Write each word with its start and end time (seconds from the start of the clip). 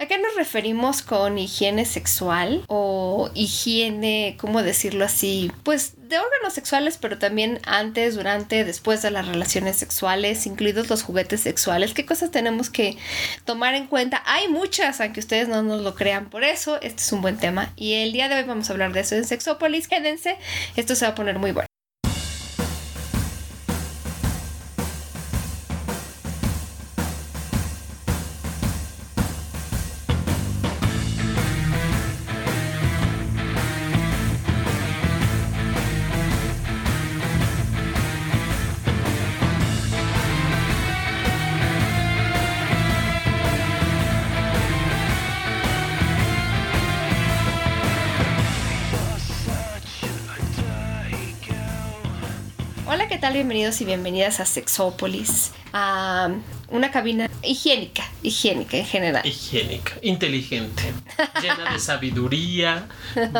¿A 0.00 0.06
qué 0.06 0.16
nos 0.16 0.36
referimos 0.36 1.02
con 1.02 1.38
higiene 1.38 1.84
sexual 1.84 2.62
o 2.68 3.32
higiene, 3.34 4.36
cómo 4.38 4.62
decirlo 4.62 5.04
así? 5.04 5.50
Pues 5.64 5.94
de 5.96 6.20
órganos 6.20 6.52
sexuales, 6.52 6.96
pero 6.98 7.18
también 7.18 7.58
antes, 7.66 8.14
durante, 8.14 8.64
después 8.64 9.02
de 9.02 9.10
las 9.10 9.26
relaciones 9.26 9.74
sexuales, 9.74 10.46
incluidos 10.46 10.88
los 10.88 11.02
juguetes 11.02 11.40
sexuales. 11.40 11.94
¿Qué 11.94 12.06
cosas 12.06 12.30
tenemos 12.30 12.70
que 12.70 12.96
tomar 13.44 13.74
en 13.74 13.88
cuenta? 13.88 14.22
Hay 14.24 14.46
muchas, 14.46 15.00
aunque 15.00 15.18
ustedes 15.18 15.48
no 15.48 15.64
nos 15.64 15.82
lo 15.82 15.96
crean. 15.96 16.30
Por 16.30 16.44
eso, 16.44 16.76
este 16.80 17.02
es 17.02 17.12
un 17.12 17.20
buen 17.20 17.36
tema. 17.36 17.72
Y 17.74 17.94
el 17.94 18.12
día 18.12 18.28
de 18.28 18.36
hoy 18.36 18.44
vamos 18.44 18.70
a 18.70 18.74
hablar 18.74 18.92
de 18.92 19.00
eso 19.00 19.16
en 19.16 19.24
Sexópolis. 19.24 19.88
Quédense, 19.88 20.36
esto 20.76 20.94
se 20.94 21.06
va 21.06 21.10
a 21.10 21.14
poner 21.16 21.40
muy 21.40 21.50
bueno. 21.50 21.67
Bienvenidos 53.32 53.82
y 53.82 53.84
bienvenidas 53.84 54.40
a 54.40 54.46
Sexópolis, 54.46 55.52
a 55.72 56.30
una 56.70 56.90
cabina 56.90 57.30
higiénica, 57.42 58.04
higiénica 58.22 58.76
en 58.76 58.84
general. 58.84 59.26
Higiénica, 59.26 59.94
inteligente, 60.02 60.82
llena 61.40 61.72
de 61.72 61.78
sabiduría, 61.78 62.88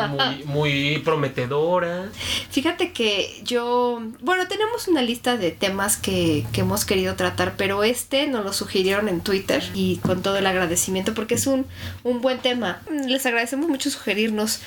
muy, 0.09 0.43
muy 0.45 0.97
prometedora. 0.99 2.09
Fíjate 2.49 2.91
que 2.91 3.41
yo, 3.43 4.01
bueno, 4.21 4.47
tenemos 4.47 4.87
una 4.87 5.01
lista 5.01 5.37
de 5.37 5.51
temas 5.51 5.97
que, 5.97 6.45
que 6.51 6.61
hemos 6.61 6.85
querido 6.85 7.15
tratar, 7.15 7.55
pero 7.55 7.83
este 7.83 8.27
nos 8.27 8.43
lo 8.43 8.53
sugirieron 8.53 9.09
en 9.09 9.21
Twitter 9.21 9.63
y 9.75 9.97
con 9.97 10.23
todo 10.23 10.37
el 10.37 10.47
agradecimiento 10.47 11.13
porque 11.13 11.35
es 11.35 11.45
un, 11.45 11.67
un 12.03 12.21
buen 12.21 12.39
tema. 12.39 12.81
Les 13.07 13.25
agradecemos 13.25 13.69
mucho 13.69 13.91
sugerirnos 13.91 14.61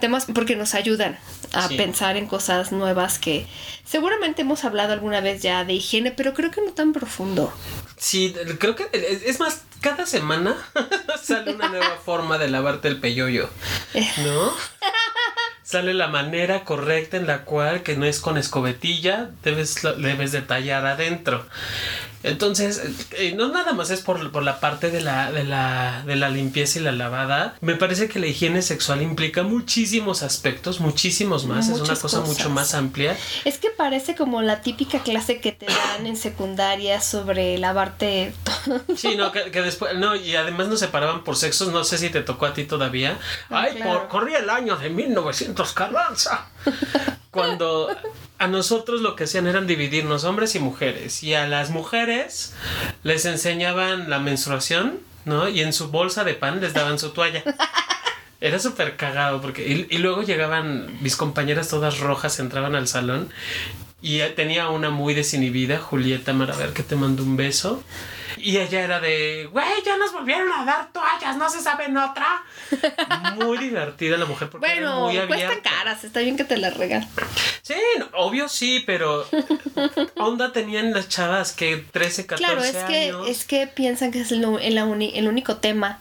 temas 0.00 0.26
porque 0.26 0.56
nos 0.56 0.74
ayudan 0.74 1.18
a 1.52 1.68
pensar 1.68 2.16
en 2.16 2.26
cosas 2.26 2.72
nuevas 2.72 3.18
que 3.18 3.46
seguramente 3.84 4.42
hemos 4.42 4.64
hablado 4.64 4.92
alguna 4.92 5.20
vez 5.20 5.40
ya 5.42 5.64
de 5.64 5.74
higiene, 5.74 6.10
pero 6.10 6.34
creo 6.34 6.50
que 6.50 6.60
no 6.60 6.72
tan 6.72 6.92
profundo. 6.92 7.07
Sí, 7.96 8.34
creo 8.58 8.76
que 8.76 8.88
es 8.92 9.40
más, 9.40 9.62
cada 9.80 10.06
semana 10.06 10.56
sale 11.22 11.54
una 11.54 11.68
nueva 11.68 11.96
forma 12.04 12.38
de 12.38 12.48
lavarte 12.48 12.88
el 12.88 13.00
peyoyo, 13.00 13.48
¿no? 14.24 14.52
Sale 15.68 15.92
la 15.92 16.08
manera 16.08 16.64
correcta 16.64 17.18
en 17.18 17.26
la 17.26 17.44
cual, 17.44 17.82
que 17.82 17.94
no 17.94 18.06
es 18.06 18.20
con 18.20 18.38
escobetilla, 18.38 19.32
debes, 19.42 19.82
debes 19.98 20.32
de 20.32 20.40
tallar 20.40 20.86
adentro. 20.86 21.44
Entonces, 22.22 22.80
eh, 23.12 23.34
no 23.36 23.48
nada 23.48 23.74
más 23.74 23.90
es 23.90 24.00
por, 24.00 24.32
por 24.32 24.42
la 24.42 24.60
parte 24.60 24.90
de 24.90 25.02
la, 25.02 25.30
de, 25.30 25.44
la, 25.44 26.02
de 26.06 26.16
la 26.16 26.30
limpieza 26.30 26.78
y 26.78 26.82
la 26.82 26.92
lavada. 26.92 27.54
Me 27.60 27.74
parece 27.74 28.08
que 28.08 28.18
la 28.18 28.26
higiene 28.26 28.62
sexual 28.62 29.02
implica 29.02 29.42
muchísimos 29.42 30.22
aspectos, 30.22 30.80
muchísimos 30.80 31.44
más. 31.44 31.68
es 31.68 31.80
una 31.80 31.96
cosa 31.96 32.20
mucho 32.20 32.48
más 32.48 32.72
amplia. 32.72 33.14
Es 33.44 33.58
que 33.58 33.68
parece 33.68 34.14
como 34.14 34.40
la 34.40 34.62
típica 34.62 35.00
clase 35.02 35.38
que 35.38 35.52
te 35.52 35.66
dan 35.66 36.06
en 36.06 36.16
secundaria 36.16 37.02
sobre 37.02 37.58
lavarte. 37.58 38.32
sí, 38.96 39.16
no, 39.16 39.32
que, 39.32 39.50
después. 39.50 39.96
No, 39.96 40.16
y 40.16 40.36
además 40.36 40.68
nos 40.68 40.80
separaban 40.80 41.24
por 41.24 41.36
sexos. 41.36 41.68
No 41.72 41.84
sé 41.84 41.98
si 41.98 42.10
te 42.10 42.22
tocó 42.22 42.46
a 42.46 42.54
ti 42.54 42.64
todavía. 42.64 43.18
Ah, 43.50 43.66
Ay, 43.66 43.82
por, 43.82 44.08
corría 44.08 44.38
el 44.38 44.50
año 44.50 44.76
de 44.76 44.90
1900, 44.90 45.72
Carranza. 45.72 46.48
Cuando 47.30 47.88
a 48.38 48.46
nosotros 48.46 49.00
lo 49.00 49.16
que 49.16 49.24
hacían 49.24 49.46
eran 49.46 49.66
dividirnos 49.66 50.24
hombres 50.24 50.54
y 50.54 50.58
mujeres. 50.58 51.22
Y 51.22 51.34
a 51.34 51.46
las 51.46 51.70
mujeres 51.70 52.54
les 53.02 53.24
enseñaban 53.24 54.10
la 54.10 54.18
menstruación, 54.18 55.00
¿no? 55.24 55.48
Y 55.48 55.60
en 55.60 55.72
su 55.72 55.88
bolsa 55.90 56.24
de 56.24 56.34
pan 56.34 56.60
les 56.60 56.72
daban 56.72 56.98
su 56.98 57.10
toalla. 57.10 57.42
Era 58.40 58.60
súper 58.60 58.96
cagado 58.96 59.40
porque... 59.40 59.66
Y, 59.66 59.94
y, 59.94 59.98
luego 59.98 60.22
llegaban 60.22 60.96
mis 61.02 61.16
compañeras 61.16 61.68
todas 61.68 61.98
rojas, 61.98 62.38
entraban 62.38 62.76
al 62.76 62.86
salón 62.86 63.32
y 64.00 64.20
tenía 64.36 64.68
una 64.68 64.90
muy 64.90 65.14
desinhibida, 65.14 65.78
Julieta 65.78 66.32
Maraver, 66.32 66.72
que 66.72 66.82
te 66.82 66.94
mandó 66.94 67.24
un 67.24 67.36
beso. 67.36 67.82
Y 68.40 68.58
ella 68.58 68.82
era 68.82 69.00
de, 69.00 69.48
güey, 69.50 69.66
ya 69.84 69.96
nos 69.96 70.12
volvieron 70.12 70.50
a 70.52 70.64
dar 70.64 70.92
toallas, 70.92 71.36
no 71.36 71.48
se 71.50 71.60
saben 71.60 71.96
otra. 71.96 72.42
Muy 73.36 73.58
divertida 73.58 74.16
la 74.16 74.26
mujer 74.26 74.48
porque 74.50 74.66
bueno, 74.66 75.10
era 75.10 75.26
muy 75.26 75.36
cuestan 75.36 75.60
caras, 75.60 76.04
está 76.04 76.20
bien 76.20 76.36
que 76.36 76.44
te 76.44 76.56
las 76.56 76.76
regalen. 76.76 77.08
Sí, 77.62 77.74
obvio 78.14 78.48
sí, 78.48 78.82
pero 78.86 79.26
onda 80.16 80.52
tenían 80.52 80.92
las 80.92 81.08
chavas 81.08 81.52
que 81.52 81.76
13, 81.76 82.26
14 82.26 82.44
claro, 82.44 82.64
es 82.64 82.76
años. 82.76 83.26
Que, 83.26 83.30
es 83.30 83.44
que 83.44 83.66
piensan 83.66 84.10
que 84.10 84.20
es 84.20 84.32
el, 84.32 84.44
el, 84.44 84.78
el 84.78 85.28
único 85.28 85.56
tema 85.56 86.00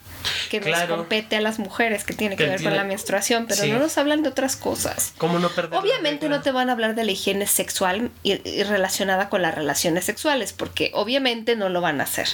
que 0.50 0.60
nos 0.60 0.84
compete 0.84 1.36
a 1.36 1.42
las 1.42 1.60
mujeres, 1.60 2.04
que 2.04 2.14
tiene 2.14 2.36
que, 2.36 2.46
ver 2.46 2.62
con 2.62 2.76
la 2.76 2.84
menstruación, 2.84 3.46
pero 3.48 3.66
no 3.66 3.80
nos 3.80 3.98
hablan 3.98 4.24
de 4.24 4.30
otras 4.30 4.56
cosas. 4.56 5.14
¿Cómo 5.18 5.40
no 5.40 5.50
perder 5.50 5.80
Obviamente 5.80 6.30
no 6.30 6.42
te 6.42 6.52
van 6.52 6.70
a 6.70 6.74
hablar 6.74 6.96
de 6.96 7.04
la 7.04 7.12
higiene 7.12 7.48
sexual 7.48 8.12
y, 8.24 8.36
relacionada 8.64 9.30
con 9.30 9.42
las 9.42 9.56
relaciones 9.56 10.06
sexuales, 10.06 10.54
porque 10.54 10.92
obviamente 10.94 11.56
no 11.56 11.70
lo 11.70 11.82
van 11.82 12.02
a 12.02 12.04
hacer. 12.04 12.28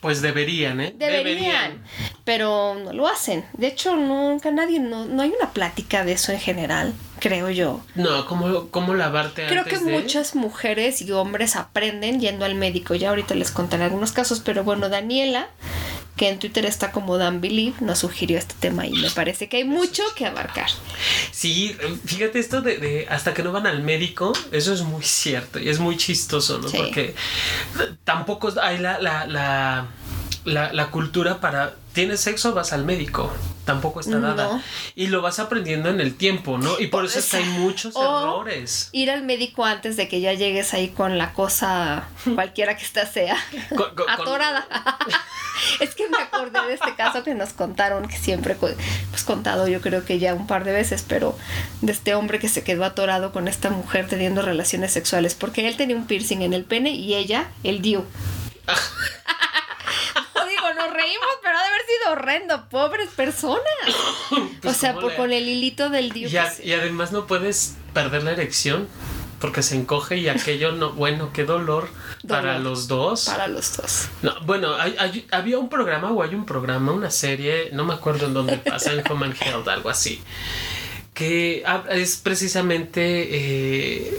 Pues 0.00 0.22
deberían, 0.22 0.80
¿eh? 0.80 0.94
Deberían, 0.96 1.82
pero 2.24 2.74
no 2.74 2.92
lo 2.92 3.08
hacen. 3.08 3.44
De 3.54 3.68
hecho, 3.68 3.96
nunca 3.96 4.50
nadie, 4.50 4.80
no, 4.80 5.04
no 5.06 5.22
hay 5.22 5.32
una 5.38 5.52
plática 5.52 6.04
de 6.04 6.12
eso 6.12 6.32
en 6.32 6.40
general 6.40 6.94
creo 7.22 7.50
yo. 7.50 7.80
No, 7.94 8.26
¿cómo, 8.26 8.68
cómo 8.70 8.94
lavarte 8.94 9.46
Creo 9.46 9.64
que 9.64 9.78
muchas 9.78 10.34
mujeres 10.34 11.00
y 11.00 11.12
hombres 11.12 11.54
aprenden 11.54 12.20
yendo 12.20 12.44
al 12.44 12.56
médico. 12.56 12.96
Ya 12.96 13.10
ahorita 13.10 13.36
les 13.36 13.52
contaré 13.52 13.84
algunos 13.84 14.10
casos, 14.10 14.40
pero 14.40 14.64
bueno, 14.64 14.88
Daniela 14.88 15.48
que 16.16 16.28
en 16.28 16.38
Twitter 16.38 16.66
está 16.66 16.92
como 16.92 17.16
Dan 17.16 17.40
Believe, 17.40 17.76
nos 17.80 18.00
sugirió 18.00 18.38
este 18.38 18.54
tema 18.60 18.86
y 18.86 18.92
me 18.92 19.10
parece 19.10 19.48
que 19.48 19.58
hay 19.58 19.64
mucho 19.64 20.02
que 20.14 20.26
abarcar. 20.26 20.68
Sí, 21.30 21.74
fíjate 22.04 22.38
esto 22.38 22.60
de, 22.60 23.06
hasta 23.08 23.32
que 23.32 23.42
no 23.42 23.52
van 23.52 23.66
al 23.66 23.82
médico, 23.82 24.32
eso 24.50 24.74
es 24.74 24.82
muy 24.82 25.02
cierto 25.02 25.58
y 25.58 25.68
es 25.68 25.78
muy 25.78 25.96
chistoso, 25.96 26.58
¿no? 26.58 26.70
Porque 26.70 27.14
tampoco 28.04 28.52
hay 28.60 28.78
la, 28.78 29.00
la, 29.00 29.26
la, 29.26 29.86
la, 30.44 30.72
la 30.72 30.90
cultura 30.90 31.40
para 31.40 31.76
tienes 31.92 32.20
sexo, 32.20 32.54
vas 32.54 32.72
al 32.72 32.84
médico. 32.84 33.30
Tampoco 33.64 34.00
está 34.00 34.18
dada. 34.18 34.60
Y 34.96 35.06
lo 35.06 35.22
vas 35.22 35.38
aprendiendo 35.38 35.88
en 35.88 36.00
el 36.00 36.16
tiempo, 36.16 36.58
¿no? 36.58 36.80
Y 36.80 36.88
por 36.88 37.04
eso 37.04 37.20
es 37.20 37.30
que 37.30 37.36
hay 37.36 37.44
muchos 37.44 37.94
errores. 37.94 38.88
Ir 38.90 39.10
al 39.10 39.22
médico 39.22 39.64
antes 39.64 39.96
de 39.96 40.08
que 40.08 40.20
ya 40.20 40.32
llegues 40.32 40.74
ahí 40.74 40.88
con 40.88 41.16
la 41.16 41.32
cosa, 41.32 42.08
cualquiera 42.34 42.76
que 42.76 42.84
esta 42.84 43.06
sea, 43.06 43.36
atorada. 44.08 44.66
es 45.80 45.94
que 45.94 46.08
me 46.08 46.18
acordé 46.18 46.60
de 46.66 46.74
este 46.74 46.96
caso 46.96 47.22
que 47.22 47.34
nos 47.34 47.52
contaron, 47.52 48.08
que 48.08 48.16
siempre, 48.16 48.56
pues 48.56 48.76
contado 49.24 49.68
yo 49.68 49.80
creo 49.80 50.04
que 50.04 50.18
ya 50.18 50.34
un 50.34 50.48
par 50.48 50.64
de 50.64 50.72
veces, 50.72 51.04
pero 51.06 51.38
de 51.82 51.92
este 51.92 52.16
hombre 52.16 52.40
que 52.40 52.48
se 52.48 52.64
quedó 52.64 52.84
atorado 52.84 53.32
con 53.32 53.46
esta 53.46 53.70
mujer 53.70 54.08
teniendo 54.08 54.42
relaciones 54.42 54.92
sexuales, 54.92 55.36
porque 55.36 55.68
él 55.68 55.76
tenía 55.76 55.94
un 55.94 56.06
piercing 56.06 56.42
en 56.42 56.52
el 56.52 56.64
pene 56.64 56.90
y 56.90 57.14
ella 57.14 57.48
el 57.62 57.80
dio. 57.80 58.04
nos 60.74 60.92
reímos, 60.92 61.38
pero 61.42 61.51
sido 61.92 62.12
horrendo, 62.12 62.68
pobres 62.68 63.08
personas. 63.10 63.62
Pues, 64.62 64.76
o 64.76 64.78
sea, 64.78 64.94
por, 64.94 65.14
con 65.16 65.32
el 65.32 65.48
hilito 65.48 65.90
del 65.90 66.10
dios. 66.10 66.32
Y, 66.62 66.72
además 66.72 67.10
no 67.10 67.26
puedes 67.26 67.74
perder 67.92 68.22
la 68.22 68.30
erección 68.30 68.88
porque 69.40 69.62
se 69.62 69.74
encoge 69.74 70.18
y 70.18 70.28
aquello 70.28 70.70
no, 70.70 70.92
bueno, 70.92 71.32
qué 71.32 71.44
dolor, 71.44 71.88
para 72.28 72.60
los 72.60 72.86
dos. 72.86 73.24
Para 73.24 73.48
los 73.48 73.76
dos. 73.76 74.08
No, 74.22 74.32
bueno, 74.42 74.76
había 75.32 75.58
un 75.58 75.68
programa 75.68 76.12
o 76.12 76.22
hay 76.22 76.36
un 76.36 76.46
programa, 76.46 76.92
una 76.92 77.10
serie, 77.10 77.70
no 77.72 77.84
me 77.84 77.92
acuerdo 77.92 78.26
en 78.26 78.34
dónde 78.34 78.58
pasa, 78.58 78.92
en 78.92 79.02
Human 79.10 79.34
Health, 79.38 79.66
algo 79.66 79.90
así, 79.90 80.22
que 81.12 81.64
es 81.90 82.16
precisamente 82.18 83.00
eh, 83.02 84.18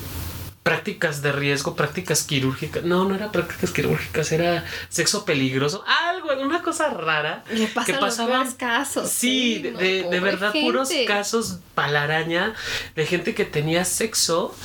prácticas 0.64 1.22
de 1.22 1.34
riesgo, 1.34 1.76
prácticas 1.76 2.24
quirúrgicas. 2.24 2.84
No, 2.84 3.04
no 3.04 3.16
era 3.16 3.32
prácticas 3.32 3.72
quirúrgicas, 3.72 4.32
era 4.32 4.64
sexo 4.88 5.26
peligroso. 5.26 5.84
Algo, 5.86 6.30
una 6.42 6.62
cosa 6.62 6.90
rara. 6.90 7.44
que 7.86 7.94
pasaban 7.94 8.50
casos. 8.54 9.10
Sí, 9.10 9.60
de, 9.60 10.08
de, 10.10 10.20
verdad, 10.22 10.54
puros 10.54 10.90
casos 11.06 11.60
palaraña 11.76 12.54
de 12.96 13.06
gente 13.06 13.36
que 13.36 13.44
tenía 13.44 13.84
sexo 13.84 14.56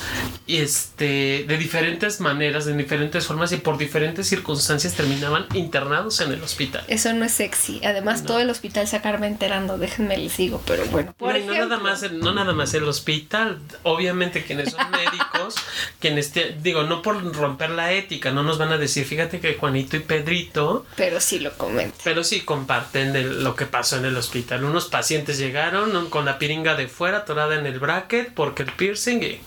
y 0.47 0.57
este 0.57 1.43
de 1.47 1.57
diferentes 1.57 2.21
maneras, 2.21 2.65
de 2.65 2.73
diferentes 2.73 3.27
formas 3.27 3.51
y 3.51 3.57
por 3.57 3.77
diferentes 3.77 4.27
circunstancias 4.27 4.93
terminaban 4.93 5.47
internados 5.53 6.21
en 6.21 6.31
el 6.31 6.41
hospital. 6.41 6.83
Eso 6.87 7.11
no 7.13 7.25
es 7.25 7.33
sexy. 7.33 7.81
Además, 7.83 8.23
todo 8.23 8.39
el 8.39 8.49
hospital 8.49 8.87
se 8.87 8.95
acaba 8.95 9.27
enterando, 9.27 9.77
déjenme 9.77 10.17
les 10.17 10.37
digo, 10.37 10.61
pero 10.65 10.85
bueno. 10.85 11.13
no, 11.19 11.53
nada 11.53 11.77
más, 11.77 12.09
no 12.11 12.33
nada 12.33 12.53
más 12.53 12.73
el 12.73 12.85
hospital. 12.85 13.59
Obviamente, 13.83 14.43
quienes 14.43 14.71
son 14.71 14.89
médicos 14.91 15.55
quienes 15.99 16.31
te, 16.31 16.55
digo, 16.61 16.83
no 16.83 17.01
por 17.01 17.21
romper 17.35 17.71
la 17.71 17.93
ética, 17.93 18.31
no 18.31 18.43
nos 18.43 18.57
van 18.57 18.71
a 18.71 18.77
decir, 18.77 19.05
fíjate 19.05 19.39
que 19.39 19.55
Juanito 19.55 19.97
y 19.97 20.01
Pedrito. 20.01 20.85
Pero 20.95 21.19
sí 21.19 21.39
lo 21.39 21.57
comentan. 21.57 21.99
Pero 22.03 22.23
sí 22.23 22.41
comparten 22.41 23.13
de 23.13 23.23
lo 23.23 23.55
que 23.55 23.65
pasó 23.65 23.97
en 23.97 24.05
el 24.05 24.17
hospital. 24.17 24.63
Unos 24.63 24.87
pacientes 24.87 25.37
llegaron 25.37 26.09
con 26.09 26.25
la 26.25 26.39
piringa 26.39 26.75
de 26.75 26.87
fuera, 26.87 27.19
atorada 27.19 27.55
en 27.55 27.65
el 27.65 27.79
bracket, 27.79 28.33
porque 28.33 28.63
el 28.63 28.71
piercing 28.71 29.21
y. 29.23 29.41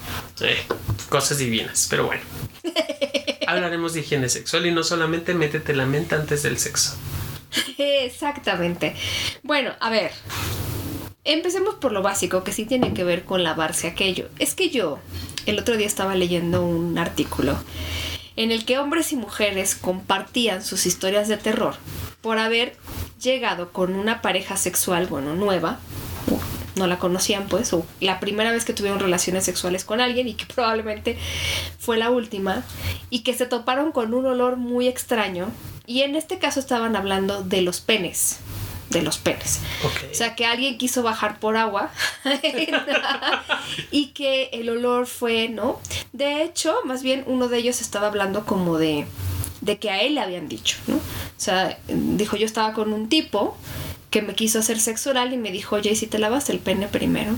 cosas 1.08 1.38
divinas, 1.38 1.86
pero 1.88 2.06
bueno. 2.06 2.22
Hablaremos 3.46 3.92
de 3.92 4.00
higiene 4.00 4.28
sexual 4.28 4.66
y 4.66 4.70
no 4.70 4.82
solamente 4.82 5.34
métete 5.34 5.74
la 5.74 5.86
mente 5.86 6.14
antes 6.14 6.42
del 6.42 6.58
sexo. 6.58 6.96
Exactamente. 7.76 8.94
Bueno, 9.42 9.72
a 9.80 9.90
ver. 9.90 10.12
Empecemos 11.24 11.76
por 11.76 11.92
lo 11.92 12.02
básico, 12.02 12.42
que 12.42 12.52
sí 12.52 12.64
tiene 12.64 12.94
que 12.94 13.04
ver 13.04 13.24
con 13.24 13.44
lavarse 13.44 13.86
aquello. 13.86 14.28
Es 14.40 14.56
que 14.56 14.70
yo 14.70 14.98
el 15.46 15.60
otro 15.60 15.76
día 15.76 15.86
estaba 15.86 16.16
leyendo 16.16 16.64
un 16.64 16.98
artículo 16.98 17.56
en 18.34 18.50
el 18.50 18.64
que 18.64 18.78
hombres 18.78 19.12
y 19.12 19.16
mujeres 19.16 19.76
compartían 19.76 20.64
sus 20.64 20.84
historias 20.84 21.28
de 21.28 21.36
terror 21.36 21.76
por 22.22 22.38
haber 22.38 22.76
llegado 23.20 23.70
con 23.72 23.94
una 23.94 24.20
pareja 24.20 24.56
sexual, 24.56 25.06
bueno, 25.06 25.34
nueva, 25.34 25.78
no 26.74 26.88
la 26.88 26.98
conocían 26.98 27.46
pues, 27.46 27.72
o 27.72 27.86
la 28.00 28.18
primera 28.18 28.50
vez 28.50 28.64
que 28.64 28.72
tuvieron 28.72 28.98
relaciones 28.98 29.44
sexuales 29.44 29.84
con 29.84 30.00
alguien 30.00 30.26
y 30.26 30.34
que 30.34 30.46
probablemente 30.46 31.18
fue 31.78 31.98
la 31.98 32.10
última, 32.10 32.64
y 33.10 33.20
que 33.20 33.34
se 33.34 33.46
toparon 33.46 33.92
con 33.92 34.14
un 34.14 34.26
olor 34.26 34.56
muy 34.56 34.88
extraño, 34.88 35.50
y 35.86 36.02
en 36.02 36.16
este 36.16 36.38
caso 36.38 36.58
estaban 36.58 36.96
hablando 36.96 37.42
de 37.42 37.62
los 37.62 37.80
penes 37.80 38.38
de 38.92 39.02
los 39.02 39.18
penes. 39.18 39.60
O 39.84 40.14
sea, 40.14 40.34
que 40.36 40.46
alguien 40.46 40.78
quiso 40.78 41.02
bajar 41.02 41.38
por 41.38 41.56
agua 41.56 41.90
y 43.90 44.08
que 44.08 44.50
el 44.52 44.68
olor 44.68 45.06
fue, 45.06 45.48
¿no? 45.48 45.80
De 46.12 46.42
hecho, 46.42 46.74
más 46.84 47.02
bien 47.02 47.24
uno 47.26 47.48
de 47.48 47.58
ellos 47.58 47.80
estaba 47.80 48.06
hablando 48.06 48.44
como 48.44 48.78
de, 48.78 49.06
de 49.60 49.78
que 49.78 49.90
a 49.90 50.00
él 50.02 50.14
le 50.14 50.20
habían 50.20 50.48
dicho, 50.48 50.76
¿no? 50.86 50.96
O 50.96 51.00
sea, 51.36 51.78
dijo, 51.88 52.36
yo 52.36 52.46
estaba 52.46 52.72
con 52.72 52.92
un 52.92 53.08
tipo 53.08 53.56
que 54.10 54.22
me 54.22 54.34
quiso 54.34 54.58
hacer 54.58 54.78
sexo 54.78 55.10
oral 55.10 55.32
y 55.32 55.38
me 55.38 55.50
dijo, 55.50 55.76
oye, 55.76 55.90
¿y 55.90 55.96
si 55.96 56.06
te 56.06 56.18
lavas 56.18 56.50
el 56.50 56.58
pene 56.58 56.86
primero? 56.86 57.32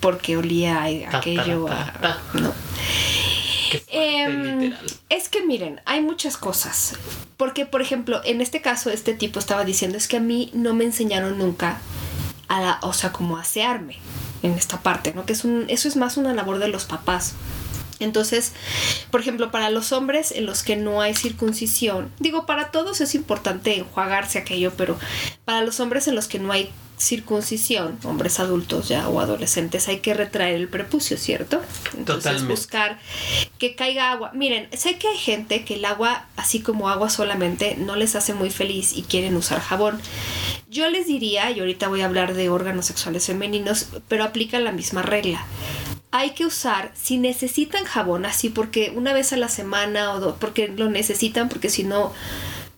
Porque 0.00 0.36
olía 0.36 0.82
a 0.82 1.18
aquello 1.18 1.68
a... 1.68 2.18
¿no? 2.34 2.52
Em, 3.92 4.74
es 5.10 5.28
que 5.28 5.44
miren, 5.44 5.80
hay 5.84 6.00
muchas 6.00 6.38
cosas. 6.38 6.94
Porque, 7.36 7.66
por 7.66 7.82
ejemplo, 7.82 8.22
en 8.24 8.40
este 8.40 8.62
caso, 8.62 8.90
este 8.90 9.12
tipo 9.12 9.38
estaba 9.38 9.64
diciendo, 9.64 9.98
es 9.98 10.08
que 10.08 10.16
a 10.16 10.20
mí 10.20 10.50
no 10.54 10.72
me 10.74 10.84
enseñaron 10.84 11.38
nunca 11.38 11.78
a 12.48 12.60
la, 12.60 12.78
o 12.82 12.94
sea, 12.94 13.12
como 13.12 13.36
asearme 13.36 13.98
en 14.42 14.52
esta 14.52 14.80
parte, 14.80 15.12
¿no? 15.14 15.26
Que 15.26 15.34
es 15.34 15.44
un, 15.44 15.66
eso 15.68 15.88
es 15.88 15.96
más 15.96 16.16
una 16.16 16.32
labor 16.32 16.58
de 16.58 16.68
los 16.68 16.86
papás. 16.86 17.34
Entonces, 18.00 18.52
por 19.10 19.20
ejemplo, 19.20 19.50
para 19.50 19.70
los 19.70 19.92
hombres 19.92 20.32
en 20.32 20.46
los 20.46 20.62
que 20.62 20.76
no 20.76 21.00
hay 21.02 21.14
circuncisión, 21.14 22.10
digo, 22.18 22.46
para 22.46 22.70
todos 22.70 23.00
es 23.00 23.14
importante 23.14 23.78
enjuagarse 23.78 24.38
aquello, 24.38 24.72
pero 24.76 24.98
para 25.44 25.62
los 25.62 25.80
hombres 25.80 26.08
en 26.08 26.14
los 26.14 26.26
que 26.26 26.38
no 26.38 26.50
hay 26.50 26.70
circuncisión, 27.02 27.98
hombres 28.04 28.38
adultos 28.38 28.88
ya 28.88 29.08
o 29.08 29.20
adolescentes, 29.20 29.88
hay 29.88 29.98
que 29.98 30.14
retraer 30.14 30.54
el 30.54 30.68
prepucio, 30.68 31.16
¿cierto? 31.16 31.60
Entonces 31.96 32.46
buscar 32.46 32.98
que 33.58 33.74
caiga 33.74 34.12
agua. 34.12 34.30
Miren, 34.34 34.68
sé 34.76 34.98
que 34.98 35.08
hay 35.08 35.18
gente 35.18 35.64
que 35.64 35.74
el 35.74 35.84
agua, 35.84 36.26
así 36.36 36.60
como 36.60 36.88
agua 36.88 37.10
solamente, 37.10 37.76
no 37.76 37.96
les 37.96 38.14
hace 38.14 38.34
muy 38.34 38.50
feliz 38.50 38.96
y 38.96 39.02
quieren 39.02 39.36
usar 39.36 39.60
jabón. 39.60 40.00
Yo 40.70 40.88
les 40.88 41.06
diría, 41.06 41.50
y 41.50 41.60
ahorita 41.60 41.88
voy 41.88 42.02
a 42.02 42.06
hablar 42.06 42.34
de 42.34 42.48
órganos 42.48 42.86
sexuales 42.86 43.26
femeninos, 43.26 43.88
pero 44.08 44.24
aplica 44.24 44.58
la 44.60 44.72
misma 44.72 45.02
regla 45.02 45.44
hay 46.14 46.32
que 46.32 46.44
usar, 46.44 46.92
si 46.94 47.16
necesitan 47.16 47.84
jabón 47.86 48.26
así, 48.26 48.50
porque 48.50 48.92
una 48.94 49.14
vez 49.14 49.32
a 49.32 49.38
la 49.38 49.48
semana 49.48 50.12
o 50.12 50.20
dos, 50.20 50.36
porque 50.38 50.68
lo 50.68 50.90
necesitan, 50.90 51.48
porque 51.48 51.70
si 51.70 51.84
no 51.84 52.12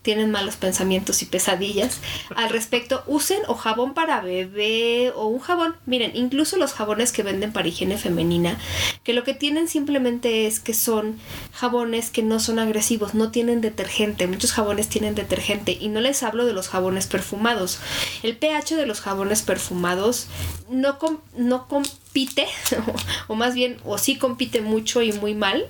tienen 0.05 0.29
malos 0.29 0.55
pensamientos 0.55 1.23
y 1.23 1.25
pesadillas 1.25 1.99
al 2.35 2.51
respecto, 2.51 3.03
usen 3.07 3.39
o 3.47 3.55
jabón 3.55 3.95
para 3.95 4.21
bebé 4.21 5.11
o 5.15 5.25
un 5.25 5.39
jabón. 5.39 5.75
Miren, 5.87 6.11
incluso 6.13 6.57
los 6.57 6.73
jabones 6.73 7.11
que 7.11 7.23
venden 7.23 7.51
para 7.51 7.67
higiene 7.67 7.97
femenina, 7.97 8.59
que 9.03 9.13
lo 9.13 9.23
que 9.23 9.33
tienen 9.33 9.67
simplemente 9.67 10.45
es 10.45 10.59
que 10.59 10.75
son 10.75 11.17
jabones 11.51 12.11
que 12.11 12.21
no 12.21 12.39
son 12.39 12.59
agresivos, 12.59 13.15
no 13.15 13.31
tienen 13.31 13.61
detergente. 13.61 14.27
Muchos 14.27 14.51
jabones 14.51 14.89
tienen 14.89 15.15
detergente 15.15 15.75
y 15.81 15.87
no 15.87 16.01
les 16.01 16.21
hablo 16.21 16.45
de 16.45 16.53
los 16.53 16.67
jabones 16.67 17.07
perfumados. 17.07 17.79
El 18.21 18.37
pH 18.37 18.75
de 18.75 18.85
los 18.85 19.01
jabones 19.01 19.41
perfumados 19.41 20.27
no, 20.69 20.99
no 21.35 21.67
compite, 22.15 22.47
o 23.27 23.35
más 23.35 23.55
bien, 23.55 23.77
o 23.83 23.97
sí 23.97 24.15
compite 24.15 24.61
mucho 24.61 25.01
y 25.01 25.11
muy 25.11 25.35
mal 25.35 25.65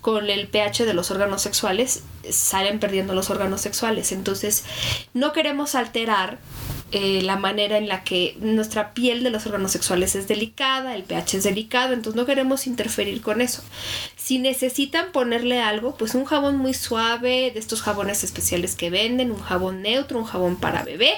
con 0.00 0.28
el 0.28 0.48
pH 0.48 0.86
de 0.86 0.92
los 0.92 1.12
órganos 1.12 1.40
sexuales, 1.40 2.02
salen 2.28 2.80
perdiendo 2.80 3.14
los 3.14 3.30
órganos 3.30 3.60
sexuales 3.60 4.10
entonces, 4.10 4.64
no 5.14 5.32
queremos 5.32 5.76
alterar 5.76 6.38
eh, 6.90 7.22
la 7.22 7.36
manera 7.36 7.78
en 7.78 7.86
la 7.86 8.02
que 8.02 8.36
nuestra 8.40 8.92
piel 8.92 9.22
de 9.22 9.30
los 9.30 9.46
órganos 9.46 9.70
sexuales 9.70 10.16
es 10.16 10.26
delicada, 10.26 10.96
el 10.96 11.04
pH 11.04 11.38
es 11.38 11.44
delicado, 11.44 11.92
entonces 11.92 12.16
no 12.16 12.26
queremos 12.26 12.66
interferir 12.66 13.20
con 13.20 13.40
eso. 13.40 13.62
Si 14.16 14.38
necesitan 14.38 15.12
ponerle 15.12 15.60
algo, 15.60 15.96
pues 15.96 16.16
un 16.16 16.24
jabón 16.24 16.56
muy 16.56 16.74
suave, 16.74 17.52
de 17.52 17.60
estos 17.60 17.82
jabones 17.82 18.24
especiales 18.24 18.74
que 18.74 18.90
venden, 18.90 19.30
un 19.30 19.40
jabón 19.40 19.82
neutro, 19.82 20.18
un 20.18 20.24
jabón 20.24 20.56
para 20.56 20.82
bebé, 20.82 21.14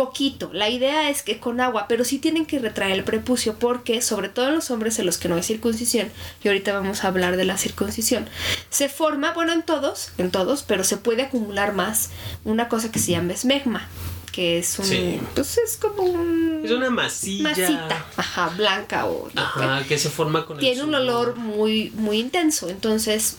poquito. 0.00 0.48
La 0.54 0.70
idea 0.70 1.10
es 1.10 1.22
que 1.22 1.38
con 1.38 1.60
agua, 1.60 1.84
pero 1.86 2.04
sí 2.04 2.18
tienen 2.18 2.46
que 2.46 2.58
retraer 2.58 2.92
el 2.92 3.04
prepucio 3.04 3.58
porque 3.58 4.00
sobre 4.00 4.30
todo 4.30 4.48
en 4.48 4.54
los 4.54 4.70
hombres 4.70 4.98
en 4.98 5.04
los 5.04 5.18
que 5.18 5.28
no 5.28 5.34
hay 5.34 5.42
circuncisión, 5.42 6.08
y 6.42 6.48
ahorita 6.48 6.72
vamos 6.72 7.04
a 7.04 7.08
hablar 7.08 7.36
de 7.36 7.44
la 7.44 7.58
circuncisión, 7.58 8.26
se 8.70 8.88
forma, 8.88 9.34
bueno, 9.34 9.52
en 9.52 9.62
todos, 9.62 10.12
en 10.16 10.30
todos, 10.30 10.62
pero 10.62 10.84
se 10.84 10.96
puede 10.96 11.24
acumular 11.24 11.74
más 11.74 12.08
una 12.44 12.70
cosa 12.70 12.90
que 12.90 12.98
se 12.98 13.10
llama 13.10 13.34
esmegma 13.34 13.90
que 14.30 14.58
es 14.58 14.78
un 14.78 15.28
pues 15.34 15.58
es 15.58 15.76
como 15.76 16.02
un 16.02 16.62
es 16.64 16.70
una 16.70 16.90
masilla. 16.90 17.50
masita 17.50 18.06
ajá 18.16 18.48
blanca 18.50 19.06
o 19.06 19.28
ajá 19.34 19.84
que 19.84 19.98
se 19.98 20.10
forma 20.10 20.46
con 20.46 20.58
tiene 20.58 20.82
un 20.82 20.94
olor 20.94 21.36
muy 21.36 21.90
muy 21.96 22.18
intenso 22.18 22.68
entonces 22.68 23.36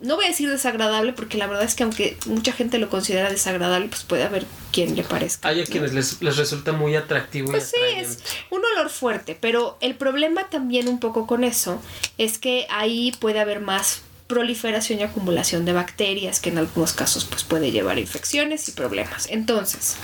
no 0.00 0.16
voy 0.16 0.26
a 0.26 0.28
decir 0.28 0.48
desagradable 0.48 1.12
porque 1.12 1.38
la 1.38 1.46
verdad 1.46 1.64
es 1.64 1.74
que 1.74 1.82
aunque 1.82 2.16
mucha 2.26 2.52
gente 2.52 2.78
lo 2.78 2.88
considera 2.88 3.30
desagradable 3.30 3.88
pues 3.88 4.02
puede 4.04 4.24
haber 4.24 4.46
quien 4.72 4.96
le 4.96 5.02
parezca 5.02 5.48
hay 5.48 5.62
a 5.62 5.64
quienes 5.64 5.92
les, 5.92 6.22
les, 6.22 6.36
resulta 6.36 6.72
muy 6.72 6.96
atractivo 6.96 7.50
pues 7.50 7.70
sí 7.70 7.80
es 7.96 8.18
un 8.50 8.62
olor 8.64 8.90
fuerte 8.90 9.36
pero 9.40 9.76
el 9.80 9.94
problema 9.94 10.48
también 10.48 10.88
un 10.88 11.00
poco 11.00 11.26
con 11.26 11.44
eso 11.44 11.80
es 12.18 12.38
que 12.38 12.66
ahí 12.70 13.12
puede 13.20 13.40
haber 13.40 13.60
más 13.60 14.02
proliferación 14.30 15.00
y 15.00 15.02
acumulación 15.02 15.64
de 15.64 15.72
bacterias 15.72 16.38
que 16.38 16.50
en 16.50 16.58
algunos 16.58 16.92
casos 16.92 17.24
pues 17.24 17.42
puede 17.42 17.72
llevar 17.72 17.96
a 17.96 18.00
infecciones 18.00 18.68
y 18.68 18.72
problemas. 18.72 19.26
Entonces, 19.28 19.96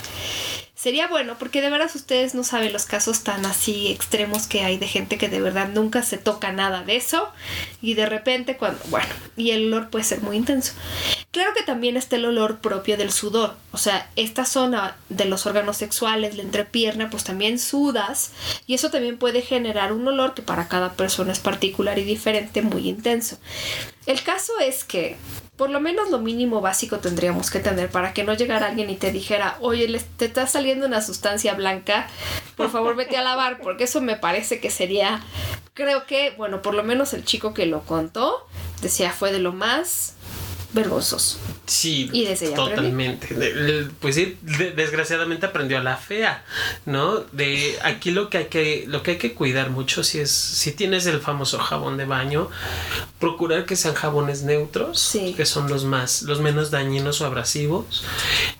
sería 0.75 1.06
bueno 1.06 1.37
porque 1.38 1.61
de 1.61 1.70
veras 1.70 1.94
ustedes 1.94 2.34
no 2.34 2.43
saben 2.43 2.73
los 2.73 2.87
casos 2.87 3.23
tan 3.23 3.47
así 3.47 3.87
extremos 3.92 4.49
que 4.49 4.62
hay 4.62 4.78
de 4.78 4.88
gente 4.88 5.16
que 5.16 5.28
de 5.28 5.40
verdad 5.40 5.68
nunca 5.68 6.02
se 6.02 6.18
toca 6.18 6.50
nada 6.50 6.83
de 6.83 6.97
eso 6.97 7.28
y 7.80 7.95
de 7.95 8.06
repente 8.06 8.56
cuando, 8.56 8.80
bueno, 8.88 9.09
y 9.37 9.52
el 9.52 9.66
olor 9.66 9.90
puede 9.90 10.04
ser 10.04 10.23
muy 10.23 10.37
intenso. 10.37 10.73
Claro 11.30 11.52
que 11.56 11.62
también 11.62 11.97
está 11.97 12.16
el 12.16 12.25
olor 12.25 12.59
propio 12.59 12.97
del 12.97 13.12
sudor, 13.12 13.54
o 13.71 13.78
sea, 13.78 14.11
esta 14.16 14.45
zona 14.45 14.97
de 15.09 15.26
los 15.26 15.47
órganos 15.47 15.76
sexuales, 15.76 16.37
la 16.37 16.42
entrepierna, 16.42 17.11
pues 17.11 17.23
también 17.23 17.61
sudas 17.61 18.33
y 18.66 18.75
eso 18.75 18.90
también 18.90 19.18
puede 19.18 19.40
generar 19.40 19.92
un 19.92 20.09
olor 20.09 20.35
que 20.35 20.42
para 20.42 20.66
cada 20.66 20.95
persona 20.95 21.33
es 21.33 21.38
particular 21.38 21.99
y 22.00 22.04
diferente, 22.04 22.61
muy 22.62 22.88
intenso. 22.88 23.38
El 24.06 24.22
caso 24.22 24.52
es 24.60 24.84
que 24.84 25.16
por 25.56 25.70
lo 25.70 25.80
menos 25.80 26.10
lo 26.10 26.18
mínimo 26.18 26.60
básico 26.60 26.98
tendríamos 26.98 27.50
que 27.50 27.60
tener 27.60 27.90
para 27.90 28.12
que 28.12 28.25
no 28.25 28.34
llegara 28.34 28.66
alguien 28.66 28.90
y 28.90 28.96
te 28.96 29.10
dijera, 29.10 29.56
oye, 29.60 30.00
te 30.16 30.26
está 30.26 30.46
saliendo 30.46 30.86
una 30.86 31.00
sustancia 31.00 31.54
blanca, 31.54 32.08
por 32.56 32.70
favor 32.70 32.94
vete 32.94 33.16
a 33.16 33.22
lavar, 33.22 33.58
porque 33.60 33.84
eso 33.84 34.00
me 34.00 34.16
parece 34.16 34.60
que 34.60 34.70
sería, 34.70 35.22
creo 35.72 36.06
que, 36.06 36.34
bueno, 36.36 36.60
por 36.60 36.75
lo 36.75 36.84
menos 36.84 37.14
el 37.14 37.25
chico 37.25 37.54
que 37.54 37.66
lo 37.66 37.80
contó, 37.82 38.46
decía, 38.82 39.12
fue 39.12 39.32
de 39.32 39.38
lo 39.38 39.52
más 39.52 40.15
vergonzosos. 40.76 41.38
Sí, 41.66 42.09
y 42.12 42.26
totalmente. 42.54 43.35
Pues 43.99 44.14
sí, 44.14 44.38
desgraciadamente 44.42 45.47
aprendió 45.47 45.78
a 45.78 45.83
la 45.83 45.97
fea, 45.97 46.45
¿no? 46.85 47.18
De 47.33 47.76
aquí 47.83 48.12
lo 48.12 48.30
que 48.30 48.38
hay 48.38 48.45
que 48.45 48.85
lo 48.87 49.02
que 49.02 49.12
hay 49.12 49.18
que 49.18 49.35
cuidar 49.35 49.71
mucho 49.71 50.04
si 50.04 50.21
es 50.21 50.30
si 50.30 50.71
tienes 50.73 51.06
el 51.06 51.21
famoso 51.21 51.59
jabón 51.59 51.97
de 51.97 52.04
baño, 52.04 52.49
procurar 53.18 53.66
que 53.66 53.75
sean 53.75 53.95
jabones 53.95 54.42
neutros, 54.42 55.16
que 55.37 55.47
son 55.47 55.68
los 55.68 55.85
más 55.85 56.23
los 56.23 56.40
menos 56.40 56.71
dañinos 56.71 57.21
o 57.21 57.26
abrasivos 57.26 58.04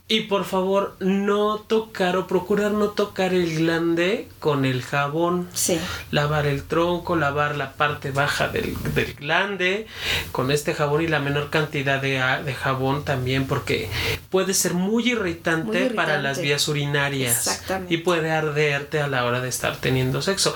Y 0.09 0.21
por 0.23 0.45
favor, 0.45 0.95
no 1.01 1.59
tocar 1.59 2.17
o 2.17 2.29
procurar 2.29 2.71
no 2.71 2.91
tocar 2.91 3.35
el 3.35 3.57
glande 3.57 4.29
con 4.39 4.65
el 4.65 4.83
jabón. 4.83 5.49
Sí. 5.53 5.81
Lavar 6.13 6.47
el 6.47 6.63
tronco, 6.63 7.17
lavar 7.17 7.57
la 7.57 7.73
parte 7.73 8.13
baja 8.13 8.47
del, 8.47 8.77
del 8.95 9.15
glande 9.15 9.89
con 10.31 10.53
este 10.53 10.75
jabón 10.75 11.03
y 11.03 11.09
la 11.09 11.19
menor 11.19 11.51
cantidad 11.51 12.01
de, 12.01 12.23
de 12.45 12.55
jabón 12.55 13.05
también 13.05 13.49
porque 13.49 13.89
puede 14.31 14.55
ser 14.55 14.75
muy 14.75 15.11
irritante, 15.11 15.91
para 15.91 16.23
las 16.23 16.41
vías 16.41 16.69
urinarias. 16.69 17.49
Exactamente. 17.49 17.95
Y 17.95 17.97
puede 17.99 18.31
arderte 18.31 19.01
a 19.01 19.09
la 19.09 19.25
hora 19.25 19.41
de 19.41 19.49
estar 19.49 19.77
teniendo 19.77 20.23
sexo. 20.23 20.55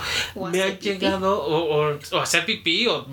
Me 0.49 0.63
ha 0.63 0.79
llegado, 0.79 1.43
o, 1.43 1.97
o, 2.11 2.19
hacer 2.21 2.45
pipí 2.45 2.87
o, 2.87 3.05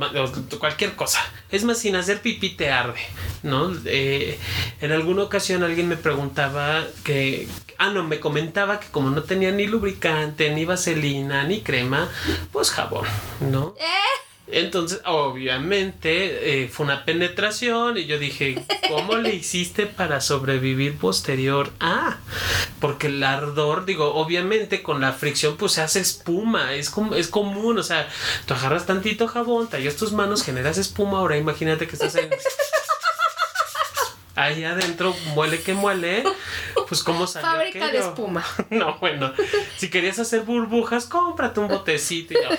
cualquier 0.60 0.94
cosa. 0.94 1.18
Es 1.50 1.64
más, 1.64 1.78
sin 1.78 1.96
hacer 1.96 2.20
pipí 2.20 2.50
te 2.50 2.70
arde, 2.70 3.00
¿no? 3.42 3.72
Eh, 3.86 4.38
en 4.80 4.92
alguna 4.92 5.22
ocasión 5.22 5.64
alguien 5.64 5.88
me 5.88 5.96
preguntaba 6.28 6.86
que, 7.04 7.48
ah, 7.78 7.90
no, 7.90 8.04
me 8.04 8.20
comentaba 8.20 8.80
que 8.80 8.88
como 8.88 9.10
no 9.10 9.22
tenía 9.22 9.50
ni 9.50 9.66
lubricante, 9.66 10.50
ni 10.50 10.64
vaselina, 10.64 11.44
ni 11.44 11.62
crema, 11.62 12.08
pues 12.52 12.70
jabón, 12.70 13.06
¿no? 13.40 13.74
¿Eh? 13.78 14.18
Entonces, 14.50 15.00
obviamente, 15.04 16.64
eh, 16.64 16.68
fue 16.68 16.84
una 16.84 17.04
penetración 17.04 17.98
y 17.98 18.06
yo 18.06 18.18
dije, 18.18 18.62
¿cómo 18.88 19.16
le 19.16 19.34
hiciste 19.34 19.86
para 19.86 20.20
sobrevivir 20.20 20.96
posterior? 20.96 21.70
Ah, 21.80 22.18
porque 22.80 23.08
el 23.08 23.22
ardor, 23.22 23.84
digo, 23.84 24.14
obviamente 24.14 24.82
con 24.82 25.00
la 25.00 25.12
fricción 25.12 25.56
pues 25.56 25.72
se 25.72 25.82
hace 25.82 26.00
espuma, 26.00 26.74
es, 26.74 26.88
como, 26.88 27.14
es 27.14 27.28
común, 27.28 27.78
o 27.78 27.82
sea, 27.82 28.08
tú 28.46 28.54
agarras 28.54 28.86
tantito 28.86 29.28
jabón, 29.28 29.68
tallas 29.68 29.96
tus 29.96 30.12
manos, 30.12 30.42
generas 30.42 30.78
espuma, 30.78 31.18
ahora 31.18 31.36
imagínate 31.36 31.86
que 31.86 31.94
estás 31.94 32.14
en 32.16 32.30
ahí 34.38 34.64
adentro 34.64 35.14
muele 35.34 35.60
que 35.60 35.74
muele, 35.74 36.22
pues 36.88 37.02
cómo 37.02 37.26
salió 37.26 37.50
Fábrica 37.50 37.90
de 37.90 37.98
espuma. 37.98 38.44
No, 38.70 38.98
bueno, 38.98 39.32
si 39.76 39.88
querías 39.88 40.18
hacer 40.18 40.42
burbujas, 40.42 41.06
cómprate 41.06 41.60
un 41.60 41.68
botecito 41.68 42.34
y 42.34 42.36
ya, 42.36 42.58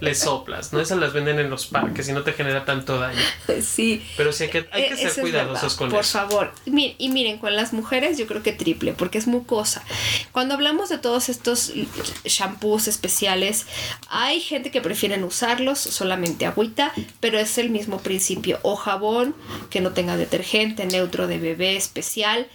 le 0.00 0.14
soplas, 0.14 0.72
¿no? 0.72 0.80
Esas 0.80 0.98
las 0.98 1.12
venden 1.12 1.38
en 1.38 1.50
los 1.50 1.66
parques 1.66 2.08
y 2.08 2.12
no 2.12 2.22
te 2.22 2.32
genera 2.32 2.64
tanto 2.64 2.98
daño. 2.98 3.20
Sí. 3.62 4.04
Pero 4.16 4.32
sí 4.32 4.44
hay 4.44 4.50
que, 4.50 4.68
hay 4.70 4.88
que 4.88 4.94
eh, 4.94 5.10
ser 5.10 5.22
cuidadosos 5.22 5.74
con 5.74 5.90
Por 5.90 6.00
eso. 6.00 6.18
Por 6.20 6.28
favor. 6.28 6.52
Y 6.66 7.08
miren, 7.08 7.38
con 7.38 7.56
las 7.56 7.72
mujeres 7.72 8.18
yo 8.18 8.26
creo 8.26 8.42
que 8.42 8.52
triple, 8.52 8.92
porque 8.92 9.18
es 9.18 9.26
mucosa. 9.26 9.84
Cuando 10.32 10.54
hablamos 10.54 10.88
de 10.88 10.98
todos 10.98 11.28
estos 11.28 11.72
shampoos 12.24 12.88
especiales, 12.88 13.66
hay 14.08 14.40
gente 14.40 14.70
que 14.70 14.80
prefieren 14.80 15.24
usarlos 15.24 15.78
solamente 15.78 16.46
agüita, 16.46 16.92
pero 17.20 17.38
es 17.38 17.58
el 17.58 17.70
mismo 17.70 17.98
principio. 17.98 18.58
O 18.62 18.76
jabón 18.76 19.34
que 19.70 19.80
no 19.80 19.92
tenga 19.92 20.16
detergente, 20.16 20.82
neutro 20.92 21.26
de 21.26 21.38
bebé 21.38 21.76
especial. 21.76 22.46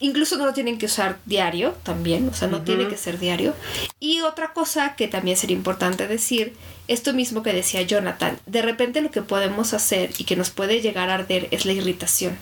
Incluso 0.00 0.36
no 0.36 0.44
lo 0.44 0.52
tienen 0.52 0.76
que 0.76 0.86
usar 0.86 1.18
diario 1.24 1.72
también, 1.82 2.28
o 2.28 2.34
sea, 2.34 2.48
no 2.48 2.62
tiene 2.62 2.88
que 2.88 2.96
ser 2.96 3.18
diario. 3.18 3.54
Y 4.00 4.20
otra 4.20 4.52
cosa 4.52 4.96
que 4.96 5.08
también 5.08 5.36
sería 5.36 5.56
importante 5.56 6.06
decir, 6.06 6.52
esto 6.88 7.14
mismo 7.14 7.42
que 7.42 7.54
decía 7.54 7.80
Jonathan, 7.82 8.38
de 8.44 8.60
repente 8.60 9.00
lo 9.00 9.10
que 9.10 9.22
podemos 9.22 9.72
hacer 9.72 10.10
y 10.18 10.24
que 10.24 10.36
nos 10.36 10.50
puede 10.50 10.82
llegar 10.82 11.08
a 11.08 11.14
arder 11.14 11.48
es 11.50 11.64
la 11.64 11.72
irritación. 11.72 12.36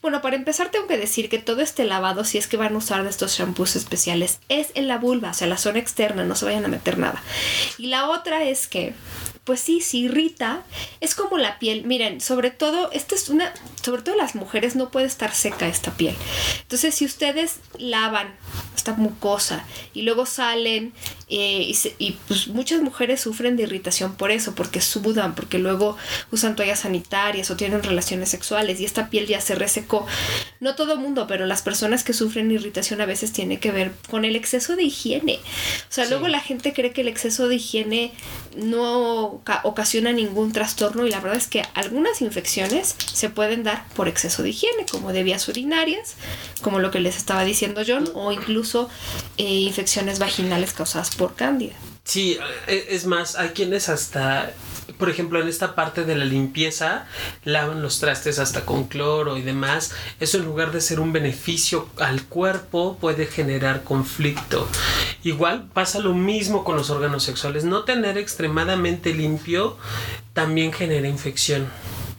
Bueno, 0.00 0.22
para 0.22 0.36
empezar 0.36 0.70
tengo 0.70 0.86
que 0.86 0.98
decir 0.98 1.28
que 1.28 1.38
todo 1.38 1.62
este 1.62 1.84
lavado, 1.84 2.24
si 2.24 2.38
es 2.38 2.46
que 2.46 2.56
van 2.56 2.74
a 2.74 2.78
usar 2.78 3.02
de 3.02 3.10
estos 3.10 3.36
shampoos 3.36 3.74
especiales, 3.74 4.38
es 4.48 4.68
en 4.74 4.86
la 4.86 4.98
vulva, 4.98 5.30
o 5.30 5.34
sea, 5.34 5.48
la 5.48 5.58
zona 5.58 5.80
externa, 5.80 6.22
no 6.24 6.36
se 6.36 6.44
vayan 6.44 6.64
a 6.64 6.68
meter 6.68 6.98
nada. 6.98 7.20
Y 7.78 7.86
la 7.86 8.08
otra 8.08 8.44
es 8.44 8.68
que 8.68 8.94
pues 9.44 9.60
sí, 9.60 9.80
se 9.80 9.98
irrita. 9.98 10.62
Es 11.00 11.14
como 11.14 11.38
la 11.38 11.58
piel. 11.58 11.84
Miren, 11.84 12.20
sobre 12.20 12.50
todo, 12.50 12.90
esta 12.92 13.14
es 13.14 13.28
una. 13.28 13.52
Sobre 13.82 14.02
todo 14.02 14.16
las 14.16 14.34
mujeres 14.34 14.76
no 14.76 14.90
puede 14.90 15.06
estar 15.06 15.34
seca 15.34 15.66
esta 15.68 15.92
piel. 15.92 16.14
Entonces, 16.62 16.94
si 16.94 17.04
ustedes 17.04 17.56
lavan 17.78 18.34
esta 18.76 18.94
mucosa 18.94 19.64
y 19.92 20.02
luego 20.02 20.26
salen 20.26 20.92
eh, 21.28 21.72
y, 21.98 22.12
pues 22.26 22.48
muchas 22.48 22.82
mujeres 22.82 23.20
sufren 23.20 23.56
de 23.56 23.62
irritación 23.62 24.14
por 24.16 24.30
eso, 24.30 24.54
porque 24.54 24.80
sudan, 24.80 25.34
porque 25.34 25.58
luego 25.58 25.96
usan 26.32 26.56
toallas 26.56 26.80
sanitarias 26.80 27.50
o 27.50 27.56
tienen 27.56 27.82
relaciones 27.82 28.30
sexuales 28.30 28.80
y 28.80 28.84
esta 28.84 29.10
piel 29.10 29.26
ya 29.26 29.40
se 29.40 29.54
resecó. 29.54 30.06
No 30.58 30.74
todo 30.74 30.96
mundo, 30.96 31.26
pero 31.28 31.46
las 31.46 31.62
personas 31.62 32.04
que 32.04 32.14
sufren 32.14 32.50
irritación 32.50 33.00
a 33.00 33.06
veces 33.06 33.32
tiene 33.32 33.60
que 33.60 33.70
ver 33.70 33.92
con 34.10 34.24
el 34.24 34.34
exceso 34.34 34.76
de 34.76 34.84
higiene. 34.84 35.38
O 35.88 35.92
sea, 35.92 36.06
luego 36.06 36.26
la 36.28 36.40
gente 36.40 36.72
cree 36.72 36.92
que 36.92 37.02
el 37.02 37.08
exceso 37.08 37.46
de 37.48 37.56
higiene 37.56 38.12
no 38.56 39.29
ocasiona 39.62 40.12
ningún 40.12 40.52
trastorno 40.52 41.06
y 41.06 41.10
la 41.10 41.20
verdad 41.20 41.38
es 41.38 41.46
que 41.46 41.62
algunas 41.74 42.22
infecciones 42.22 42.94
se 43.12 43.30
pueden 43.30 43.62
dar 43.62 43.86
por 43.94 44.08
exceso 44.08 44.42
de 44.42 44.50
higiene, 44.50 44.86
como 44.90 45.12
de 45.12 45.22
vías 45.22 45.48
urinarias, 45.48 46.14
como 46.62 46.78
lo 46.78 46.90
que 46.90 47.00
les 47.00 47.16
estaba 47.16 47.44
diciendo 47.44 47.82
John, 47.86 48.10
o 48.14 48.32
incluso 48.32 48.88
eh, 49.36 49.44
infecciones 49.44 50.18
vaginales 50.18 50.72
causadas 50.72 51.14
por 51.14 51.34
cándida. 51.34 51.74
Sí, 52.04 52.38
e, 52.66 52.86
es 52.90 53.06
más, 53.06 53.36
hay 53.36 53.50
quienes 53.50 53.88
hasta, 53.88 54.52
por 55.00 55.10
ejemplo, 55.10 55.40
en 55.40 55.48
esta 55.48 55.74
parte 55.74 56.04
de 56.04 56.14
la 56.14 56.24
limpieza, 56.24 57.06
lavan 57.42 57.82
los 57.82 57.98
trastes 57.98 58.38
hasta 58.38 58.64
con 58.64 58.84
cloro 58.84 59.36
y 59.36 59.42
demás. 59.42 59.92
Eso 60.20 60.38
en 60.38 60.44
lugar 60.44 60.70
de 60.70 60.80
ser 60.80 61.00
un 61.00 61.12
beneficio 61.12 61.88
al 61.98 62.22
cuerpo, 62.24 62.98
puede 63.00 63.26
generar 63.26 63.82
conflicto. 63.82 64.68
Igual 65.24 65.68
pasa 65.72 65.98
lo 65.98 66.14
mismo 66.14 66.62
con 66.62 66.76
los 66.76 66.90
órganos 66.90 67.24
sexuales. 67.24 67.64
No 67.64 67.84
tener 67.84 68.18
extremadamente 68.18 69.12
limpio 69.12 69.76
también 70.34 70.72
genera 70.72 71.08
infección. 71.08 71.66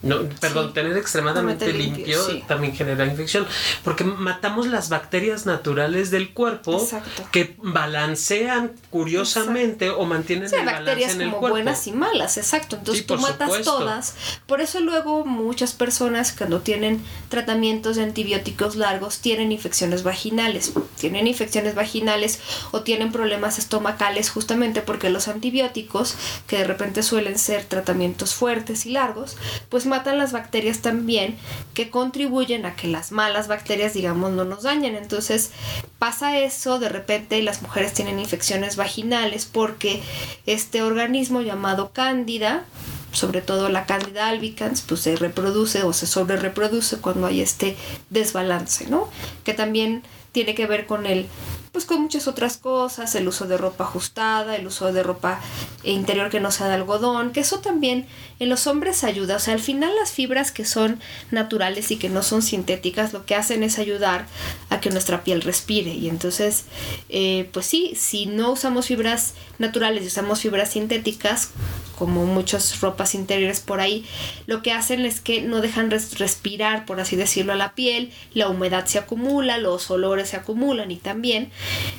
No, 0.03 0.27
perdón, 0.39 0.73
tener 0.73 0.97
extremadamente 0.97 1.71
limpio, 1.71 2.19
también 2.47 2.75
genera 2.75 3.05
infección, 3.05 3.45
porque 3.83 4.03
matamos 4.03 4.67
las 4.67 4.89
bacterias 4.89 5.45
naturales 5.45 6.09
del 6.09 6.33
cuerpo 6.33 6.87
que 7.31 7.55
balancean 7.57 8.71
curiosamente 8.89 9.91
o 9.91 10.05
mantienen 10.05 10.51
el 10.51 10.65
balance 10.65 11.11
en 11.11 11.21
el 11.21 11.31
como 11.31 11.49
buenas 11.49 11.85
y 11.85 11.91
malas, 11.91 12.37
exacto. 12.37 12.77
Entonces 12.77 13.05
tú 13.05 13.17
matas 13.17 13.61
todas. 13.63 14.15
Por 14.47 14.61
eso 14.61 14.79
luego 14.79 15.23
muchas 15.23 15.73
personas 15.73 16.33
cuando 16.35 16.61
tienen 16.61 17.03
tratamientos 17.29 17.95
de 17.95 18.03
antibióticos 18.03 18.75
largos 18.75 19.19
tienen 19.19 19.51
infecciones 19.51 20.01
vaginales, 20.01 20.73
tienen 20.99 21.27
infecciones 21.27 21.75
vaginales 21.75 22.39
o 22.71 22.81
tienen 22.81 23.11
problemas 23.11 23.59
estomacales 23.59 24.31
justamente 24.31 24.81
porque 24.81 25.09
los 25.11 25.27
antibióticos 25.27 26.15
que 26.47 26.57
de 26.57 26.63
repente 26.63 27.03
suelen 27.03 27.37
ser 27.37 27.65
tratamientos 27.65 28.33
fuertes 28.33 28.85
y 28.85 28.91
largos, 28.91 29.37
pues 29.69 29.85
matan 29.91 30.17
las 30.17 30.31
bacterias 30.31 30.79
también 30.79 31.35
que 31.73 31.89
contribuyen 31.89 32.65
a 32.65 32.75
que 32.77 32.87
las 32.87 33.11
malas 33.11 33.49
bacterias, 33.49 33.93
digamos, 33.93 34.31
no 34.31 34.45
nos 34.45 34.63
dañen. 34.63 34.95
Entonces 34.95 35.51
pasa 35.99 36.39
eso, 36.39 36.79
de 36.79 36.87
repente 36.87 37.41
las 37.43 37.61
mujeres 37.61 37.93
tienen 37.93 38.17
infecciones 38.17 38.77
vaginales 38.77 39.45
porque 39.45 40.01
este 40.45 40.81
organismo 40.81 41.41
llamado 41.41 41.91
cándida, 41.91 42.63
sobre 43.11 43.41
todo 43.41 43.67
la 43.67 43.85
cándida 43.85 44.29
albicans, 44.29 44.81
pues 44.81 45.01
se 45.01 45.17
reproduce 45.17 45.83
o 45.83 45.91
se 45.91 46.07
sobre 46.07 46.37
reproduce 46.37 46.97
cuando 46.97 47.27
hay 47.27 47.41
este 47.41 47.75
desbalance, 48.09 48.87
¿no? 48.87 49.09
Que 49.43 49.53
también 49.53 50.03
tiene 50.31 50.55
que 50.55 50.67
ver 50.67 50.85
con 50.85 51.05
el 51.05 51.27
pues 51.71 51.85
con 51.85 52.01
muchas 52.01 52.27
otras 52.27 52.57
cosas, 52.57 53.15
el 53.15 53.27
uso 53.27 53.47
de 53.47 53.57
ropa 53.57 53.85
ajustada, 53.85 54.55
el 54.55 54.67
uso 54.67 54.91
de 54.91 55.03
ropa 55.03 55.39
interior 55.83 56.29
que 56.29 56.39
no 56.39 56.51
sea 56.51 56.67
de 56.67 56.73
algodón, 56.73 57.31
que 57.31 57.39
eso 57.39 57.59
también 57.59 58.07
en 58.39 58.49
los 58.49 58.67
hombres 58.67 59.03
ayuda. 59.03 59.37
O 59.37 59.39
sea, 59.39 59.53
al 59.53 59.61
final 59.61 59.91
las 59.95 60.11
fibras 60.11 60.51
que 60.51 60.65
son 60.65 60.99
naturales 61.31 61.91
y 61.91 61.97
que 61.97 62.09
no 62.09 62.23
son 62.23 62.41
sintéticas, 62.41 63.13
lo 63.13 63.25
que 63.25 63.35
hacen 63.35 63.63
es 63.63 63.79
ayudar 63.79 64.27
a 64.69 64.81
que 64.81 64.89
nuestra 64.89 65.23
piel 65.23 65.41
respire. 65.41 65.93
Y 65.93 66.09
entonces, 66.09 66.65
eh, 67.09 67.49
pues 67.53 67.65
sí, 67.67 67.93
si 67.95 68.25
no 68.25 68.51
usamos 68.51 68.87
fibras 68.87 69.33
naturales 69.57 70.03
y 70.03 70.07
usamos 70.07 70.41
fibras 70.41 70.71
sintéticas, 70.71 71.51
como 71.97 72.25
muchas 72.25 72.81
ropas 72.81 73.13
interiores 73.13 73.59
por 73.59 73.79
ahí, 73.79 74.05
lo 74.47 74.63
que 74.63 74.71
hacen 74.71 75.05
es 75.05 75.21
que 75.21 75.43
no 75.43 75.61
dejan 75.61 75.91
respirar, 75.91 76.85
por 76.87 76.99
así 76.99 77.15
decirlo, 77.15 77.53
a 77.53 77.55
la 77.55 77.75
piel, 77.75 78.11
la 78.33 78.49
humedad 78.49 78.85
se 78.87 78.97
acumula, 78.97 79.59
los 79.59 79.91
olores 79.91 80.29
se 80.29 80.37
acumulan 80.37 80.89
y 80.89 80.95
también 80.95 81.51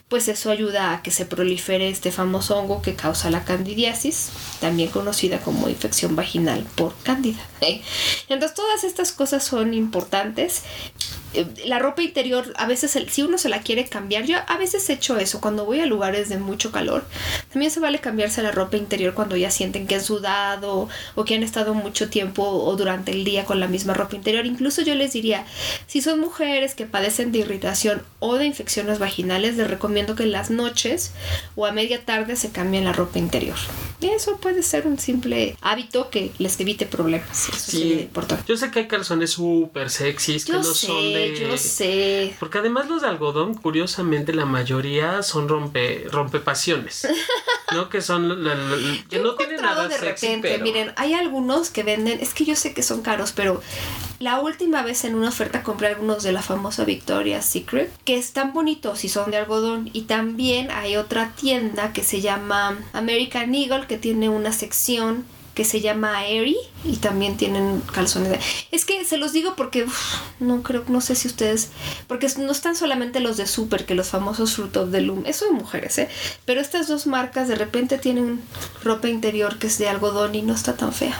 pues 0.09 0.29
eso 0.29 0.51
ayuda 0.51 0.93
a 0.93 1.03
que 1.03 1.11
se 1.11 1.27
prolifere 1.27 1.89
este 1.89 2.13
famoso 2.13 2.59
hongo 2.59 2.83
que 2.83 2.95
causa 2.95 3.31
la 3.31 3.45
candidiasis, 3.45 4.31
también 4.61 4.91
conocida 4.91 5.39
como 5.41 5.69
infección 5.69 6.17
vaginal 6.17 6.67
por 6.75 6.95
cándida. 7.03 7.41
Entonces 8.29 8.55
todas 8.55 8.85
estas 8.85 9.13
cosas 9.13 9.45
son 9.45 9.75
importantes 9.75 10.63
eh, 10.99 11.22
la 11.65 11.79
ropa 11.79 12.03
interior, 12.03 12.53
a 12.57 12.67
veces 12.67 12.99
si 13.11 13.23
uno 13.23 13.39
se 13.39 13.49
la 13.49 13.61
quiere 13.61 13.87
cambiar, 13.87 14.25
yo 14.25 14.39
a 14.47 14.57
veces 14.59 14.89
he 14.89 14.95
hecho 14.95 15.17
eso 15.19 15.41
cuando 15.41 15.65
voy 15.65 15.81
a 15.81 15.87
lugares 15.87 16.29
de 16.29 16.39
mucho 16.39 16.73
calor. 16.73 17.05
También 17.53 17.71
se 17.71 17.81
vale 17.81 17.99
cambiarse 18.01 18.43
la 18.43 18.51
ropa 18.51 18.77
interior 18.77 19.15
cuando 19.15 19.37
ya 19.37 19.51
sienten 19.51 19.87
que 19.87 19.97
han 19.97 20.05
sudado 20.05 20.89
o 21.15 21.25
que 21.25 21.35
han 21.35 21.43
estado 21.43 21.75
mucho 21.75 22.09
tiempo 22.09 22.43
o 22.43 22.77
durante 22.77 23.13
el 23.13 23.25
día 23.25 23.45
con 23.45 23.61
la 23.61 23.69
misma 23.69 23.95
ropa 23.95 24.17
interior. 24.17 24.47
Incluso 24.47 24.83
yo 24.83 24.95
les 24.95 25.13
diría, 25.13 25.47
si 25.87 26.03
son 26.03 26.21
mujeres 26.21 26.75
que 26.75 26.87
padecen 26.87 27.33
de 27.33 27.39
irritación 27.39 28.03
o 28.19 28.37
de 28.37 28.47
infecciones 28.47 28.99
vaginales, 28.99 29.57
les 29.57 29.69
recomiendo 29.69 30.15
que 30.15 30.25
en 30.25 30.33
las 30.33 30.51
noches 30.51 31.13
o 31.57 31.67
a 31.67 31.73
media 31.73 32.05
tarde 32.05 32.37
se 32.37 32.51
cambien 32.51 32.85
la 32.85 32.93
ropa 32.93 33.19
interior. 33.19 33.57
Y 34.01 34.09
eso 34.09 34.37
puede 34.39 34.63
ser 34.63 34.87
un 34.87 34.99
simple 34.99 35.57
hábito 35.61 36.11
que 36.11 36.33
les 36.39 36.59
evite 36.61 36.87
problemas. 36.87 37.49
Eso 37.49 37.71
sí, 37.71 37.93
importante. 38.01 38.45
Yo 38.49 38.57
sé 38.57 38.71
que 38.71 38.81
hay 38.81 38.89
calzones 38.89 39.31
súper 39.31 39.91
sexys 39.91 40.45
que 40.45 40.53
no 40.53 40.65
son 40.65 41.13
de 41.13 41.22
sé, 41.23 41.41
yo 41.41 41.59
sé. 41.59 42.37
Porque 42.39 42.59
además 42.59 42.89
los 42.89 43.03
de 43.03 43.09
algodón, 43.09 43.55
curiosamente, 43.55 44.33
la 44.33 44.45
mayoría 44.45 45.23
son 45.23 45.49
rompe, 45.49 46.07
rompepasiones. 46.11 47.09
¿No? 47.73 47.89
Que 47.89 48.01
son. 48.01 48.29
que 49.11 49.19
no 49.19 49.35
tienen 49.35 49.63
nada 49.63 49.89
de 49.89 49.99
repente, 49.99 50.59
miren, 50.59 50.93
hay 50.97 51.15
algunos 51.15 51.71
que 51.71 51.83
venden. 51.83 52.21
Es 52.21 52.35
que 52.35 52.45
yo 52.45 52.57
sé 52.57 52.75
que 52.75 52.83
son 52.83 53.03
caros, 53.03 53.33
pero 53.33 53.63
la 54.19 54.41
última 54.41 54.83
vez 54.83 55.05
en 55.05 55.15
una 55.15 55.29
oferta 55.29 55.63
compré 55.63 55.89
algunos 55.89 56.23
de 56.23 56.33
la 56.33 56.43
famosa 56.43 56.85
Victoria's 56.85 57.45
Secret, 57.45 57.91
que 58.05 58.17
están 58.17 58.53
bonitos 58.53 59.05
y 59.05 59.09
son 59.09 59.31
de 59.31 59.39
algodón. 59.39 59.91
Y 59.93 60.03
también 60.03 60.71
hay 60.71 60.97
otra 60.97 61.33
tienda 61.35 61.93
que 61.93 62.05
se 62.05 62.21
llama 62.21 62.79
American 62.93 63.55
Eagle, 63.55 63.87
que 63.87 63.99
tiene 63.99 64.29
una 64.29 64.53
sección 64.53 65.25
que 65.55 65.65
se 65.65 65.81
llama 65.81 66.19
Airy 66.19 66.57
y 66.85 66.97
también 66.97 67.37
tienen 67.37 67.81
calzones. 67.93 68.43
Es 68.71 68.85
que 68.85 69.05
se 69.05 69.19
los 69.19 69.33
digo 69.33 69.55
porque 69.57 69.87
no 70.41 70.63
creo, 70.63 70.85
no 70.89 71.01
sé 71.01 71.15
si 71.15 71.29
ustedes, 71.29 71.71
porque 72.07 72.29
no 72.39 72.51
están 72.51 72.75
solamente 72.75 73.21
los 73.21 73.37
de 73.37 73.47
Super, 73.47 73.85
que 73.85 73.95
los 73.95 74.09
famosos 74.09 74.55
Fruit 74.55 74.77
of 74.77 74.91
the 74.91 75.01
Loom, 75.01 75.25
eso 75.27 75.45
de 75.45 75.53
mujeres, 75.53 75.99
¿eh? 75.99 76.09
Pero 76.45 76.61
estas 76.61 76.89
dos 76.89 77.07
marcas 77.07 77.49
de 77.49 77.55
repente 77.55 77.99
tienen 77.99 78.43
ropa 78.83 79.09
interior 79.09 79.59
que 79.59 79.67
es 79.67 79.79
de 79.79 79.89
algodón 79.89 80.35
y 80.35 80.43
no 80.43 80.55
está 80.55 80.77
tan 80.77 80.93
fea. 80.93 81.19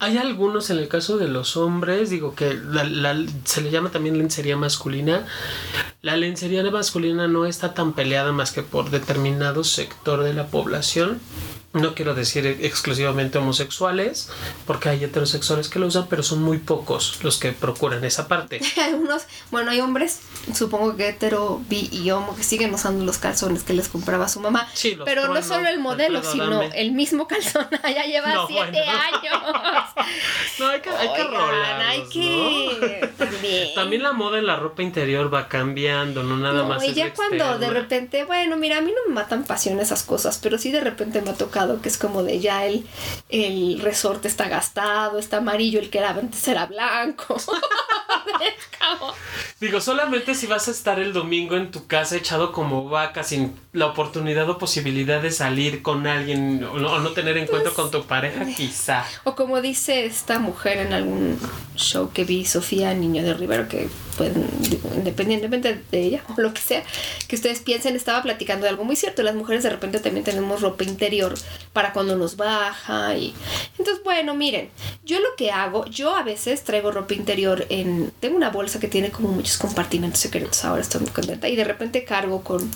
Hay 0.00 0.18
algunos 0.18 0.70
en 0.70 0.78
el 0.78 0.88
caso 0.88 1.18
de 1.18 1.28
los 1.28 1.56
hombres, 1.56 2.10
digo 2.10 2.34
que 2.34 2.58
se 3.44 3.60
le 3.60 3.70
llama 3.70 3.90
también 3.90 4.18
lencería 4.18 4.56
masculina. 4.56 5.26
La 6.00 6.16
lencería 6.16 6.68
masculina 6.68 7.28
no 7.28 7.46
está 7.46 7.74
tan 7.74 7.92
peleada 7.92 8.32
más 8.32 8.50
que 8.50 8.62
por 8.62 8.90
determinado 8.90 9.62
sector 9.62 10.24
de 10.24 10.34
la 10.34 10.48
población 10.48 11.20
no 11.72 11.94
quiero 11.94 12.14
decir 12.14 12.46
exclusivamente 12.60 13.38
homosexuales, 13.38 14.30
porque 14.66 14.90
hay 14.90 15.04
heterosexuales 15.04 15.68
que 15.68 15.78
lo 15.78 15.86
usan, 15.86 16.06
pero 16.08 16.22
son 16.22 16.42
muy 16.42 16.58
pocos 16.58 17.20
los 17.22 17.38
que 17.38 17.52
procuran 17.52 18.04
esa 18.04 18.28
parte. 18.28 18.60
Algunos, 18.84 19.22
bueno, 19.50 19.70
hay 19.70 19.80
hombres, 19.80 20.20
supongo 20.54 20.96
que 20.96 21.08
hetero, 21.08 21.62
bi 21.68 21.88
y 21.90 22.10
homo, 22.10 22.36
que 22.36 22.42
siguen 22.42 22.74
usando 22.74 23.04
los 23.04 23.18
calzones 23.18 23.62
que 23.62 23.72
les 23.72 23.88
compraba 23.88 24.28
su 24.28 24.40
mamá. 24.40 24.68
Sí, 24.74 24.98
pero 25.04 25.28
no 25.28 25.42
solo 25.42 25.68
el 25.68 25.78
modelo, 25.78 26.22
sino 26.22 26.60
el 26.62 26.92
mismo 26.92 27.26
calzón. 27.26 27.66
ya 27.82 28.04
lleva 28.04 28.46
siete 28.46 28.80
años. 28.80 29.42
no, 30.58 30.68
hay 30.68 30.80
que, 30.80 30.90
hay 30.90 31.08
que 31.14 31.22
hay 31.22 32.02
que... 32.10 33.12
También. 33.16 33.74
También 33.74 34.02
la 34.02 34.12
moda 34.12 34.38
en 34.38 34.46
la 34.46 34.56
ropa 34.56 34.82
interior 34.82 35.32
va 35.32 35.48
cambiando, 35.48 36.22
no 36.22 36.36
nada 36.36 36.64
más. 36.64 36.84
Y 36.84 36.92
ya 36.92 37.14
cuando 37.14 37.58
de 37.58 37.70
repente, 37.70 38.24
bueno, 38.24 38.56
mira, 38.58 38.78
a 38.78 38.80
mí 38.82 38.92
no 38.92 39.08
me 39.08 39.14
matan 39.14 39.44
pasión 39.44 39.80
esas 39.80 40.02
cosas, 40.02 40.38
pero 40.42 40.58
sí 40.58 40.70
de 40.70 40.80
repente 40.80 41.22
me 41.22 41.30
ha 41.30 41.34
tocado 41.34 41.61
que 41.80 41.88
es 41.88 41.98
como 41.98 42.22
de 42.22 42.40
ya 42.40 42.66
el, 42.66 42.86
el 43.28 43.80
resorte 43.80 44.28
está 44.28 44.48
gastado, 44.48 45.18
está 45.18 45.38
amarillo, 45.38 45.80
el 45.80 45.90
que 45.90 45.98
era 45.98 46.10
antes 46.10 46.46
era 46.48 46.66
blanco. 46.66 47.36
Digo, 49.60 49.80
solamente 49.80 50.34
si 50.34 50.46
vas 50.46 50.66
a 50.66 50.72
estar 50.72 50.98
el 50.98 51.12
domingo 51.12 51.56
en 51.56 51.70
tu 51.70 51.86
casa 51.86 52.16
echado 52.16 52.50
como 52.50 52.88
vaca 52.88 53.22
sin 53.22 53.54
la 53.72 53.86
oportunidad 53.86 54.50
o 54.50 54.58
posibilidad 54.58 55.22
de 55.22 55.30
salir 55.30 55.82
con 55.82 56.06
alguien 56.08 56.64
o 56.64 56.78
no, 56.78 57.10
tener 57.10 57.36
encuentro 57.36 57.72
con 57.72 57.90
tu 57.90 58.02
pareja, 58.04 58.44
quizá. 58.56 59.04
O 59.22 59.36
como 59.36 59.60
dice 59.60 60.04
esta 60.04 60.40
mujer 60.40 60.78
en 60.78 60.92
algún 60.92 61.38
show 61.76 62.10
que 62.12 62.24
vi, 62.24 62.44
Sofía 62.44 62.92
Niño 62.92 63.22
de 63.22 63.34
Rivero, 63.34 63.68
que 63.68 63.88
pueden, 64.16 64.48
independientemente 64.96 65.80
de 65.90 66.00
ella 66.00 66.24
o 66.36 66.40
lo 66.40 66.52
que 66.52 66.60
sea, 66.60 66.82
que 67.28 67.36
ustedes 67.36 67.60
piensen, 67.60 67.94
estaba 67.94 68.20
platicando 68.22 68.64
de 68.64 68.70
algo 68.70 68.84
muy 68.84 68.96
cierto. 68.96 69.22
Las 69.22 69.36
mujeres 69.36 69.62
de 69.62 69.70
repente 69.70 70.00
también 70.00 70.24
tenemos 70.24 70.60
ropa 70.60 70.82
interior 70.82 71.34
para 71.72 71.92
cuando 71.92 72.16
nos 72.16 72.36
baja 72.36 73.14
y 73.16 73.34
entonces 73.78 74.02
bueno 74.04 74.34
miren 74.34 74.70
yo 75.04 75.20
lo 75.20 75.34
que 75.36 75.50
hago 75.50 75.86
yo 75.86 76.14
a 76.14 76.22
veces 76.22 76.64
traigo 76.64 76.90
ropa 76.90 77.14
interior 77.14 77.66
en 77.68 78.12
tengo 78.20 78.36
una 78.36 78.50
bolsa 78.50 78.80
que 78.80 78.88
tiene 78.88 79.10
como 79.10 79.28
muchos 79.28 79.58
compartimentos 79.58 80.20
secretos 80.20 80.64
ahora 80.64 80.82
estoy 80.82 81.02
muy 81.02 81.10
contenta 81.10 81.48
y 81.48 81.56
de 81.56 81.64
repente 81.64 82.04
cargo 82.04 82.42
con 82.42 82.70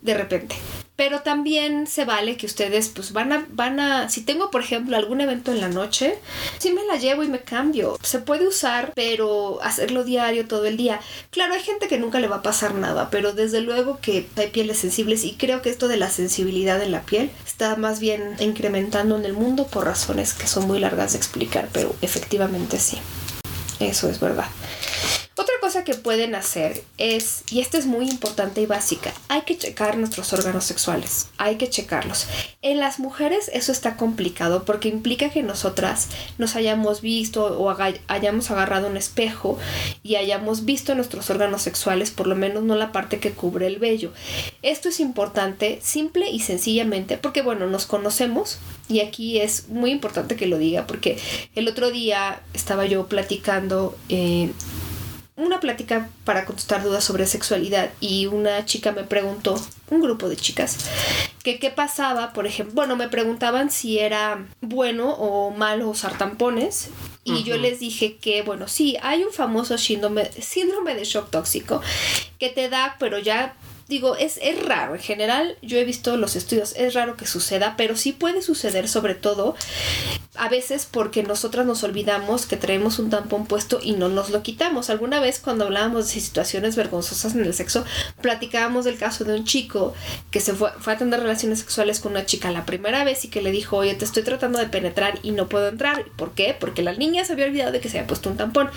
de 0.00 0.14
repente 0.14 0.56
pero 1.00 1.22
también 1.22 1.86
se 1.86 2.04
vale 2.04 2.36
que 2.36 2.44
ustedes 2.44 2.90
pues 2.90 3.14
van 3.14 3.32
a, 3.32 3.46
van 3.52 3.80
a, 3.80 4.10
si 4.10 4.20
tengo 4.20 4.50
por 4.50 4.60
ejemplo 4.60 4.98
algún 4.98 5.22
evento 5.22 5.50
en 5.50 5.62
la 5.62 5.70
noche, 5.70 6.18
sí 6.58 6.74
me 6.74 6.84
la 6.84 6.96
llevo 6.96 7.22
y 7.22 7.28
me 7.28 7.40
cambio. 7.40 7.98
Se 8.02 8.18
puede 8.18 8.46
usar, 8.46 8.92
pero 8.94 9.62
hacerlo 9.62 10.04
diario 10.04 10.46
todo 10.46 10.66
el 10.66 10.76
día. 10.76 11.00
Claro, 11.30 11.54
hay 11.54 11.62
gente 11.62 11.88
que 11.88 11.96
nunca 11.96 12.20
le 12.20 12.28
va 12.28 12.36
a 12.36 12.42
pasar 12.42 12.74
nada, 12.74 13.08
pero 13.08 13.32
desde 13.32 13.62
luego 13.62 13.98
que 14.02 14.28
hay 14.36 14.48
pieles 14.48 14.76
sensibles 14.76 15.24
y 15.24 15.36
creo 15.36 15.62
que 15.62 15.70
esto 15.70 15.88
de 15.88 15.96
la 15.96 16.10
sensibilidad 16.10 16.82
en 16.82 16.92
la 16.92 17.00
piel 17.00 17.30
está 17.46 17.76
más 17.76 17.98
bien 17.98 18.36
incrementando 18.38 19.16
en 19.16 19.24
el 19.24 19.32
mundo 19.32 19.68
por 19.68 19.86
razones 19.86 20.34
que 20.34 20.48
son 20.48 20.66
muy 20.66 20.80
largas 20.80 21.12
de 21.12 21.16
explicar, 21.16 21.70
pero 21.72 21.96
efectivamente 22.02 22.78
sí. 22.78 22.98
Eso 23.78 24.10
es 24.10 24.20
verdad. 24.20 24.48
Cosa 25.70 25.84
que 25.84 25.94
pueden 25.94 26.34
hacer 26.34 26.82
es, 26.98 27.44
y 27.48 27.60
esta 27.60 27.78
es 27.78 27.86
muy 27.86 28.08
importante 28.08 28.60
y 28.60 28.66
básica, 28.66 29.14
hay 29.28 29.42
que 29.42 29.56
checar 29.56 29.96
nuestros 29.98 30.32
órganos 30.32 30.64
sexuales, 30.64 31.28
hay 31.38 31.58
que 31.58 31.70
checarlos. 31.70 32.26
En 32.60 32.80
las 32.80 32.98
mujeres 32.98 33.48
eso 33.54 33.70
está 33.70 33.96
complicado 33.96 34.64
porque 34.64 34.88
implica 34.88 35.30
que 35.30 35.44
nosotras 35.44 36.08
nos 36.38 36.56
hayamos 36.56 37.02
visto 37.02 37.44
o 37.56 37.70
hayamos 38.08 38.50
agarrado 38.50 38.88
un 38.88 38.96
espejo 38.96 39.60
y 40.02 40.16
hayamos 40.16 40.64
visto 40.64 40.96
nuestros 40.96 41.30
órganos 41.30 41.62
sexuales, 41.62 42.10
por 42.10 42.26
lo 42.26 42.34
menos 42.34 42.64
no 42.64 42.74
la 42.74 42.90
parte 42.90 43.20
que 43.20 43.30
cubre 43.30 43.68
el 43.68 43.78
vello. 43.78 44.12
Esto 44.62 44.88
es 44.88 44.98
importante, 44.98 45.78
simple 45.80 46.30
y 46.30 46.40
sencillamente, 46.40 47.16
porque 47.16 47.42
bueno, 47.42 47.68
nos 47.68 47.86
conocemos 47.86 48.58
y 48.88 48.98
aquí 48.98 49.38
es 49.38 49.68
muy 49.68 49.92
importante 49.92 50.34
que 50.34 50.46
lo 50.46 50.58
diga 50.58 50.88
porque 50.88 51.16
el 51.54 51.68
otro 51.68 51.92
día 51.92 52.40
estaba 52.54 52.86
yo 52.86 53.06
platicando 53.06 53.96
eh, 54.08 54.50
una 55.40 55.60
plática 55.60 56.08
para 56.24 56.44
contestar 56.44 56.82
dudas 56.82 57.04
sobre 57.04 57.26
sexualidad 57.26 57.90
y 58.00 58.26
una 58.26 58.64
chica 58.64 58.92
me 58.92 59.04
preguntó, 59.04 59.60
un 59.90 60.00
grupo 60.00 60.28
de 60.28 60.36
chicas, 60.36 60.78
que 61.42 61.58
qué 61.58 61.70
pasaba, 61.70 62.32
por 62.32 62.46
ejemplo, 62.46 62.74
bueno, 62.74 62.96
me 62.96 63.08
preguntaban 63.08 63.70
si 63.70 63.98
era 63.98 64.46
bueno 64.60 65.10
o 65.14 65.50
malo 65.50 65.88
usar 65.88 66.16
tampones 66.18 66.90
y 67.24 67.42
yo 67.44 67.56
les 67.56 67.80
dije 67.80 68.16
que, 68.16 68.42
bueno, 68.42 68.68
sí, 68.68 68.96
hay 69.02 69.24
un 69.24 69.32
famoso 69.32 69.78
síndrome, 69.78 70.30
síndrome 70.40 70.94
de 70.94 71.04
shock 71.04 71.30
tóxico 71.30 71.80
que 72.38 72.48
te 72.50 72.68
da, 72.68 72.96
pero 72.98 73.18
ya 73.18 73.54
digo, 73.90 74.16
es, 74.16 74.38
es 74.40 74.64
raro. 74.64 74.94
En 74.94 75.00
general, 75.00 75.58
yo 75.60 75.76
he 75.76 75.84
visto 75.84 76.16
los 76.16 76.36
estudios, 76.36 76.74
es 76.76 76.94
raro 76.94 77.16
que 77.16 77.26
suceda, 77.26 77.74
pero 77.76 77.96
sí 77.96 78.12
puede 78.12 78.40
suceder, 78.40 78.88
sobre 78.88 79.14
todo 79.14 79.56
a 80.36 80.48
veces 80.48 80.88
porque 80.90 81.22
nosotras 81.22 81.66
nos 81.66 81.82
olvidamos 81.82 82.46
que 82.46 82.56
traemos 82.56 82.98
un 82.98 83.10
tampón 83.10 83.46
puesto 83.46 83.80
y 83.82 83.92
no 83.92 84.08
nos 84.08 84.30
lo 84.30 84.42
quitamos. 84.42 84.88
Alguna 84.88 85.20
vez 85.20 85.40
cuando 85.40 85.64
hablábamos 85.64 86.06
de 86.06 86.20
situaciones 86.20 86.76
vergonzosas 86.76 87.34
en 87.34 87.44
el 87.44 87.52
sexo, 87.52 87.84
platicábamos 88.22 88.84
del 88.84 88.96
caso 88.96 89.24
de 89.24 89.34
un 89.34 89.44
chico 89.44 89.92
que 90.30 90.40
se 90.40 90.54
fue, 90.54 90.70
fue 90.78 90.92
a 90.92 90.98
tener 90.98 91.20
relaciones 91.20 91.58
sexuales 91.58 91.98
con 92.00 92.12
una 92.12 92.26
chica 92.26 92.50
la 92.52 92.64
primera 92.64 93.04
vez 93.04 93.24
y 93.24 93.28
que 93.28 93.42
le 93.42 93.50
dijo, 93.50 93.78
oye, 93.78 93.94
te 93.94 94.04
estoy 94.04 94.22
tratando 94.22 94.60
de 94.60 94.66
penetrar 94.66 95.18
y 95.22 95.32
no 95.32 95.48
puedo 95.48 95.68
entrar. 95.68 96.04
¿Por 96.16 96.32
qué? 96.32 96.56
Porque 96.58 96.82
la 96.82 96.92
niña 96.92 97.24
se 97.24 97.32
había 97.32 97.46
olvidado 97.46 97.72
de 97.72 97.80
que 97.80 97.88
se 97.88 97.98
había 97.98 98.06
puesto 98.06 98.30
un 98.30 98.36
tampón. 98.36 98.70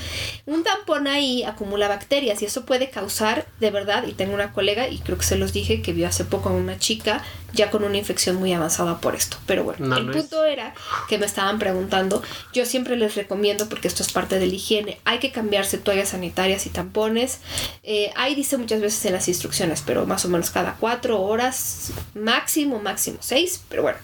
Un 0.46 0.64
tampón 0.64 1.08
ahí 1.08 1.44
acumula 1.44 1.88
bacterias 1.88 2.42
y 2.42 2.46
eso 2.46 2.66
puede 2.66 2.90
causar, 2.90 3.46
de 3.60 3.70
verdad, 3.70 4.08
y 4.08 4.14
tengo 4.14 4.34
una 4.34 4.52
colega 4.54 4.88
y 4.88 5.00
creo 5.04 5.18
que 5.18 5.26
se 5.26 5.38
los 5.38 5.54
dije 5.54 5.82
que 5.82 5.94
vio 5.94 6.08
hace 6.08 6.26
poco 6.26 6.50
a 6.50 6.54
una 6.54 6.78
chica 6.78 7.24
ya 7.54 7.70
con 7.70 7.84
una 7.84 7.98
infección 7.98 8.36
muy 8.38 8.52
avanzada 8.54 9.00
por 9.00 9.16
esto. 9.16 9.38
Pero 9.46 9.64
bueno, 9.64 9.96
el 9.96 10.10
punto 10.12 10.44
era 10.44 10.74
que 11.08 11.18
me 11.18 11.26
estaban 11.26 11.60
preguntando, 11.60 12.22
yo 12.52 12.66
siempre 12.66 12.96
les 12.96 13.16
recomiendo, 13.16 13.70
porque 13.70 13.88
esto 13.88 14.04
es 14.04 14.12
parte 14.12 14.40
de 14.40 14.48
la 14.48 14.54
higiene, 14.54 15.00
hay 15.06 15.20
que 15.20 15.32
cambiarse 15.32 15.78
toallas 15.78 16.10
sanitarias 16.10 16.66
y 16.66 16.70
tampones. 16.70 17.40
Eh, 17.84 18.12
ahí 18.16 18.36
dice 18.36 18.58
muchas 18.58 18.82
veces 18.82 19.06
en 19.06 19.14
las 19.14 19.28
instrucciones, 19.28 19.84
pero 19.86 20.06
más 20.06 20.26
o 20.26 20.30
menos 20.30 20.50
cada 20.50 20.76
cuatro 20.80 21.22
horas, 21.22 21.92
máximo, 22.16 22.80
máximo 22.80 23.18
seis, 23.22 23.62
pero 23.70 23.84
bueno. 23.84 24.00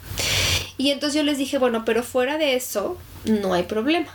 Y 0.77 0.91
entonces 0.91 1.15
yo 1.15 1.23
les 1.23 1.37
dije, 1.37 1.57
bueno, 1.57 1.83
pero 1.85 2.03
fuera 2.03 2.37
de 2.37 2.55
eso, 2.55 2.97
no 3.25 3.53
hay 3.53 3.63
problema. 3.63 4.07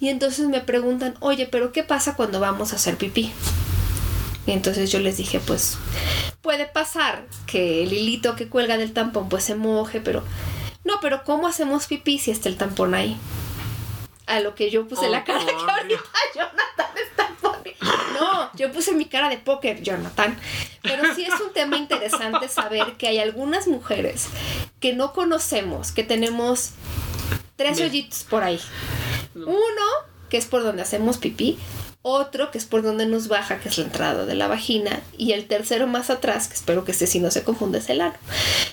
Y 0.00 0.08
entonces 0.08 0.48
me 0.48 0.60
preguntan, 0.60 1.16
oye, 1.20 1.46
pero 1.50 1.72
¿qué 1.72 1.82
pasa 1.82 2.14
cuando 2.14 2.40
vamos 2.40 2.72
a 2.72 2.76
hacer 2.76 2.96
pipí? 2.96 3.32
Y 4.46 4.52
entonces 4.52 4.90
yo 4.90 5.00
les 5.00 5.16
dije, 5.16 5.40
pues 5.40 5.78
puede 6.42 6.66
pasar 6.66 7.24
que 7.46 7.82
el 7.82 7.92
hilito 7.92 8.36
que 8.36 8.48
cuelga 8.48 8.76
del 8.76 8.92
tampón 8.92 9.28
pues 9.28 9.44
se 9.44 9.54
moje, 9.54 10.00
pero 10.00 10.22
no, 10.84 10.94
pero 11.00 11.24
¿cómo 11.24 11.48
hacemos 11.48 11.86
pipí 11.86 12.18
si 12.18 12.30
está 12.30 12.48
el 12.48 12.56
tampón 12.56 12.94
ahí? 12.94 13.16
A 14.26 14.40
lo 14.40 14.54
que 14.54 14.70
yo 14.70 14.86
puse 14.86 15.08
la 15.08 15.20
oh, 15.20 15.24
cara 15.24 15.44
que 15.44 15.52
ahorita 15.52 16.02
Jonathan 16.34 16.96
está 16.96 17.30
poniendo. 17.40 17.84
No, 18.20 18.50
yo 18.54 18.70
puse 18.72 18.92
mi 18.92 19.06
cara 19.06 19.28
de 19.28 19.38
póker, 19.38 19.82
Jonathan. 19.82 20.38
Pero 20.82 21.14
sí 21.14 21.24
es 21.24 21.40
un 21.40 21.52
tema 21.52 21.76
interesante 21.76 22.48
saber 22.48 22.94
que 22.98 23.08
hay 23.08 23.18
algunas 23.18 23.66
mujeres 23.66 24.28
que 24.80 24.92
no 24.94 25.12
conocemos, 25.12 25.92
que 25.92 26.04
tenemos 26.04 26.72
tres 27.56 27.80
hoyitos 27.80 28.24
por 28.24 28.42
ahí. 28.42 28.60
Uno, 29.34 29.86
que 30.28 30.36
es 30.36 30.46
por 30.46 30.62
donde 30.62 30.82
hacemos 30.82 31.18
pipí, 31.18 31.58
otro 32.06 32.50
que 32.50 32.58
es 32.58 32.66
por 32.66 32.82
donde 32.82 33.06
nos 33.06 33.28
baja, 33.28 33.60
que 33.60 33.70
es 33.70 33.78
la 33.78 33.84
entrada 33.84 34.26
de 34.26 34.34
la 34.34 34.46
vagina, 34.46 35.00
y 35.16 35.32
el 35.32 35.46
tercero 35.46 35.86
más 35.86 36.10
atrás, 36.10 36.48
que 36.48 36.54
espero 36.54 36.84
que 36.84 36.92
este 36.92 37.06
si 37.06 37.18
no 37.18 37.30
se 37.30 37.42
confunde, 37.42 37.78
es 37.78 37.88
el 37.88 38.02
ano. 38.02 38.14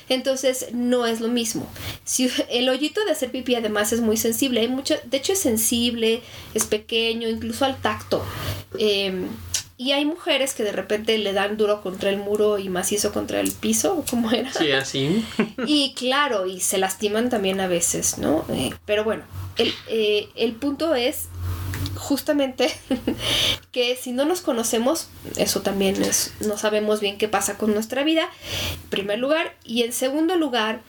Entonces 0.10 0.68
no 0.74 1.06
es 1.06 1.22
lo 1.22 1.30
mismo. 1.30 1.66
Si 2.04 2.30
el 2.50 2.68
hoyito 2.68 3.04
de 3.06 3.12
hacer 3.12 3.32
pipí 3.32 3.56
además 3.56 3.94
es 3.94 4.02
muy 4.02 4.18
sensible, 4.18 4.60
hay 4.60 4.68
mucho, 4.68 4.96
de 5.06 5.16
hecho 5.16 5.32
es 5.32 5.40
sensible, 5.40 6.22
es 6.54 6.66
pequeño, 6.66 7.30
incluso 7.30 7.64
al 7.64 7.78
tacto. 7.78 8.22
Em, 8.78 9.30
y 9.78 9.94
hay 9.94 10.04
mujeres 10.04 10.54
que 10.54 10.64
de 10.64 10.74
repente 10.74 11.18
le 11.18 11.32
dan 11.32 11.56
duro 11.56 11.82
contra 11.82 12.10
el 12.10 12.18
muro 12.18 12.60
y 12.60 12.68
macizo 12.68 13.14
contra 13.14 13.40
el 13.40 13.54
piso, 13.54 14.04
como 14.10 14.30
era. 14.32 14.52
Sí, 14.52 14.74
así. 14.74 15.26
y 15.66 15.94
claro, 15.94 16.48
y 16.48 16.60
se 16.60 16.78
lastiman 16.80 17.30
también 17.30 17.62
a 17.62 17.68
veces, 17.68 18.18
¿no? 18.18 18.44
Eh, 18.50 18.72
pero 18.86 19.06
bueno, 19.06 19.24
el, 19.58 19.74
eh, 19.88 20.28
el 20.36 20.52
punto 20.52 20.96
es 20.96 21.30
justamente 22.02 22.74
que 23.72 23.96
si 23.96 24.12
no 24.12 24.26
nos 24.26 24.42
conocemos, 24.42 25.08
eso 25.38 25.62
también 25.62 26.02
es, 26.02 26.34
no 26.40 26.58
sabemos 26.58 27.00
bien 27.00 27.18
qué 27.18 27.28
pasa 27.28 27.58
con 27.58 27.74
nuestra 27.74 28.04
vida, 28.04 28.28
en 28.84 28.90
primer 28.90 29.20
lugar, 29.20 29.56
y 29.64 29.84
en 29.84 29.94
segundo 29.94 30.36
lugar, 30.36 30.82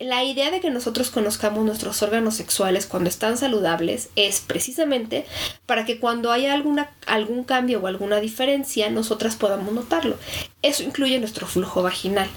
la 0.00 0.24
idea 0.24 0.50
de 0.50 0.60
que 0.60 0.70
nosotros 0.70 1.10
conozcamos 1.10 1.62
nuestros 1.62 2.02
órganos 2.02 2.34
sexuales 2.34 2.86
cuando 2.86 3.10
están 3.10 3.36
saludables 3.36 4.08
es 4.16 4.40
precisamente 4.40 5.26
para 5.66 5.84
que 5.84 6.00
cuando 6.00 6.32
haya 6.32 6.54
alguna, 6.54 6.90
algún 7.06 7.44
cambio 7.44 7.80
o 7.80 7.86
alguna 7.86 8.18
diferencia, 8.18 8.88
nosotras 8.88 9.36
podamos 9.36 9.74
notarlo. 9.74 10.16
Eso 10.62 10.82
incluye 10.84 11.18
nuestro 11.18 11.46
flujo 11.46 11.82
vaginal. 11.82 12.28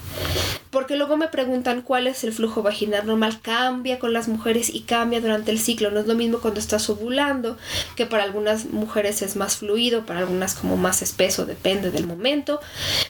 Porque 0.71 0.97
luego 0.97 1.15
me 1.15 1.29
preguntan 1.29 1.81
cuál 1.83 2.07
es 2.07 2.25
el 2.25 2.33
flujo 2.33 2.63
vaginal 2.63 3.05
normal. 3.05 3.39
Cambia 3.41 3.97
con 3.97 4.11
las 4.11 4.27
mujeres 4.27 4.73
y 4.73 4.81
cambia 4.81 5.21
durante 5.21 5.51
el 5.51 5.59
ciclo. 5.59 5.89
No 5.89 6.01
es 6.01 6.07
lo 6.07 6.15
mismo 6.15 6.39
cuando 6.39 6.59
estás 6.59 6.89
ovulando, 6.89 7.57
que 7.95 8.05
para 8.05 8.23
algunas 8.23 8.65
mujeres 8.65 9.21
es 9.21 9.35
más 9.37 9.57
fluido, 9.57 10.05
para 10.05 10.19
algunas 10.19 10.55
como 10.55 10.75
más 10.75 11.01
espeso, 11.01 11.45
depende 11.45 11.91
del 11.91 12.07
momento. 12.07 12.59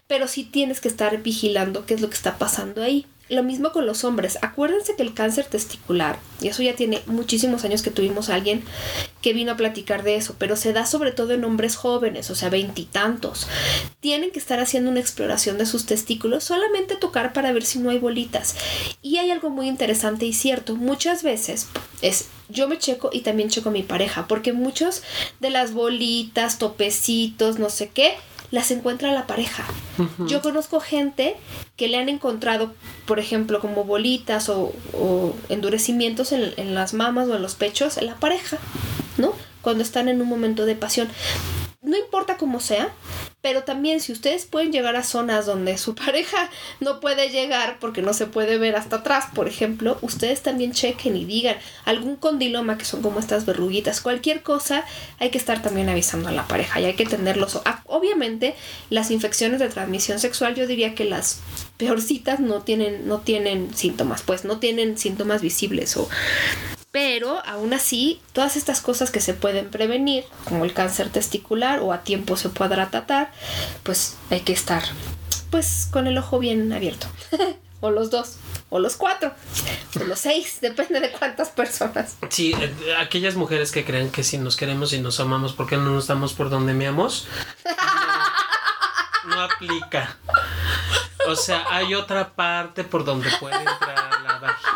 Pero 0.08 0.28
sí 0.28 0.44
tienes 0.44 0.80
que 0.80 0.90
estar 0.90 1.24
vigilando 1.24 1.86
qué 1.86 1.96
es 1.96 2.02
lo 2.02 2.10
que 2.10 2.16
está 2.16 2.38
pasando 2.38 2.84
ahí. 2.84 3.08
Lo 3.30 3.42
mismo 3.42 3.72
con 3.72 3.86
los 3.86 4.04
hombres. 4.04 4.38
Acuérdense 4.42 4.96
que 4.96 5.04
el 5.04 5.14
cáncer 5.14 5.46
testicular, 5.46 6.20
y 6.42 6.50
eso 6.50 6.62
ya 6.62 6.76
tiene 6.76 7.02
muchísimos 7.06 7.64
años 7.64 7.82
que 7.82 7.90
tuvimos 7.90 8.30
a 8.30 8.36
alguien 8.36 8.64
que 9.22 9.34
vino 9.34 9.54
a 9.54 9.58
platicar 9.58 10.04
de 10.04 10.16
eso, 10.16 10.36
pero 10.38 10.58
se 10.58 10.74
da 10.74 10.86
sobre 10.86 11.12
todo 11.14 11.34
en 11.34 11.46
hombres 11.46 11.76
jóvenes, 11.76 12.30
o 12.30 12.36
sea, 12.36 12.50
veintitantos. 12.50 13.48
Tienen 14.02 14.32
que 14.32 14.40
estar 14.40 14.60
haciendo 14.60 14.92
una 14.92 15.00
exploración 15.00 15.58
de 15.58 15.66
sus 15.66 15.86
testículos, 15.86 16.44
solamente 16.44 16.98
tocar 16.98 17.32
para 17.32 17.54
ver 17.54 17.64
si 17.64 17.80
no 17.80 17.90
hay 17.90 17.98
bolitas. 17.98 18.56
Y 19.02 19.18
hay 19.18 19.32
algo 19.32 19.50
muy 19.50 19.68
interesante 19.68 20.26
y 20.26 20.34
cierto, 20.34 20.76
muchas 20.76 21.24
veces 21.24 21.68
es 22.02 22.28
yo 22.50 22.68
me 22.68 22.78
checo 22.78 23.10
y 23.12 23.22
también 23.22 23.50
checo 23.50 23.72
mi 23.72 23.84
pareja, 23.84 24.28
porque 24.28 24.54
muchos 24.54 25.02
de 25.40 25.50
las 25.50 25.74
bolitas, 25.74 26.60
topecitos, 26.60 27.58
no 27.58 27.70
sé 27.70 27.90
qué, 27.90 28.16
las 28.54 28.70
encuentra 28.70 29.12
la 29.12 29.26
pareja. 29.26 29.66
Yo 30.28 30.44
conozco 30.44 30.80
gente 30.80 31.36
que 31.76 31.88
le 31.88 31.98
han 31.98 32.08
encontrado, 32.08 32.72
por 33.08 33.18
ejemplo, 33.18 33.60
como 33.60 33.84
bolitas 33.84 34.48
o, 34.48 34.72
endurecimientos 35.50 36.32
en, 36.32 36.54
en, 36.58 36.76
las 36.76 36.94
mamas 36.94 37.28
o 37.30 37.36
en 37.36 37.42
los 37.42 37.56
pechos 37.56 37.98
en 37.98 38.06
la 38.06 38.16
pareja, 38.16 38.60
¿no? 39.18 39.34
Cuando 39.64 39.82
están 39.82 40.08
en 40.08 40.22
un 40.22 40.30
momento 40.30 40.68
de 40.68 40.76
pasión 40.76 41.10
no 41.84 41.98
importa 41.98 42.38
cómo 42.38 42.60
sea, 42.60 42.90
pero 43.44 43.66
también 43.66 44.00
si 44.00 44.14
ustedes 44.14 44.46
pueden 44.46 44.72
llegar 44.72 44.96
a 44.96 45.04
zonas 45.04 45.46
donde 45.46 45.78
su 45.78 45.94
pareja 46.06 46.50
no 46.80 47.02
puede 47.02 47.30
llegar 47.30 47.78
porque 47.80 48.02
no 48.02 48.14
se 48.14 48.26
puede 48.26 48.58
ver 48.58 48.76
hasta 48.78 48.98
atrás, 48.98 49.26
por 49.36 49.50
ejemplo, 49.50 50.00
ustedes 50.02 50.42
también 50.42 50.72
chequen 50.72 51.18
y 51.18 51.26
digan 51.26 51.58
algún 51.84 52.16
condiloma 52.16 52.78
que 52.78 52.86
son 52.86 53.02
como 53.02 53.20
estas 53.20 53.46
verruguitas, 53.46 54.00
cualquier 54.00 54.42
cosa, 54.44 54.86
hay 55.20 55.30
que 55.30 55.38
estar 55.38 55.62
también 55.62 55.90
avisando 55.90 56.30
a 56.30 56.32
la 56.32 56.48
pareja 56.48 56.80
y 56.80 56.86
hay 56.86 56.94
que 56.94 57.06
tenerlos. 57.06 57.60
Obviamente, 57.86 58.56
las 58.90 59.12
infecciones 59.12 59.60
de 59.60 59.68
transmisión 59.68 60.20
sexual, 60.20 60.56
yo 60.56 60.66
diría 60.66 60.96
que 60.96 61.04
las 61.04 61.42
peorcitas 61.78 62.40
no 62.40 62.62
tienen, 62.62 63.10
no 63.10 63.20
tienen 63.20 63.76
síntomas, 63.76 64.22
pues 64.22 64.46
no 64.46 64.60
tienen 64.60 64.98
síntomas 64.98 65.42
visibles 65.42 65.98
o 65.98 66.08
pero 66.94 67.42
aún 67.48 67.74
así, 67.74 68.22
todas 68.34 68.56
estas 68.56 68.80
cosas 68.80 69.10
que 69.10 69.20
se 69.20 69.34
pueden 69.34 69.72
prevenir, 69.72 70.26
como 70.46 70.64
el 70.64 70.74
cáncer 70.74 71.10
testicular 71.10 71.80
o 71.80 71.92
a 71.92 72.04
tiempo 72.04 72.38
se 72.38 72.50
podrá 72.50 72.92
tratar, 72.92 73.32
pues 73.82 74.16
hay 74.30 74.42
que 74.42 74.54
estar 74.54 74.84
pues 75.50 75.88
con 75.92 76.06
el 76.06 76.20
ojo 76.20 76.38
bien 76.38 76.72
abierto. 76.72 77.08
o 77.82 77.90
los 77.90 78.12
dos, 78.12 78.38
o 78.70 78.78
los 78.78 78.96
cuatro, 78.96 79.34
o 80.00 80.04
los 80.04 80.20
seis, 80.20 80.60
depende 80.62 81.00
de 81.00 81.12
cuántas 81.12 81.50
personas. 81.50 82.16
Sí, 82.30 82.54
eh, 82.60 82.72
aquellas 83.00 83.36
mujeres 83.36 83.72
que 83.72 83.84
creen 83.84 84.12
que 84.12 84.24
si 84.24 84.38
nos 84.38 84.56
queremos 84.56 84.94
y 84.94 85.00
nos 85.00 85.20
amamos, 85.20 85.54
¿por 85.54 85.68
qué 85.68 85.78
no 85.78 85.86
nos 85.86 86.06
damos 86.06 86.34
por 86.34 86.52
donde 86.52 86.76
meamos? 86.76 87.28
no 89.26 89.42
aplica. 89.42 90.16
O 91.28 91.36
sea, 91.36 91.66
hay 91.72 91.96
otra 91.96 92.36
parte 92.36 92.84
por 92.84 93.04
donde 93.04 93.32
puede 93.40 93.58
entrar 93.58 94.13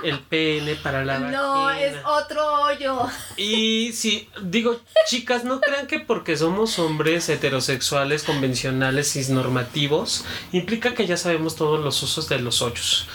el 0.03 0.19
pene 0.19 0.75
para 0.75 1.03
la 1.03 1.19
vagina. 1.19 1.41
No, 1.41 1.69
es 1.69 1.95
otro 2.05 2.63
hoyo. 2.63 3.07
Y 3.35 3.91
sí, 3.93 4.29
digo, 4.41 4.79
chicas, 5.07 5.43
no 5.43 5.59
crean 5.59 5.87
que 5.87 5.99
porque 5.99 6.37
somos 6.37 6.79
hombres 6.79 7.29
heterosexuales, 7.29 8.23
convencionales, 8.23 9.11
cisnormativos, 9.11 10.25
implica 10.51 10.93
que 10.93 11.07
ya 11.07 11.17
sabemos 11.17 11.55
todos 11.55 11.83
los 11.83 12.01
usos 12.03 12.29
de 12.29 12.39
los 12.39 12.61
hoyos. 12.61 13.07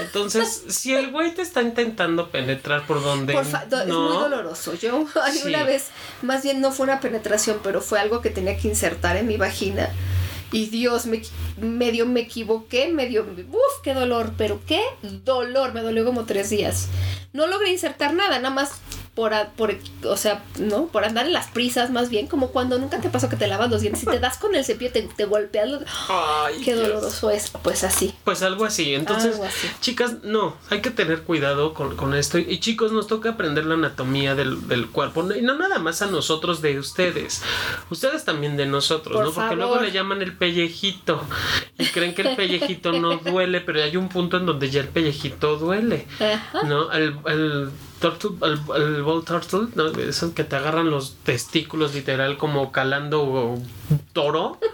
Entonces, 0.00 0.64
si 0.68 0.94
el 0.94 1.10
güey 1.10 1.34
te 1.34 1.42
está 1.42 1.62
intentando 1.62 2.30
penetrar 2.30 2.86
por 2.86 3.02
donde. 3.02 3.32
Por 3.32 3.44
es 3.44 3.52
muy 3.70 3.86
doloroso. 3.86 4.74
Yo 4.74 5.06
una 5.44 5.64
vez, 5.64 5.88
más 6.22 6.42
bien 6.42 6.60
no 6.60 6.72
fue 6.72 6.84
una 6.84 7.00
penetración, 7.00 7.60
pero 7.62 7.80
fue 7.80 7.98
algo 7.98 8.20
que 8.20 8.30
tenía 8.30 8.56
que 8.56 8.68
insertar 8.68 9.16
en 9.16 9.26
mi 9.26 9.36
vagina. 9.36 9.90
Y 10.50 10.66
Dios, 10.66 11.06
me, 11.06 11.22
medio 11.58 12.06
me 12.06 12.20
equivoqué, 12.20 12.88
medio, 12.88 13.22
uff, 13.22 13.82
qué 13.82 13.92
dolor, 13.92 14.32
pero 14.38 14.60
qué 14.66 14.80
dolor, 15.24 15.74
me 15.74 15.82
dolió 15.82 16.04
como 16.04 16.24
tres 16.24 16.50
días. 16.50 16.88
No 17.32 17.46
logré 17.46 17.70
insertar 17.70 18.14
nada, 18.14 18.38
nada 18.38 18.54
más 18.54 18.80
por, 19.18 19.32
por, 19.56 19.74
o 20.04 20.16
sea, 20.16 20.44
¿no? 20.60 20.86
Por 20.86 21.04
andar 21.04 21.26
en 21.26 21.32
las 21.32 21.48
prisas 21.48 21.90
más 21.90 22.08
bien, 22.08 22.28
como 22.28 22.50
cuando 22.52 22.78
nunca 22.78 23.00
te 23.00 23.08
pasó 23.08 23.28
que 23.28 23.34
te 23.34 23.48
lavas 23.48 23.68
los 23.68 23.80
dientes 23.80 24.04
y 24.04 24.06
te 24.06 24.20
das 24.20 24.38
con 24.38 24.54
el 24.54 24.64
cepillo, 24.64 24.92
te, 24.92 25.02
te 25.02 25.24
golpeas 25.24 25.68
Ay, 26.08 26.62
Qué 26.64 26.76
doloroso 26.76 27.28
es, 27.28 27.50
pues 27.50 27.82
así. 27.82 28.14
Pues 28.22 28.44
algo 28.44 28.64
así, 28.64 28.94
entonces, 28.94 29.36
chicas, 29.80 30.22
no, 30.22 30.56
hay 30.70 30.82
que 30.82 30.92
tener 30.92 31.22
cuidado 31.22 31.74
con, 31.74 32.14
esto. 32.14 32.38
Y 32.38 32.60
chicos, 32.60 32.92
nos 32.92 33.08
toca 33.08 33.30
aprender 33.30 33.66
la 33.66 33.74
anatomía 33.74 34.36
del, 34.36 34.88
cuerpo, 34.92 35.26
y 35.34 35.42
no 35.42 35.56
nada 35.58 35.80
más 35.80 36.00
a 36.00 36.06
nosotros 36.06 36.62
de 36.62 36.78
ustedes, 36.78 37.42
ustedes 37.90 38.24
también 38.24 38.56
de 38.56 38.66
nosotros, 38.66 39.20
¿no? 39.20 39.32
Porque 39.32 39.56
luego 39.56 39.80
le 39.80 39.90
llaman 39.90 40.22
el 40.22 40.36
pellejito 40.36 41.24
y 41.76 41.86
creen 41.86 42.14
que 42.14 42.22
el 42.22 42.36
pellejito 42.36 42.92
no 42.92 43.16
duele, 43.24 43.60
pero 43.62 43.82
hay 43.82 43.96
un 43.96 44.08
punto 44.08 44.36
en 44.36 44.46
donde 44.46 44.70
ya 44.70 44.80
el 44.80 44.88
pellejito 44.88 45.56
duele, 45.56 46.06
¿no? 46.62 46.92
El, 46.92 47.16
el 47.26 47.70
turtle, 48.00 48.30
el, 48.42 48.82
el 48.82 49.02
ball 49.02 49.24
turtle, 49.24 49.68
¿no? 49.74 49.86
Esos 49.88 50.32
que 50.32 50.44
te 50.44 50.56
agarran 50.56 50.90
los 50.90 51.16
testículos 51.24 51.94
literal 51.94 52.36
como 52.36 52.72
calando 52.72 53.58
toro. 54.12 54.58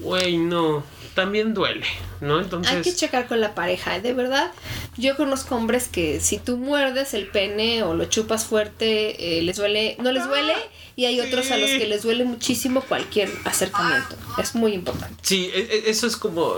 Güey, 0.00 0.36
no. 0.36 0.82
También 1.14 1.54
duele, 1.54 1.86
¿no? 2.20 2.40
Entonces. 2.40 2.72
Hay 2.72 2.82
que 2.82 2.94
checar 2.94 3.26
con 3.28 3.40
la 3.40 3.54
pareja, 3.54 3.96
¿eh? 3.96 4.00
de 4.00 4.14
verdad. 4.14 4.50
Yo 4.96 5.16
conozco 5.16 5.56
hombres 5.56 5.88
que 5.88 6.20
si 6.20 6.38
tú 6.38 6.56
muerdes 6.56 7.14
el 7.14 7.26
pene 7.26 7.82
o 7.82 7.94
lo 7.94 8.06
chupas 8.06 8.44
fuerte, 8.44 9.38
eh, 9.38 9.42
les 9.42 9.56
duele, 9.56 9.96
no 9.98 10.12
les 10.12 10.26
duele 10.26 10.54
y 10.96 11.06
hay 11.06 11.20
otros 11.20 11.50
a 11.50 11.56
los 11.56 11.70
que 11.70 11.86
les 11.86 12.02
duele 12.02 12.24
muchísimo 12.24 12.82
cualquier 12.82 13.30
acercamiento. 13.44 14.16
Es 14.38 14.54
muy 14.54 14.74
importante. 14.74 15.14
Sí, 15.22 15.50
e, 15.52 15.60
e, 15.60 15.90
eso 15.90 16.06
es 16.06 16.16
como, 16.16 16.54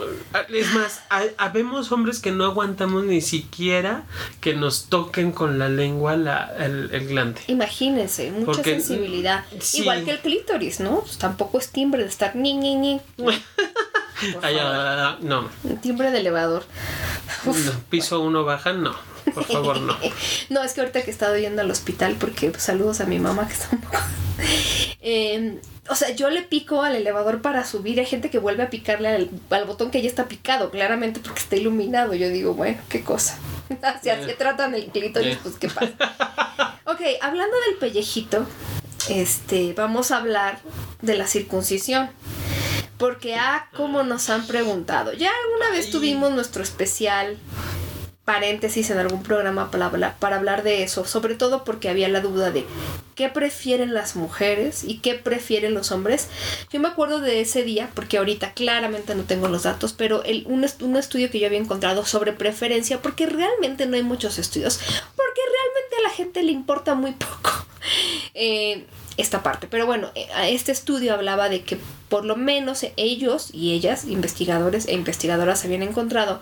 es 0.48 0.72
más, 0.74 1.02
habemos 1.36 1.92
hombres 1.92 2.18
que 2.18 2.32
no 2.32 2.44
aguantamos 2.44 3.04
ni 3.04 3.20
siquiera 3.20 4.04
que 4.40 4.54
nos 4.54 4.86
toquen 4.86 5.32
con 5.32 5.58
la 5.58 5.68
lengua 5.68 6.16
la, 6.16 6.52
el, 6.58 6.90
el 6.92 7.08
glande. 7.08 7.40
Imagínense, 7.46 8.30
mucha 8.32 8.62
sensibilidad. 8.62 9.44
Igual 9.74 10.04
que 10.04 10.10
el 10.12 10.18
clítoris, 10.18 10.80
¿no? 10.80 11.00
Pues 11.00 11.18
tampoco 11.18 11.58
es 11.58 11.68
timbre 11.68 12.02
de 12.02 12.08
estar 12.08 12.34
ni 12.34 12.56
ni 12.56 12.74
ni. 12.76 13.00
No. 15.20 15.48
Timbre 15.82 16.10
de 16.10 16.20
elevador. 16.20 16.64
piso 17.90 18.20
uno 18.20 18.44
baja, 18.44 18.72
no. 18.72 18.94
Por 19.32 19.44
favor, 19.44 19.80
no. 19.80 19.96
no, 20.50 20.62
es 20.62 20.72
que 20.72 20.80
ahorita 20.80 21.02
que 21.02 21.10
he 21.10 21.12
estado 21.12 21.36
yendo 21.36 21.62
al 21.62 21.70
hospital, 21.70 22.16
porque 22.18 22.50
pues, 22.50 22.62
saludos 22.62 23.00
a 23.00 23.06
mi 23.06 23.18
mamá 23.18 23.46
que 23.46 23.54
está 23.54 23.68
un 23.72 23.80
poco. 23.80 23.98
Em, 25.06 25.60
o 25.90 25.94
sea, 25.94 26.10
yo 26.12 26.30
le 26.30 26.42
pico 26.42 26.82
al 26.82 26.96
elevador 26.96 27.42
para 27.42 27.64
subir. 27.66 28.00
Hay 28.00 28.06
gente 28.06 28.30
que 28.30 28.38
vuelve 28.38 28.62
a 28.62 28.70
picarle 28.70 29.08
al, 29.08 29.64
botón 29.66 29.90
que 29.90 30.00
ya 30.00 30.08
está 30.08 30.28
picado, 30.28 30.70
claramente 30.70 31.20
porque 31.20 31.40
está 31.40 31.56
iluminado. 31.56 32.14
Yo 32.14 32.30
digo, 32.30 32.54
bueno, 32.54 32.80
qué 32.88 33.02
cosa. 33.02 33.38
si 34.02 34.08
así 34.10 34.32
tratan 34.38 34.74
el 34.74 34.86
clítoris, 34.86 35.36
pues 35.42 35.56
qué 35.56 35.68
pasa. 35.68 36.80
ok, 36.84 37.00
hablando 37.20 37.54
del 37.68 37.76
pellejito, 37.76 38.46
este, 39.10 39.74
vamos 39.74 40.10
a 40.10 40.16
hablar 40.16 40.60
de 41.02 41.16
la 41.16 41.26
circuncisión. 41.26 42.10
Porque, 43.04 43.34
ah, 43.34 43.68
como 43.76 44.02
nos 44.02 44.30
han 44.30 44.46
preguntado. 44.46 45.12
Ya 45.12 45.30
alguna 45.44 45.68
vez 45.72 45.90
tuvimos 45.90 46.32
nuestro 46.32 46.62
especial 46.62 47.36
paréntesis 48.24 48.88
en 48.88 48.96
algún 48.96 49.22
programa 49.22 49.70
para 49.70 49.84
hablar, 49.84 50.16
para 50.18 50.36
hablar 50.36 50.62
de 50.62 50.82
eso, 50.82 51.04
sobre 51.04 51.34
todo 51.34 51.64
porque 51.64 51.90
había 51.90 52.08
la 52.08 52.22
duda 52.22 52.50
de 52.50 52.64
qué 53.14 53.28
prefieren 53.28 53.92
las 53.92 54.16
mujeres 54.16 54.84
y 54.84 55.00
qué 55.00 55.12
prefieren 55.12 55.74
los 55.74 55.92
hombres. 55.92 56.28
Yo 56.72 56.80
me 56.80 56.88
acuerdo 56.88 57.20
de 57.20 57.42
ese 57.42 57.62
día, 57.62 57.90
porque 57.92 58.16
ahorita 58.16 58.54
claramente 58.54 59.14
no 59.14 59.24
tengo 59.24 59.48
los 59.48 59.64
datos, 59.64 59.92
pero 59.92 60.24
el, 60.24 60.46
un, 60.46 60.64
un 60.80 60.96
estudio 60.96 61.30
que 61.30 61.40
yo 61.40 61.46
había 61.46 61.58
encontrado 61.58 62.06
sobre 62.06 62.32
preferencia, 62.32 63.02
porque 63.02 63.26
realmente 63.26 63.84
no 63.84 63.96
hay 63.96 64.02
muchos 64.02 64.38
estudios, 64.38 64.78
porque 64.78 65.42
realmente 65.42 65.96
a 65.98 66.02
la 66.04 66.10
gente 66.10 66.42
le 66.42 66.52
importa 66.52 66.94
muy 66.94 67.12
poco. 67.12 67.50
Eh, 68.36 68.86
esta 69.16 69.42
parte. 69.42 69.66
Pero 69.68 69.86
bueno, 69.86 70.10
eh, 70.14 70.28
este 70.48 70.72
estudio 70.72 71.14
hablaba 71.14 71.48
de 71.48 71.62
que 71.62 71.78
por 72.08 72.24
lo 72.24 72.36
menos 72.36 72.84
ellos 72.96 73.50
y 73.52 73.72
ellas, 73.72 74.04
investigadores 74.04 74.86
e 74.86 74.94
investigadoras, 74.94 75.64
habían 75.64 75.82
encontrado 75.82 76.40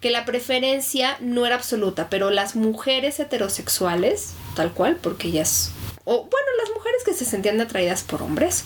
que 0.00 0.10
la 0.10 0.24
preferencia 0.24 1.16
no 1.20 1.46
era 1.46 1.56
absoluta, 1.56 2.08
pero 2.10 2.30
las 2.30 2.56
mujeres 2.56 3.20
heterosexuales, 3.20 4.32
tal 4.56 4.72
cual, 4.72 4.96
porque 5.00 5.28
ellas, 5.28 5.70
o 6.04 6.24
bueno, 6.24 6.46
las 6.60 6.74
mujeres 6.74 7.02
que 7.04 7.14
se 7.14 7.24
sentían 7.24 7.60
atraídas 7.60 8.02
por 8.02 8.22
hombres, 8.22 8.64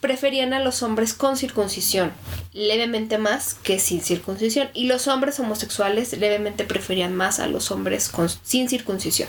preferían 0.00 0.52
a 0.52 0.60
los 0.60 0.82
hombres 0.82 1.14
con 1.14 1.36
circuncisión, 1.36 2.12
levemente 2.52 3.18
más 3.18 3.54
que 3.54 3.78
sin 3.78 4.00
circuncisión, 4.00 4.68
y 4.74 4.86
los 4.86 5.08
hombres 5.08 5.38
homosexuales 5.38 6.16
levemente 6.16 6.64
preferían 6.64 7.14
más 7.14 7.38
a 7.38 7.46
los 7.46 7.70
hombres 7.70 8.08
con, 8.08 8.28
sin 8.42 8.68
circuncisión. 8.68 9.28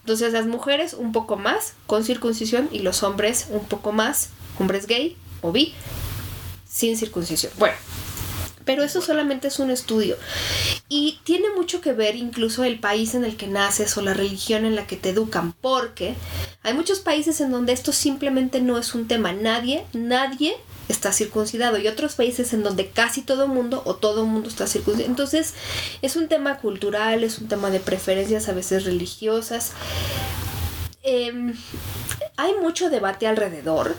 Entonces 0.00 0.32
las 0.32 0.46
mujeres 0.46 0.94
un 0.94 1.12
poco 1.12 1.36
más 1.36 1.74
con 1.86 2.04
circuncisión 2.04 2.68
y 2.72 2.80
los 2.80 3.02
hombres 3.02 3.46
un 3.50 3.64
poco 3.64 3.92
más, 3.92 4.30
hombres 4.58 4.86
gay 4.86 5.16
o 5.40 5.52
bi, 5.52 5.74
sin 6.68 6.96
circuncisión. 6.96 7.52
Bueno, 7.58 7.76
pero 8.64 8.82
eso 8.82 9.00
solamente 9.00 9.48
es 9.48 9.58
un 9.58 9.70
estudio. 9.70 10.16
Y 10.88 11.20
tiene 11.24 11.48
mucho 11.56 11.80
que 11.80 11.92
ver 11.92 12.16
incluso 12.16 12.64
el 12.64 12.78
país 12.78 13.14
en 13.14 13.24
el 13.24 13.36
que 13.36 13.46
naces 13.46 13.96
o 13.96 14.02
la 14.02 14.14
religión 14.14 14.64
en 14.64 14.76
la 14.76 14.86
que 14.86 14.96
te 14.96 15.10
educan, 15.10 15.52
porque 15.52 16.14
hay 16.62 16.74
muchos 16.74 17.00
países 17.00 17.40
en 17.40 17.50
donde 17.50 17.72
esto 17.72 17.92
simplemente 17.92 18.60
no 18.60 18.78
es 18.78 18.94
un 18.94 19.06
tema. 19.06 19.32
Nadie, 19.32 19.84
nadie 19.92 20.56
está 20.88 21.12
circuncidado 21.12 21.78
y 21.78 21.88
otros 21.88 22.14
países 22.14 22.52
en 22.52 22.62
donde 22.62 22.88
casi 22.88 23.22
todo 23.22 23.48
mundo 23.48 23.82
o 23.84 23.94
todo 23.94 24.26
mundo 24.26 24.48
está 24.48 24.66
circuncidado. 24.66 25.10
Entonces 25.10 25.54
es 26.02 26.16
un 26.16 26.28
tema 26.28 26.58
cultural, 26.58 27.24
es 27.24 27.38
un 27.38 27.48
tema 27.48 27.70
de 27.70 27.80
preferencias 27.80 28.48
a 28.48 28.52
veces 28.52 28.84
religiosas. 28.84 29.72
Em, 31.02 31.54
hay 32.36 32.52
mucho 32.62 32.90
debate 32.90 33.26
alrededor. 33.26 33.94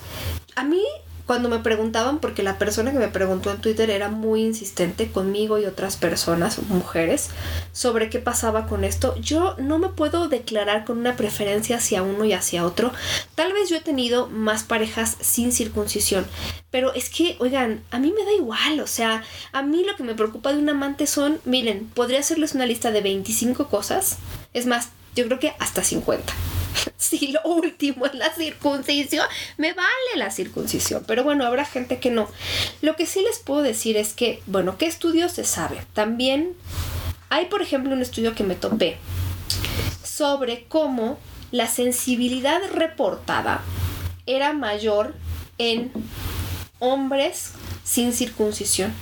A 0.56 0.63
mí 0.63 0.84
cuando 1.25 1.49
me 1.49 1.59
preguntaban, 1.59 2.19
porque 2.19 2.43
la 2.43 2.57
persona 2.57 2.91
que 2.91 2.99
me 2.99 3.07
preguntó 3.07 3.51
en 3.51 3.59
Twitter 3.59 3.89
era 3.89 4.09
muy 4.09 4.43
insistente 4.43 5.11
conmigo 5.11 5.57
y 5.57 5.65
otras 5.65 5.97
personas, 5.97 6.59
mujeres, 6.69 7.29
sobre 7.71 8.09
qué 8.09 8.19
pasaba 8.19 8.67
con 8.67 8.83
esto, 8.83 9.15
yo 9.19 9.55
no 9.57 9.79
me 9.79 9.89
puedo 9.89 10.27
declarar 10.27 10.85
con 10.85 10.99
una 10.99 11.15
preferencia 11.15 11.77
hacia 11.77 12.03
uno 12.03 12.25
y 12.25 12.33
hacia 12.33 12.65
otro. 12.65 12.91
Tal 13.33 13.53
vez 13.53 13.69
yo 13.69 13.77
he 13.77 13.81
tenido 13.81 14.27
más 14.27 14.63
parejas 14.63 15.17
sin 15.19 15.51
circuncisión, 15.51 16.25
pero 16.69 16.93
es 16.93 17.09
que, 17.09 17.38
oigan, 17.39 17.83
a 17.89 17.99
mí 17.99 18.13
me 18.15 18.23
da 18.23 18.33
igual, 18.33 18.79
o 18.79 18.88
sea, 18.88 19.23
a 19.51 19.63
mí 19.63 19.83
lo 19.83 19.95
que 19.95 20.03
me 20.03 20.15
preocupa 20.15 20.53
de 20.53 20.59
un 20.59 20.69
amante 20.69 21.07
son, 21.07 21.39
miren, 21.45 21.89
podría 21.93 22.19
hacerles 22.19 22.53
una 22.53 22.65
lista 22.65 22.91
de 22.91 23.01
25 23.01 23.67
cosas, 23.67 24.17
es 24.53 24.67
más, 24.67 24.89
yo 25.15 25.25
creo 25.25 25.39
que 25.39 25.53
hasta 25.59 25.83
50 25.83 26.33
si 26.97 27.27
lo 27.27 27.41
último 27.43 28.05
es 28.05 28.13
la 28.13 28.33
circuncisión, 28.33 29.25
me 29.57 29.73
vale 29.73 29.89
la 30.15 30.31
circuncisión. 30.31 31.03
Pero 31.07 31.23
bueno, 31.23 31.45
habrá 31.45 31.65
gente 31.65 31.99
que 31.99 32.11
no. 32.11 32.29
Lo 32.81 32.95
que 32.95 33.05
sí 33.05 33.21
les 33.21 33.39
puedo 33.39 33.61
decir 33.61 33.97
es 33.97 34.13
que, 34.13 34.41
bueno, 34.45 34.77
¿qué 34.77 34.85
estudios 34.85 35.31
se 35.31 35.43
sabe? 35.43 35.81
También 35.93 36.53
hay, 37.29 37.45
por 37.45 37.61
ejemplo, 37.61 37.93
un 37.93 38.01
estudio 38.01 38.35
que 38.35 38.43
me 38.43 38.55
topé 38.55 38.97
sobre 40.03 40.65
cómo 40.65 41.17
la 41.51 41.67
sensibilidad 41.67 42.61
reportada 42.73 43.61
era 44.25 44.53
mayor 44.53 45.13
en 45.57 45.91
hombres 46.79 47.51
sin 47.83 48.13
circuncisión 48.13 48.93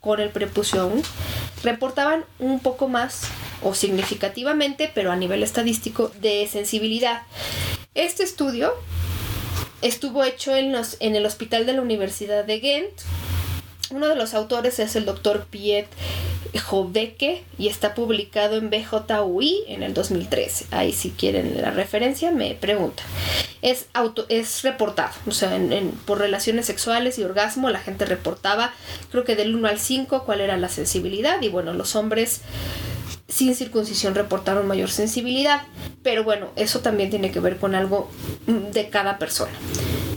con 0.00 0.20
el 0.20 0.30
prepucio 0.30 0.82
aún. 0.82 1.02
Reportaban 1.62 2.24
un 2.38 2.60
poco 2.60 2.88
más 2.88 3.22
o 3.62 3.74
significativamente, 3.74 4.90
pero 4.94 5.12
a 5.12 5.16
nivel 5.16 5.42
estadístico, 5.42 6.10
de 6.20 6.46
sensibilidad. 6.50 7.22
Este 7.94 8.22
estudio 8.22 8.72
estuvo 9.82 10.24
hecho 10.24 10.54
en, 10.54 10.72
los, 10.72 10.96
en 11.00 11.16
el 11.16 11.26
hospital 11.26 11.66
de 11.66 11.74
la 11.74 11.82
Universidad 11.82 12.44
de 12.44 12.60
Ghent. 12.60 13.00
Uno 13.90 14.08
de 14.08 14.16
los 14.16 14.34
autores 14.34 14.78
es 14.80 14.96
el 14.96 15.04
doctor 15.04 15.46
Piet 15.48 15.86
Joveke 16.58 17.44
y 17.58 17.68
está 17.68 17.94
publicado 17.94 18.56
en 18.56 18.70
BJUI 18.70 19.64
en 19.68 19.82
el 19.82 19.94
2013. 19.94 20.66
Ahí 20.70 20.92
si 20.92 21.10
quieren 21.10 21.60
la 21.60 21.70
referencia 21.70 22.30
me 22.30 22.54
preguntan. 22.54 23.06
Es, 23.62 23.86
auto, 23.94 24.26
es 24.28 24.62
reportado, 24.62 25.12
o 25.26 25.32
sea, 25.32 25.58
por 26.04 26.18
relaciones 26.18 26.66
sexuales 26.66 27.18
y 27.18 27.24
orgasmo 27.24 27.70
la 27.70 27.80
gente 27.80 28.04
reportaba, 28.04 28.72
creo 29.10 29.24
que 29.24 29.34
del 29.34 29.54
1 29.56 29.68
al 29.68 29.78
5, 29.78 30.24
cuál 30.24 30.40
era 30.40 30.56
la 30.56 30.68
sensibilidad 30.68 31.40
y 31.42 31.48
bueno, 31.48 31.72
los 31.72 31.96
hombres 31.96 32.42
sin 33.28 33.54
circuncisión 33.54 34.14
reportaron 34.14 34.66
mayor 34.66 34.90
sensibilidad. 34.90 35.62
Pero 36.02 36.24
bueno, 36.24 36.50
eso 36.56 36.80
también 36.80 37.10
tiene 37.10 37.30
que 37.30 37.40
ver 37.40 37.58
con 37.58 37.74
algo 37.74 38.10
de 38.46 38.88
cada 38.88 39.18
persona. 39.18 39.52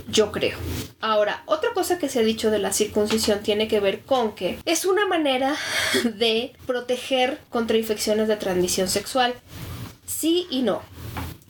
Yo 0.08 0.32
creo. 0.32 0.58
Ahora, 1.02 1.43
otra 1.45 1.74
cosa 1.74 1.98
que 1.98 2.10
se 2.10 2.19
ha 2.19 2.24
dicho 2.24 2.52
de 2.52 2.60
la 2.60 2.74
circuncisión 2.74 3.39
tiene 3.41 3.67
que 3.67 3.80
ver 3.80 4.02
con 4.02 4.34
que 4.34 4.60
es 4.65 4.86
una 4.86 5.08
manera 5.08 5.56
de 6.04 6.54
proteger 6.65 7.39
contra 7.50 7.78
infecciones 7.78 8.28
de 8.28 8.36
transmisión 8.36 8.88
sexual. 8.88 9.34
Sí 10.06 10.48
y 10.50 10.63
no. 10.63 10.82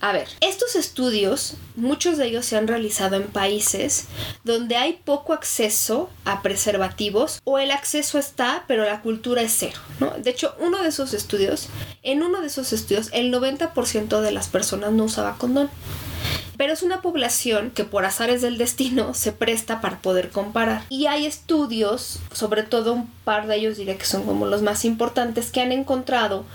A 0.01 0.13
ver, 0.13 0.29
estos 0.39 0.75
estudios, 0.75 1.55
muchos 1.75 2.17
de 2.17 2.27
ellos 2.27 2.45
se 2.45 2.55
han 2.55 2.69
realizado 2.69 3.17
en 3.17 3.27
países 3.27 4.05
donde 4.45 4.77
hay 4.77 4.93
poco 4.93 5.33
acceso 5.33 6.09
a 6.23 6.41
preservativos 6.41 7.41
o 7.43 7.59
el 7.59 7.71
acceso 7.71 8.17
está, 8.17 8.63
pero 8.65 8.85
la 8.85 9.01
cultura 9.01 9.41
es 9.41 9.53
cero, 9.57 9.77
¿no? 9.99 10.11
De 10.11 10.29
hecho, 10.29 10.55
uno 10.59 10.81
de 10.81 10.87
esos 10.87 11.13
estudios, 11.13 11.67
en 12.01 12.23
uno 12.23 12.39
de 12.39 12.47
esos 12.47 12.71
estudios, 12.71 13.09
el 13.11 13.33
90% 13.33 14.21
de 14.21 14.31
las 14.31 14.47
personas 14.47 14.93
no 14.93 15.03
usaba 15.03 15.37
condón. 15.37 15.69
Pero 16.57 16.73
es 16.73 16.83
una 16.83 17.01
población 17.01 17.71
que 17.71 17.85
por 17.85 18.05
azares 18.05 18.41
del 18.41 18.57
destino 18.57 19.13
se 19.13 19.31
presta 19.31 19.79
para 19.81 19.99
poder 19.99 20.29
comparar. 20.29 20.83
Y 20.89 21.07
hay 21.07 21.25
estudios, 21.25 22.19
sobre 22.33 22.63
todo 22.63 22.93
un 22.93 23.07
par 23.23 23.47
de 23.47 23.55
ellos 23.55 23.77
diré 23.77 23.97
que 23.97 24.05
son 24.05 24.23
como 24.23 24.45
los 24.45 24.61
más 24.61 24.85
importantes, 24.85 25.51
que 25.51 25.61
han 25.61 25.71
encontrado 25.71 26.45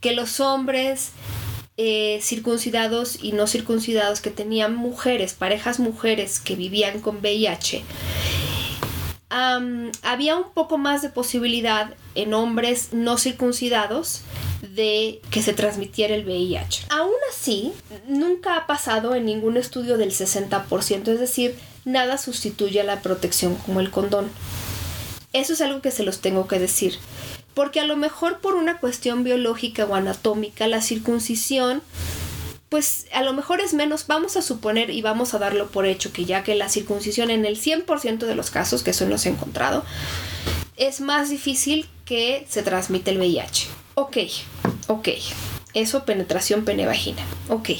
que 0.00 0.12
los 0.12 0.40
hombres 0.40 1.12
eh, 1.80 2.18
circuncidados 2.22 3.22
y 3.22 3.30
no 3.30 3.46
circuncidados 3.46 4.20
que 4.20 4.30
tenían 4.30 4.74
mujeres, 4.74 5.34
parejas 5.34 5.78
mujeres 5.78 6.40
que 6.40 6.56
vivían 6.56 7.00
con 7.00 7.18
VIH, 7.18 7.84
había 9.30 10.36
un 10.36 10.50
poco 10.54 10.76
más 10.76 11.02
de 11.02 11.10
posibilidad 11.10 11.94
en 12.16 12.34
hombres 12.34 12.88
no 12.92 13.16
circuncidados 13.16 14.22
de 14.62 15.20
que 15.30 15.40
se 15.40 15.52
transmitiera 15.52 16.16
el 16.16 16.24
VIH. 16.24 16.86
Aún 16.90 17.14
así, 17.30 17.72
nunca 18.08 18.56
ha 18.56 18.66
pasado 18.66 19.14
en 19.14 19.24
ningún 19.26 19.56
estudio 19.56 19.98
del 19.98 20.10
60%, 20.10 21.08
es 21.08 21.20
decir, 21.20 21.56
nada 21.84 22.18
sustituye 22.18 22.80
a 22.80 22.84
la 22.84 23.02
protección 23.02 23.54
como 23.54 23.78
el 23.78 23.92
condón. 23.92 24.28
Eso 25.32 25.52
es 25.52 25.60
algo 25.60 25.80
que 25.80 25.92
se 25.92 26.02
los 26.02 26.20
tengo 26.20 26.48
que 26.48 26.58
decir 26.58 26.98
porque 27.58 27.80
a 27.80 27.84
lo 27.86 27.96
mejor 27.96 28.38
por 28.38 28.54
una 28.54 28.78
cuestión 28.78 29.24
biológica 29.24 29.84
o 29.84 29.96
anatómica 29.96 30.68
la 30.68 30.80
circuncisión 30.80 31.82
pues 32.68 33.06
a 33.12 33.24
lo 33.24 33.32
mejor 33.32 33.60
es 33.60 33.74
menos, 33.74 34.06
vamos 34.06 34.36
a 34.36 34.42
suponer 34.42 34.90
y 34.90 35.02
vamos 35.02 35.34
a 35.34 35.40
darlo 35.40 35.66
por 35.66 35.84
hecho 35.84 36.12
que 36.12 36.24
ya 36.24 36.44
que 36.44 36.54
la 36.54 36.68
circuncisión 36.68 37.32
en 37.32 37.44
el 37.44 37.60
100% 37.60 38.18
de 38.18 38.34
los 38.36 38.50
casos, 38.52 38.84
que 38.84 38.90
eso 38.90 39.06
no 39.06 39.18
se 39.18 39.28
ha 39.28 39.32
encontrado, 39.32 39.84
es 40.76 41.00
más 41.00 41.30
difícil 41.30 41.88
que 42.04 42.46
se 42.48 42.62
transmite 42.62 43.10
el 43.10 43.18
VIH. 43.18 43.66
Ok, 43.94 44.18
ok, 44.86 45.08
eso 45.74 46.04
penetración 46.04 46.64
pene-vagina, 46.64 47.24
ok. 47.48 47.70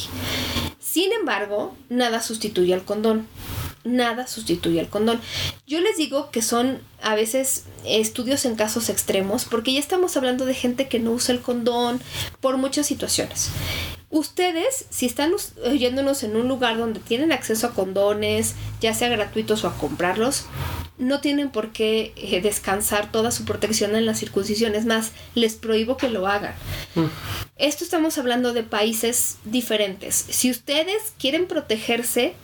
Sin 0.81 1.13
embargo, 1.13 1.77
nada 1.89 2.21
sustituye 2.21 2.75
al 2.75 2.85
condón 2.85 3.29
nada 3.85 4.27
sustituye 4.27 4.81
al 4.81 4.89
condón. 4.89 5.21
Yo 5.67 5.81
les 5.81 5.97
digo 5.97 6.31
que 6.31 6.43
son 6.43 6.81
a 7.01 7.15
veces 7.15 7.65
estudios 7.85 8.45
en 8.45 8.57
casos 8.57 8.89
extremos 8.89 9.45
porque 9.45 9.73
ya 9.73 9.81
estamos 9.81 10.17
hablando 10.17 10.45
de 10.45 10.55
gente 10.55 10.89
que 10.89 10.99
no 10.99 11.13
usa 11.13 11.35
el 11.35 11.41
condón 11.41 12.01
por 12.41 12.57
muchas 12.57 12.87
situaciones. 12.87 13.51
Ustedes, 14.11 14.87
si 14.89 15.05
están 15.05 15.33
oyéndonos 15.67 16.23
en 16.23 16.35
un 16.37 16.49
lugar 16.49 16.79
donde 16.79 16.99
tienen 16.99 17.31
acceso 17.31 17.67
a 17.67 17.75
condones, 17.75 18.55
ya 18.81 18.95
sea 18.95 19.09
gratuitos 19.09 19.65
o 19.65 19.69
a 19.69 19.77
comprarlos, 19.77 20.47
no 20.97 21.21
tienen 21.21 21.51
por 21.51 21.73
qué 21.73 22.15
eh, 22.17 22.41
descansar 22.41 23.13
toda 23.13 23.31
su 23.31 23.45
protección 23.45 23.95
en 23.95 24.07
la 24.07 24.15
circuncisión. 24.15 24.75
Es 24.75 24.87
más, 24.87 25.13
les 25.35 25.57
prohíbo 25.57 25.99
que 25.99 26.09
lo 26.09 26.27
hagan. 26.27 26.55
Mm. 26.95 27.05
Esto 27.59 27.85
estamos 27.85 28.17
hablando 28.17 28.55
de 28.55 28.63
países 28.63 29.37
diferentes. 29.45 30.25
Si 30.31 30.51
ustedes 30.51 31.13
quieren 31.19 31.47
protegerse, 31.47 32.35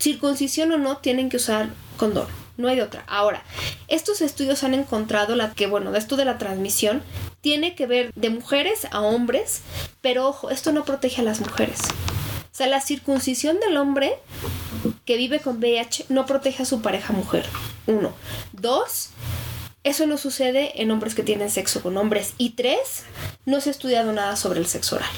circuncisión 0.00 0.72
o 0.72 0.78
no, 0.78 0.96
tienen 0.96 1.28
que 1.28 1.36
usar 1.36 1.70
condón. 1.96 2.26
No 2.56 2.68
hay 2.68 2.80
otra. 2.80 3.04
Ahora, 3.06 3.42
estos 3.88 4.20
estudios 4.20 4.64
han 4.64 4.74
encontrado 4.74 5.34
la 5.36 5.52
que, 5.52 5.66
bueno, 5.66 5.94
esto 5.94 6.16
de 6.16 6.24
la 6.24 6.38
transmisión 6.38 7.02
tiene 7.40 7.74
que 7.74 7.86
ver 7.86 8.12
de 8.14 8.30
mujeres 8.30 8.86
a 8.90 9.00
hombres, 9.00 9.62
pero 10.00 10.28
ojo, 10.28 10.50
esto 10.50 10.72
no 10.72 10.84
protege 10.84 11.22
a 11.22 11.24
las 11.24 11.40
mujeres. 11.40 11.78
sea, 12.52 12.66
la 12.66 12.80
circuncisión 12.82 13.58
del 13.60 13.78
hombre 13.78 14.18
que 15.06 15.16
vive 15.16 15.40
con 15.40 15.58
VIH 15.58 16.06
no 16.10 16.26
protege 16.26 16.62
a 16.62 16.66
su 16.66 16.82
pareja 16.82 17.14
mujer. 17.14 17.46
Uno. 17.86 18.12
Dos, 18.52 19.10
eso 19.82 20.06
no 20.06 20.18
sucede 20.18 20.82
en 20.82 20.90
hombres 20.90 21.14
que 21.14 21.22
tienen 21.22 21.50
sexo 21.50 21.82
con 21.82 21.96
hombres. 21.96 22.34
Y 22.36 22.50
tres, 22.50 23.04
no 23.46 23.62
se 23.62 23.70
ha 23.70 23.72
estudiado 23.72 24.12
nada 24.12 24.36
sobre 24.36 24.60
el 24.60 24.66
sexo 24.66 24.96
oral. 24.96 25.08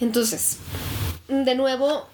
Entonces, 0.00 0.58
de 1.28 1.54
nuevo, 1.54 2.08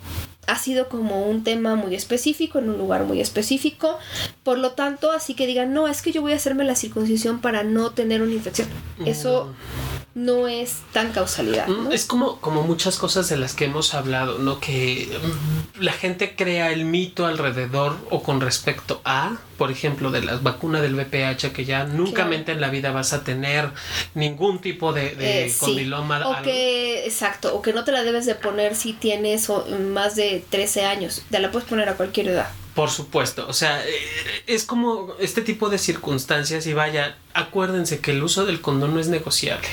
ha 0.47 0.59
sido 0.59 0.89
como 0.89 1.27
un 1.27 1.45
tema 1.45 1.77
muy 1.77 1.95
específico, 1.95 2.59
en 2.59 2.71
un 2.71 2.79
lugar 2.79 3.05
muy 3.05 3.21
específico. 3.21 3.99
Por 4.43 4.59
lo 4.59 4.73
tanto, 4.73 5.13
así 5.13 5.35
que 5.35 5.47
digan, 5.47 5.73
no, 5.73 5.89
es 5.89 6.03
que 6.03 6.13
yo 6.13 6.23
voy 6.23 6.33
a 6.33 6.37
hacerme 6.37 6.65
la 6.65 6.75
circuncisión 6.75 7.41
para 7.41 7.63
no 7.63 7.91
tener 7.91 8.23
una 8.23 8.33
infección. 8.33 8.69
Eso 9.05 9.47
mm 9.47 10.01
no 10.15 10.49
es 10.49 10.79
tan 10.93 11.13
causalidad. 11.13 11.69
Mm, 11.69 11.93
es 11.93 12.05
como, 12.05 12.41
como 12.41 12.63
muchas 12.63 12.99
cosas 12.99 13.29
de 13.29 13.37
las 13.37 13.55
que 13.55 13.67
hemos 13.67 13.95
hablado, 13.95 14.39
¿no? 14.39 14.61
Que 14.61 15.09
mm, 15.23 15.83
la 15.83 15.93
gente 15.93 16.35
crea 16.35 16.73
el 16.73 16.85
mito 16.85 17.27
alrededor 17.27 17.97
o 18.11 18.23
con 18.23 18.41
respecto 18.41 19.01
a, 19.05 19.39
por 19.61 19.71
ejemplo, 19.71 20.11
de 20.11 20.23
las 20.23 20.43
vacunas 20.43 20.81
del 20.81 20.95
VPH, 20.95 21.53
que 21.53 21.67
ya 21.67 21.85
nunca 21.85 22.25
mente 22.25 22.51
en 22.51 22.63
la 22.63 22.71
vida 22.71 22.93
vas 22.93 23.13
a 23.13 23.25
tener 23.25 23.69
ningún 24.15 24.63
tipo 24.63 24.95
de, 24.95 25.15
de 25.15 25.49
eh, 25.49 25.55
condiloma. 25.61 26.27
O 26.27 26.43
que, 26.43 27.05
exacto, 27.05 27.55
o 27.55 27.61
que 27.61 27.75
no 27.75 27.85
te 27.85 27.93
la 27.93 28.03
debes 28.03 28.25
de 28.25 28.35
poner 28.37 28.75
si 28.75 28.95
tienes 28.95 29.53
más 29.93 30.17
de 30.17 30.43
13 30.49 30.87
años, 30.87 31.25
te 31.29 31.39
la 31.41 31.51
puedes 31.51 31.69
poner 31.69 31.91
a 31.91 31.95
cualquier 31.95 32.29
edad. 32.29 32.49
Por 32.75 32.89
supuesto, 32.89 33.47
o 33.49 33.53
sea, 33.53 33.85
eh, 33.85 33.93
es 34.47 34.65
como 34.65 35.13
este 35.19 35.43
tipo 35.43 35.69
de 35.69 35.77
circunstancias 35.77 36.67
y 36.67 36.73
vaya, 36.73 37.19
acuérdense 37.35 37.99
que 37.99 38.13
el 38.13 38.23
uso 38.23 38.47
del 38.47 38.61
condón 38.61 38.95
no 38.95 39.01
es 39.01 39.09
negociable, 39.09 39.69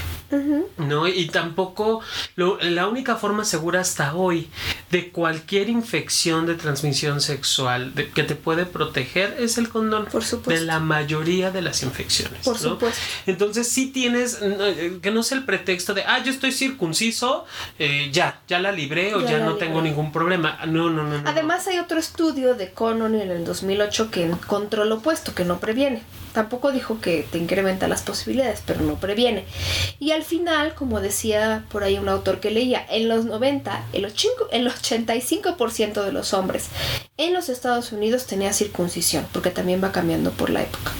¿no? 0.78 1.08
Y 1.08 1.28
tampoco 1.28 2.02
la 2.36 2.88
única 2.88 3.16
forma 3.16 3.46
segura 3.46 3.82
hasta 3.82 4.16
hoy 4.16 4.50
de 4.92 5.12
cualquier 5.12 5.70
infección 5.70 6.48
de 6.48 6.56
transmisión 6.56 7.22
sexual 7.22 7.94
que 8.14 8.24
te 8.24 8.36
puede 8.36 8.66
proteger 8.66 9.38
es 9.40 9.58
el 9.58 9.70
condón. 9.70 9.77
Por 10.12 10.24
supuesto. 10.24 10.60
De 10.60 10.66
la 10.66 10.80
mayoría 10.80 11.52
de 11.52 11.62
las 11.62 11.84
infecciones. 11.84 12.44
Por 12.44 12.58
supuesto. 12.58 13.00
Entonces, 13.26 13.68
si 13.68 13.88
tienes, 13.88 14.40
eh, 14.42 15.00
que 15.02 15.12
no 15.12 15.24
sea 15.24 15.38
el 15.38 15.46
pretexto 15.46 15.94
de, 15.94 16.04
ah, 16.04 16.24
yo 16.24 16.32
estoy 16.32 16.52
circunciso, 16.52 17.46
eh, 17.80 18.10
ya, 18.12 18.42
ya 18.48 18.60
la 18.60 18.72
libré 18.72 19.16
o 19.16 19.22
ya, 19.22 19.40
no 19.40 19.56
tengo 19.56 19.82
ningún 19.82 20.12
problema. 20.12 20.60
No, 20.66 20.90
no, 20.90 21.04
no. 21.04 21.30
Además, 21.30 21.68
hay 21.68 21.80
otro 21.80 22.00
estudio 22.00 22.56
de 22.56 22.72
Conon 22.72 23.16
en 23.16 23.32
el 23.32 23.46
2008 23.46 24.12
que 24.12 24.24
encontró 24.24 24.86
lo 24.86 24.96
opuesto, 24.96 25.34
que 25.34 25.46
no 25.46 25.60
previene. 25.60 26.04
Tampoco 26.38 26.72
dijo 26.72 27.02
que 27.02 27.26
te 27.32 27.40
incrementa 27.40 27.88
las 27.88 28.04
posibilidades, 28.04 28.62
pero 28.64 28.82
no 28.82 29.00
previene. 29.00 29.44
Y 29.98 30.12
al 30.12 30.22
final, 30.22 30.76
como 30.76 31.02
decía 31.02 31.66
por 31.72 31.84
ahí 31.84 31.98
un 31.98 32.10
autor 32.10 32.40
que 32.40 32.52
leía, 32.52 32.86
en 32.92 33.10
los 33.10 33.26
90, 33.26 33.86
el, 33.92 34.06
el 34.06 34.72
85% 34.72 36.04
de 36.04 36.12
los 36.12 36.36
hombres 36.36 36.68
en 37.18 37.34
los 37.34 37.50
Estados 37.50 37.92
Unidos 37.92 38.28
tenía 38.28 38.54
circuncisión, 38.54 39.26
porque 39.34 39.50
también 39.50 39.84
va 39.84 39.92
cambiando 39.92 40.30
por 40.30 40.52
la 40.52 40.62
época. 40.62 40.92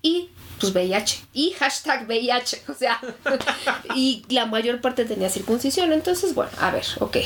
Y 0.00 0.30
pues 0.58 0.72
VIH 0.72 1.26
y 1.34 1.50
hashtag 1.50 2.06
VIH, 2.06 2.62
o 2.68 2.72
sea, 2.72 2.98
y 3.94 4.24
la 4.30 4.46
mayor 4.46 4.80
parte 4.80 5.04
tenía 5.04 5.28
circuncisión, 5.28 5.92
entonces 5.92 6.34
bueno, 6.34 6.52
a 6.58 6.70
ver, 6.70 6.86
ok. 7.00 7.18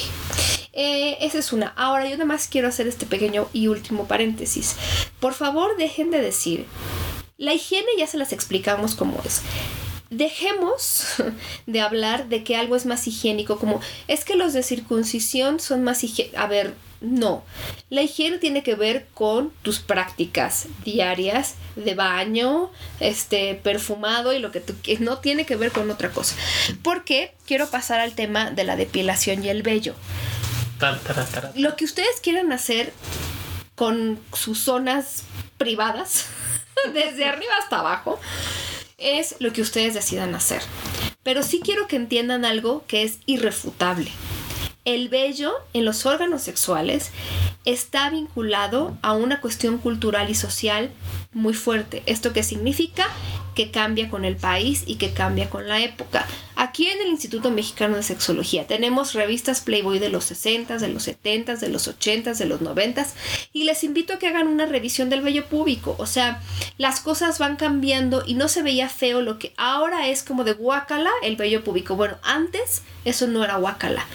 Eh, 0.72 1.18
esa 1.20 1.38
es 1.38 1.52
una. 1.52 1.68
Ahora 1.76 2.06
yo 2.06 2.16
nada 2.16 2.24
más 2.24 2.48
quiero 2.48 2.66
hacer 2.66 2.88
este 2.88 3.06
pequeño 3.06 3.48
y 3.52 3.68
último 3.68 4.08
paréntesis. 4.08 4.74
Por 5.20 5.34
favor, 5.34 5.76
dejen 5.76 6.10
de 6.10 6.20
decir 6.20 6.66
la 7.40 7.54
higiene 7.54 7.88
ya 7.98 8.06
se 8.06 8.18
las 8.18 8.32
explicamos 8.32 8.94
cómo 8.94 9.20
es. 9.24 9.40
Dejemos 10.10 11.06
de 11.66 11.80
hablar 11.80 12.28
de 12.28 12.44
que 12.44 12.54
algo 12.54 12.76
es 12.76 12.84
más 12.84 13.06
higiénico, 13.06 13.58
como 13.58 13.80
es 14.08 14.24
que 14.26 14.36
los 14.36 14.52
de 14.52 14.62
circuncisión 14.62 15.58
son 15.58 15.82
más 15.82 16.04
higiénicos. 16.04 16.38
A 16.38 16.46
ver, 16.46 16.74
no. 17.00 17.42
La 17.88 18.02
higiene 18.02 18.36
tiene 18.36 18.62
que 18.62 18.74
ver 18.74 19.06
con 19.14 19.52
tus 19.62 19.78
prácticas 19.78 20.66
diarias 20.84 21.54
de 21.76 21.94
baño, 21.94 22.70
este, 23.00 23.54
perfumado 23.54 24.34
y 24.34 24.38
lo 24.38 24.52
que 24.52 24.60
tú 24.60 24.74
no 24.98 25.18
tiene 25.18 25.46
que 25.46 25.56
ver 25.56 25.72
con 25.72 25.90
otra 25.90 26.10
cosa. 26.10 26.36
Porque 26.82 27.32
quiero 27.46 27.70
pasar 27.70 28.00
al 28.00 28.12
tema 28.12 28.50
de 28.50 28.64
la 28.64 28.76
depilación 28.76 29.42
y 29.42 29.48
el 29.48 29.62
vello. 29.62 29.94
Lo 31.54 31.74
que 31.76 31.86
ustedes 31.86 32.20
quieran 32.22 32.52
hacer 32.52 32.92
con 33.80 34.20
sus 34.34 34.58
zonas 34.58 35.22
privadas 35.56 36.26
desde 36.92 37.24
arriba 37.24 37.54
hasta 37.58 37.78
abajo, 37.78 38.20
es 38.98 39.36
lo 39.38 39.54
que 39.54 39.62
ustedes 39.62 39.94
decidan 39.94 40.34
hacer. 40.34 40.60
Pero 41.22 41.42
sí 41.42 41.62
quiero 41.64 41.88
que 41.88 41.96
entiendan 41.96 42.44
algo 42.44 42.84
que 42.86 43.04
es 43.04 43.20
irrefutable. 43.24 44.12
El 44.84 45.08
vello 45.08 45.54
en 45.72 45.86
los 45.86 46.04
órganos 46.04 46.42
sexuales 46.42 47.10
está 47.64 48.10
vinculado 48.10 48.98
a 49.00 49.14
una 49.14 49.40
cuestión 49.40 49.78
cultural 49.78 50.28
y 50.28 50.34
social 50.34 50.90
muy 51.32 51.54
fuerte. 51.54 52.02
¿Esto 52.04 52.34
qué 52.34 52.42
significa? 52.42 53.08
Que 53.54 53.70
cambia 53.70 54.08
con 54.08 54.24
el 54.24 54.36
país 54.36 54.84
y 54.86 54.96
que 54.96 55.12
cambia 55.12 55.50
con 55.50 55.68
la 55.68 55.80
época. 55.80 56.26
Aquí 56.56 56.88
en 56.88 57.00
el 57.00 57.08
Instituto 57.08 57.50
Mexicano 57.50 57.96
de 57.96 58.02
Sexología 58.02 58.66
tenemos 58.66 59.14
revistas 59.14 59.62
Playboy 59.62 59.98
de 59.98 60.10
los 60.10 60.24
60, 60.24 60.76
de 60.76 60.88
los 60.88 61.04
70, 61.04 61.56
de 61.56 61.68
los 61.68 61.88
80, 61.88 62.34
de 62.34 62.44
los 62.44 62.60
90 62.60 63.06
y 63.52 63.64
les 63.64 63.82
invito 63.84 64.12
a 64.12 64.18
que 64.18 64.26
hagan 64.26 64.46
una 64.46 64.66
revisión 64.66 65.08
del 65.08 65.22
vello 65.22 65.46
púbico. 65.46 65.96
O 65.98 66.06
sea, 66.06 66.42
las 66.76 67.00
cosas 67.00 67.38
van 67.38 67.56
cambiando 67.56 68.24
y 68.26 68.34
no 68.34 68.48
se 68.48 68.62
veía 68.62 68.88
feo 68.88 69.22
lo 69.22 69.38
que 69.38 69.54
ahora 69.56 70.08
es 70.08 70.22
como 70.22 70.44
de 70.44 70.52
guacala 70.52 71.10
el 71.22 71.36
vello 71.36 71.64
púbico. 71.64 71.96
Bueno, 71.96 72.18
antes 72.22 72.82
eso 73.04 73.26
no 73.26 73.42
era 73.42 73.56
guacala. 73.56 74.06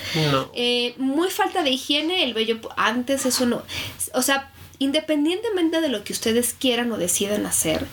Eh, 0.53 0.93
muy 0.97 1.29
falta 1.29 1.63
de 1.63 1.71
higiene 1.71 2.23
el 2.23 2.33
vello 2.33 2.59
antes 2.77 3.25
eso 3.25 3.45
no. 3.45 3.63
O 4.13 4.21
sea, 4.21 4.51
independientemente 4.79 5.81
de 5.81 5.89
lo 5.89 6.03
que 6.03 6.13
ustedes 6.13 6.53
quieran 6.53 6.91
o 6.91 6.97
decidan 6.97 7.45
hacer, 7.45 7.85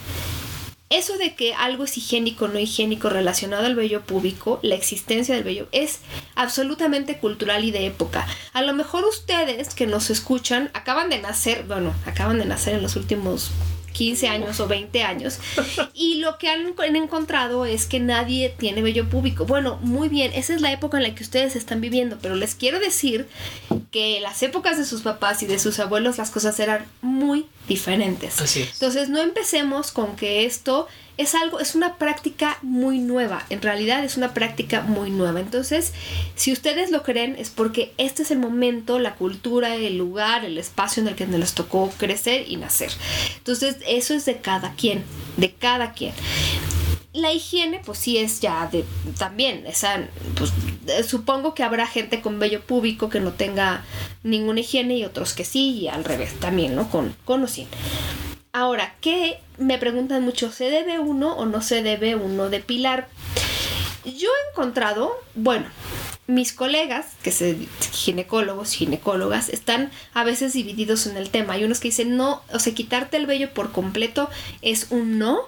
eso 0.92 1.16
de 1.16 1.34
que 1.34 1.54
algo 1.54 1.84
es 1.84 1.96
higiénico 1.96 2.44
o 2.44 2.48
no 2.48 2.58
higiénico 2.58 3.08
relacionado 3.08 3.66
al 3.66 3.74
vello 3.74 4.02
púbico, 4.02 4.60
la 4.62 4.74
existencia 4.74 5.34
del 5.34 5.44
vello, 5.44 5.66
es 5.72 6.00
absolutamente 6.34 7.18
cultural 7.18 7.64
y 7.64 7.70
de 7.70 7.86
época. 7.86 8.26
A 8.52 8.62
lo 8.62 8.74
mejor 8.74 9.04
ustedes 9.04 9.74
que 9.74 9.86
nos 9.86 10.10
escuchan 10.10 10.70
acaban 10.74 11.10
de 11.10 11.18
nacer, 11.18 11.64
bueno, 11.66 11.94
acaban 12.06 12.38
de 12.38 12.44
nacer 12.44 12.74
en 12.74 12.82
los 12.82 12.96
últimos 12.96 13.50
15 13.92 14.28
años 14.28 14.60
o 14.60 14.68
20 14.68 15.02
años. 15.02 15.38
Y 15.94 16.16
lo 16.16 16.38
que 16.38 16.48
han, 16.48 16.96
encontrado 16.96 17.64
es 17.64 17.86
que 17.86 18.00
nadie 18.00 18.54
tiene 18.56 18.82
vello 18.82 19.08
público. 19.08 19.44
Bueno, 19.44 19.78
muy 19.82 20.08
bien, 20.08 20.32
esa 20.34 20.54
es 20.54 20.60
la 20.60 20.72
época 20.72 20.96
en 20.96 21.04
la 21.04 21.14
que 21.14 21.22
ustedes 21.22 21.54
están 21.54 21.80
viviendo, 21.80 22.18
pero 22.20 22.34
les 22.34 22.54
quiero 22.54 22.80
decir 22.80 23.28
que 23.90 24.20
las 24.20 24.42
épocas 24.42 24.78
de 24.78 24.84
sus 24.84 25.02
papás 25.02 25.42
y 25.42 25.46
de 25.46 25.58
sus 25.58 25.78
abuelos 25.78 26.18
las 26.18 26.30
cosas 26.30 26.58
eran 26.60 26.86
muy 27.02 27.46
diferentes. 27.68 28.40
Así 28.40 28.62
Entonces, 28.62 29.08
no 29.08 29.20
empecemos 29.20 29.92
con 29.92 30.16
que 30.16 30.44
esto 30.44 30.88
es 31.22 31.34
algo, 31.34 31.60
es 31.60 31.74
una 31.74 31.96
práctica 31.96 32.58
muy 32.62 32.98
nueva. 32.98 33.44
En 33.48 33.62
realidad 33.62 34.04
es 34.04 34.16
una 34.16 34.34
práctica 34.34 34.82
muy 34.82 35.10
nueva. 35.10 35.40
Entonces, 35.40 35.92
si 36.34 36.52
ustedes 36.52 36.90
lo 36.90 37.02
creen, 37.02 37.36
es 37.38 37.50
porque 37.50 37.92
este 37.96 38.22
es 38.22 38.30
el 38.30 38.38
momento, 38.38 38.98
la 38.98 39.14
cultura, 39.14 39.74
el 39.74 39.96
lugar, 39.96 40.44
el 40.44 40.58
espacio 40.58 41.02
en 41.02 41.08
el 41.08 41.14
que 41.14 41.26
les 41.26 41.54
tocó 41.54 41.90
crecer 41.96 42.44
y 42.48 42.56
nacer. 42.56 42.90
Entonces, 43.38 43.76
eso 43.86 44.14
es 44.14 44.24
de 44.24 44.38
cada 44.38 44.74
quien, 44.74 45.04
de 45.36 45.52
cada 45.52 45.92
quien. 45.92 46.12
La 47.12 47.32
higiene, 47.32 47.80
pues 47.84 47.98
sí 47.98 48.16
es 48.16 48.40
ya 48.40 48.66
de 48.68 48.84
también, 49.18 49.66
esa, 49.66 50.08
pues 50.34 50.50
eh, 50.86 51.02
supongo 51.02 51.54
que 51.54 51.62
habrá 51.62 51.86
gente 51.86 52.22
con 52.22 52.38
vello 52.38 52.62
público 52.62 53.10
que 53.10 53.20
no 53.20 53.32
tenga 53.32 53.84
ninguna 54.22 54.60
higiene 54.60 54.96
y 54.96 55.04
otros 55.04 55.34
que 55.34 55.44
sí, 55.44 55.80
y 55.80 55.88
al 55.88 56.04
revés 56.04 56.32
también, 56.40 56.74
¿no? 56.74 56.90
Con, 56.90 57.14
con 57.26 57.42
o 57.42 57.48
sin. 57.48 57.68
Ahora, 58.54 58.96
¿qué 59.00 59.38
me 59.56 59.78
preguntan 59.78 60.22
mucho? 60.24 60.52
¿Se 60.52 60.68
debe 60.68 60.98
uno 60.98 61.34
o 61.36 61.46
no 61.46 61.62
se 61.62 61.82
debe 61.82 62.16
uno 62.16 62.50
depilar? 62.50 63.08
Yo 64.04 64.28
he 64.28 64.50
encontrado, 64.52 65.12
bueno, 65.34 65.66
mis 66.28 66.52
colegas, 66.52 67.06
que 67.22 67.32
son 67.32 67.66
ginecólogos, 67.92 68.72
ginecólogas, 68.72 69.48
están 69.48 69.90
a 70.14 70.24
veces 70.24 70.52
divididos 70.52 71.06
en 71.06 71.16
el 71.16 71.30
tema. 71.30 71.54
Hay 71.54 71.64
unos 71.64 71.80
que 71.80 71.88
dicen 71.88 72.16
no, 72.16 72.42
o 72.52 72.58
sea, 72.58 72.74
quitarte 72.74 73.16
el 73.16 73.26
vello 73.26 73.52
por 73.52 73.72
completo 73.72 74.30
es 74.62 74.86
un 74.90 75.18
no. 75.18 75.40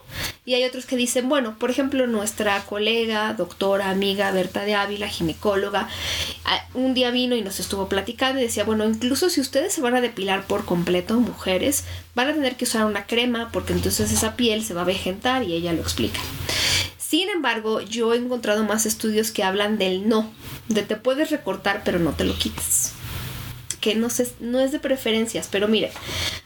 Y 0.45 0.55
hay 0.55 0.65
otros 0.65 0.85
que 0.85 0.97
dicen, 0.97 1.29
bueno, 1.29 1.57
por 1.59 1.71
ejemplo, 1.71 2.07
nuestra 2.07 2.63
colega, 2.65 3.35
doctora, 3.35 3.91
amiga 3.91 4.31
Berta 4.31 4.65
de 4.65 4.75
Ávila, 4.75 5.09
ginecóloga, 5.09 5.89
un 6.75 6.93
día 6.93 7.11
vino 7.11 7.35
y 7.35 7.43
nos 7.43 7.61
estuvo 7.61 7.89
platicando 7.89 8.41
y 8.41 8.45
decía, 8.45 8.65
bueno, 8.65 8.85
incluso 8.85 9.31
si 9.31 9.41
ustedes 9.41 9.73
se 9.73 9.81
van 9.81 9.95
a 9.95 10.01
depilar 10.01 10.45
por 10.47 10.65
completo, 10.65 11.19
mujeres, 11.19 11.85
van 12.15 12.29
a 12.29 12.35
tener 12.35 12.57
que 12.57 12.65
usar 12.65 12.85
una 12.85 13.07
crema 13.07 13.51
porque 13.53 13.73
entonces 13.73 14.13
esa 14.13 14.37
piel 14.37 14.65
se 14.65 14.75
va 14.75 14.83
a 14.83 14.85
vegetar 14.85 15.45
y 15.45 15.55
ella 15.55 15.73
lo 15.73 15.83
explica. 15.83 16.21
Sin 17.15 17.31
embargo, 17.31 17.81
yo 17.81 18.13
he 18.13 18.17
encontrado 18.17 18.65
más 18.65 18.87
estudios 18.87 19.31
que 19.31 19.45
hablan 19.45 19.79
del 19.79 20.09
no, 20.09 20.33
de 20.67 20.83
te 20.83 20.97
puedes 20.97 21.31
recortar 21.31 21.83
pero 21.85 22.01
no 22.01 22.11
te 22.11 22.25
lo 22.25 22.35
quites. 22.35 22.91
Que 23.81 23.95
no, 23.95 24.09
no 24.41 24.59
es 24.59 24.73
de 24.73 24.81
preferencias, 24.81 25.47
pero 25.49 25.69
mire, 25.69 25.93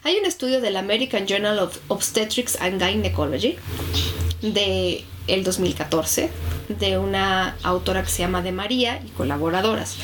hay 0.02 0.18
un 0.18 0.26
estudio 0.26 0.60
del 0.60 0.76
American 0.76 1.26
Journal 1.26 1.58
of 1.58 1.78
Obstetrics 1.88 2.60
and 2.60 2.84
Gynecology 2.84 3.56
de 4.42 5.06
el 5.26 5.42
2014 5.42 6.28
de 6.78 6.98
una 6.98 7.56
autora 7.62 8.02
que 8.02 8.10
se 8.10 8.18
llama 8.18 8.42
De 8.42 8.52
María 8.52 9.00
y 9.06 9.08
colaboradoras 9.12 9.96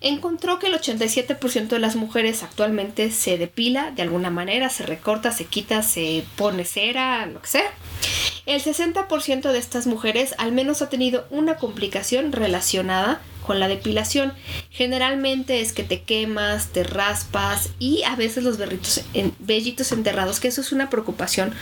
encontró 0.00 0.60
que 0.60 0.68
el 0.68 0.74
87% 0.74 1.68
de 1.70 1.78
las 1.80 1.96
mujeres 1.96 2.44
actualmente 2.44 3.10
se 3.10 3.36
depila 3.36 3.90
de 3.90 4.02
alguna 4.02 4.30
manera, 4.30 4.70
se 4.70 4.86
recorta, 4.86 5.32
se 5.32 5.46
quita, 5.46 5.82
se 5.82 6.24
pone 6.36 6.64
cera, 6.64 7.26
lo 7.26 7.42
que 7.42 7.48
sea. 7.48 7.72
El 8.48 8.64
60% 8.64 9.52
de 9.52 9.58
estas 9.58 9.86
mujeres 9.86 10.34
al 10.38 10.52
menos 10.52 10.80
ha 10.80 10.88
tenido 10.88 11.26
una 11.28 11.56
complicación 11.56 12.32
relacionada 12.32 13.20
con 13.46 13.60
la 13.60 13.68
depilación. 13.68 14.32
Generalmente 14.70 15.60
es 15.60 15.74
que 15.74 15.84
te 15.84 16.00
quemas, 16.00 16.68
te 16.68 16.82
raspas 16.82 17.68
y 17.78 18.04
a 18.04 18.16
veces 18.16 18.44
los 18.44 18.56
berritos 18.56 19.02
en, 19.12 19.34
vellitos 19.38 19.92
enterrados, 19.92 20.40
que 20.40 20.48
eso 20.48 20.62
es 20.62 20.72
una 20.72 20.88
preocupación 20.88 21.52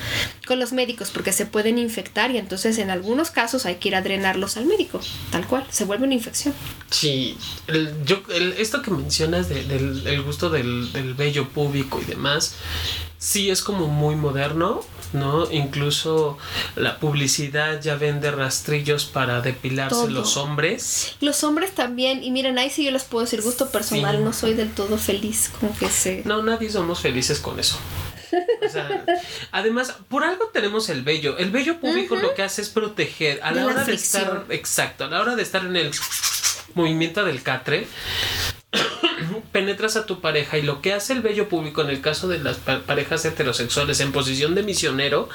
con 0.46 0.60
los 0.60 0.72
médicos 0.72 1.10
porque 1.10 1.32
se 1.32 1.44
pueden 1.44 1.78
infectar 1.78 2.30
y 2.30 2.38
entonces 2.38 2.78
en 2.78 2.90
algunos 2.90 3.32
casos 3.32 3.66
hay 3.66 3.76
que 3.76 3.88
ir 3.88 3.96
a 3.96 4.02
drenarlos 4.02 4.56
al 4.56 4.66
médico, 4.66 5.00
tal 5.32 5.44
cual, 5.44 5.66
se 5.70 5.86
vuelve 5.86 6.04
una 6.04 6.14
infección. 6.14 6.54
Sí, 6.90 7.36
yo, 8.04 8.22
esto 8.58 8.82
que 8.82 8.92
mencionas 8.92 9.48
del 9.48 10.22
gusto 10.22 10.50
del, 10.50 10.92
del 10.92 11.14
vello 11.14 11.48
público 11.48 12.00
y 12.00 12.04
demás, 12.04 12.54
sí 13.18 13.50
es 13.50 13.60
como 13.60 13.88
muy 13.88 14.14
moderno, 14.14 14.82
¿no? 15.12 15.50
Incluso 15.50 16.38
la 16.74 16.98
publicidad 16.98 17.80
ya 17.80 17.96
vende 17.96 18.30
rastrillos 18.30 19.04
para 19.04 19.40
depilarse 19.40 20.08
los 20.08 20.36
hombres. 20.36 21.16
Los 21.20 21.44
hombres 21.44 21.72
también, 21.74 22.22
y 22.22 22.30
miren, 22.30 22.58
ahí 22.58 22.70
sí 22.70 22.84
yo 22.84 22.90
les 22.90 23.04
puedo 23.04 23.24
decir 23.24 23.42
gusto 23.42 23.70
personal, 23.70 24.22
no 24.24 24.32
soy 24.32 24.54
del 24.54 24.72
todo 24.72 24.98
feliz 24.98 25.50
con 25.60 25.72
que 25.74 25.88
se... 25.88 26.22
No, 26.24 26.42
nadie 26.42 26.70
somos 26.70 27.00
felices 27.00 27.40
con 27.40 27.58
eso. 27.60 27.78
además, 29.52 29.94
por 30.08 30.24
algo 30.24 30.48
tenemos 30.52 30.88
el 30.88 31.02
vello. 31.02 31.38
El 31.38 31.50
vello 31.50 31.80
público 31.80 32.16
lo 32.16 32.34
que 32.34 32.42
hace 32.42 32.62
es 32.62 32.68
proteger 32.68 33.40
a 33.42 33.52
la 33.52 33.66
hora 33.66 33.84
de 33.84 33.94
estar, 33.94 34.46
exacto, 34.50 35.04
a 35.04 35.08
la 35.08 35.20
hora 35.20 35.36
de 35.36 35.42
estar 35.42 35.64
en 35.64 35.76
el 35.76 35.90
movimiento 36.74 37.24
del 37.24 37.42
catre, 37.42 37.86
penetras 39.52 39.96
a 39.96 40.06
tu 40.06 40.20
pareja 40.20 40.58
y 40.58 40.62
lo 40.62 40.80
que 40.80 40.92
hace 40.92 41.12
el 41.12 41.20
vello 41.20 41.48
público 41.48 41.82
en 41.82 41.90
el 41.90 42.00
caso 42.00 42.28
de 42.28 42.38
las 42.38 42.56
parejas 42.56 43.24
heterosexuales 43.24 44.00
en 44.00 44.12
posición 44.12 44.54
de 44.54 44.62
misionero, 44.62 45.28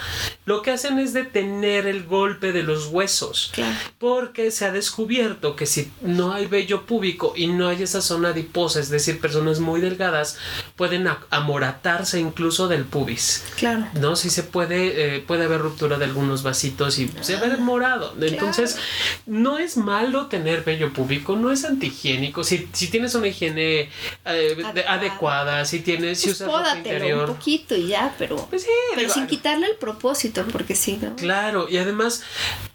lo 0.45 0.61
que 0.61 0.71
hacen 0.71 0.99
es 0.99 1.13
detener 1.13 1.87
el 1.87 2.05
golpe 2.05 2.51
de 2.51 2.63
los 2.63 2.87
huesos. 2.87 3.51
Porque 3.99 4.51
se 4.51 4.65
ha 4.65 4.71
descubierto 4.71 5.55
que 5.55 5.65
si 5.65 5.91
no 6.01 6.33
hay 6.33 6.47
vello 6.47 6.85
público 6.85 7.33
y 7.35 7.47
no 7.47 7.67
hay 7.67 7.83
esa 7.83 8.01
zona 8.01 8.29
adiposa, 8.29 8.79
es 8.79 8.89
decir, 8.89 9.19
personas 9.19 9.59
muy 9.59 9.81
delgadas, 9.81 10.37
pueden 10.75 11.07
amoratarse 11.29 12.19
incluso 12.19 12.67
del 12.67 12.85
pubis. 12.85 13.43
Claro. 13.57 13.87
¿No? 13.99 14.15
Si 14.15 14.29
se 14.29 14.43
puede, 14.43 15.17
eh, 15.17 15.19
puede 15.19 15.45
haber 15.45 15.61
ruptura 15.61 15.97
de 15.97 16.05
algunos 16.05 16.43
vasitos 16.43 16.99
y 16.99 17.09
se 17.21 17.37
ve 17.37 17.51
morado. 17.57 18.13
Entonces, 18.19 18.77
no 19.25 19.57
es 19.57 19.77
malo 19.77 20.27
tener 20.27 20.63
vello 20.63 20.91
público, 20.93 21.35
no 21.35 21.51
es 21.51 21.65
antihigiénico. 21.65 22.43
Si, 22.43 22.67
si 22.73 22.87
tienes 22.87 23.15
una 23.15 23.27
higiene 23.27 23.89
eh, 24.25 24.83
adecuada, 24.87 25.65
si 25.65 25.79
tienes, 25.79 26.19
si 26.19 26.27
pues 26.27 26.41
usas 26.41 26.77
interior. 26.77 27.29
un 27.29 27.35
poquito 27.35 27.75
y 27.75 27.87
ya, 27.87 28.13
pero, 28.17 28.47
pues 28.49 28.65
sin 29.09 29.27
quitarle 29.27 29.67
el 29.67 29.75
propósito, 29.75 30.45
porque 30.51 30.75
sí, 30.75 30.99
¿no? 31.01 31.15
Claro, 31.15 31.67
y 31.69 31.77
además 31.77 32.23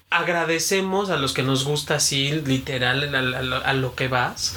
agradecemos 0.08 1.10
a 1.10 1.16
los 1.16 1.32
que 1.32 1.42
nos 1.42 1.64
gusta 1.64 1.96
así, 1.96 2.30
literal, 2.30 3.14
a, 3.64 3.72
lo 3.72 3.94
que 3.94 4.08
vas, 4.08 4.56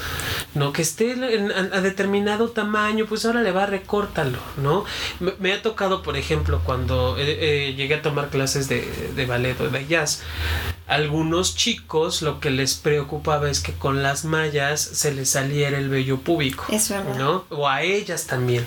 ¿no? 0.53 0.71
Que 0.73 0.83
esté 0.83 1.13
a, 1.13 1.81
determinado 1.81 2.49
tamaño, 2.49 3.07
pues 3.07 3.25
ahora 3.25 3.41
le 3.41 3.51
va, 3.51 3.65
recórtalo, 3.65 4.37
¿no? 4.57 4.85
Me, 5.39 5.53
ha 5.53 5.61
tocado, 5.61 6.03
por 6.03 6.17
ejemplo, 6.17 6.61
cuando 6.63 7.17
eh, 7.17 7.69
eh, 7.69 7.73
llegué 7.73 7.95
a 7.95 8.01
tomar 8.01 8.29
clases 8.29 8.69
de, 8.69 9.11
de 9.15 9.25
ballet 9.25 9.59
o 9.59 9.69
de 9.69 9.87
jazz, 9.87 10.21
algunos 10.89 11.55
chicos 11.55 12.23
lo 12.23 12.39
que 12.39 12.49
les 12.49 12.73
preocupaba 12.73 13.49
es 13.49 13.59
que 13.59 13.73
con 13.73 14.01
las 14.01 14.25
mallas 14.25 14.81
se 14.81 15.13
les 15.13 15.29
saliera 15.29 15.77
el 15.77 15.87
vello 15.87 16.19
púbico, 16.19 16.65
¿no? 17.17 17.45
O 17.49 17.67
a 17.67 17.83
ellas 17.83 18.25
también. 18.25 18.65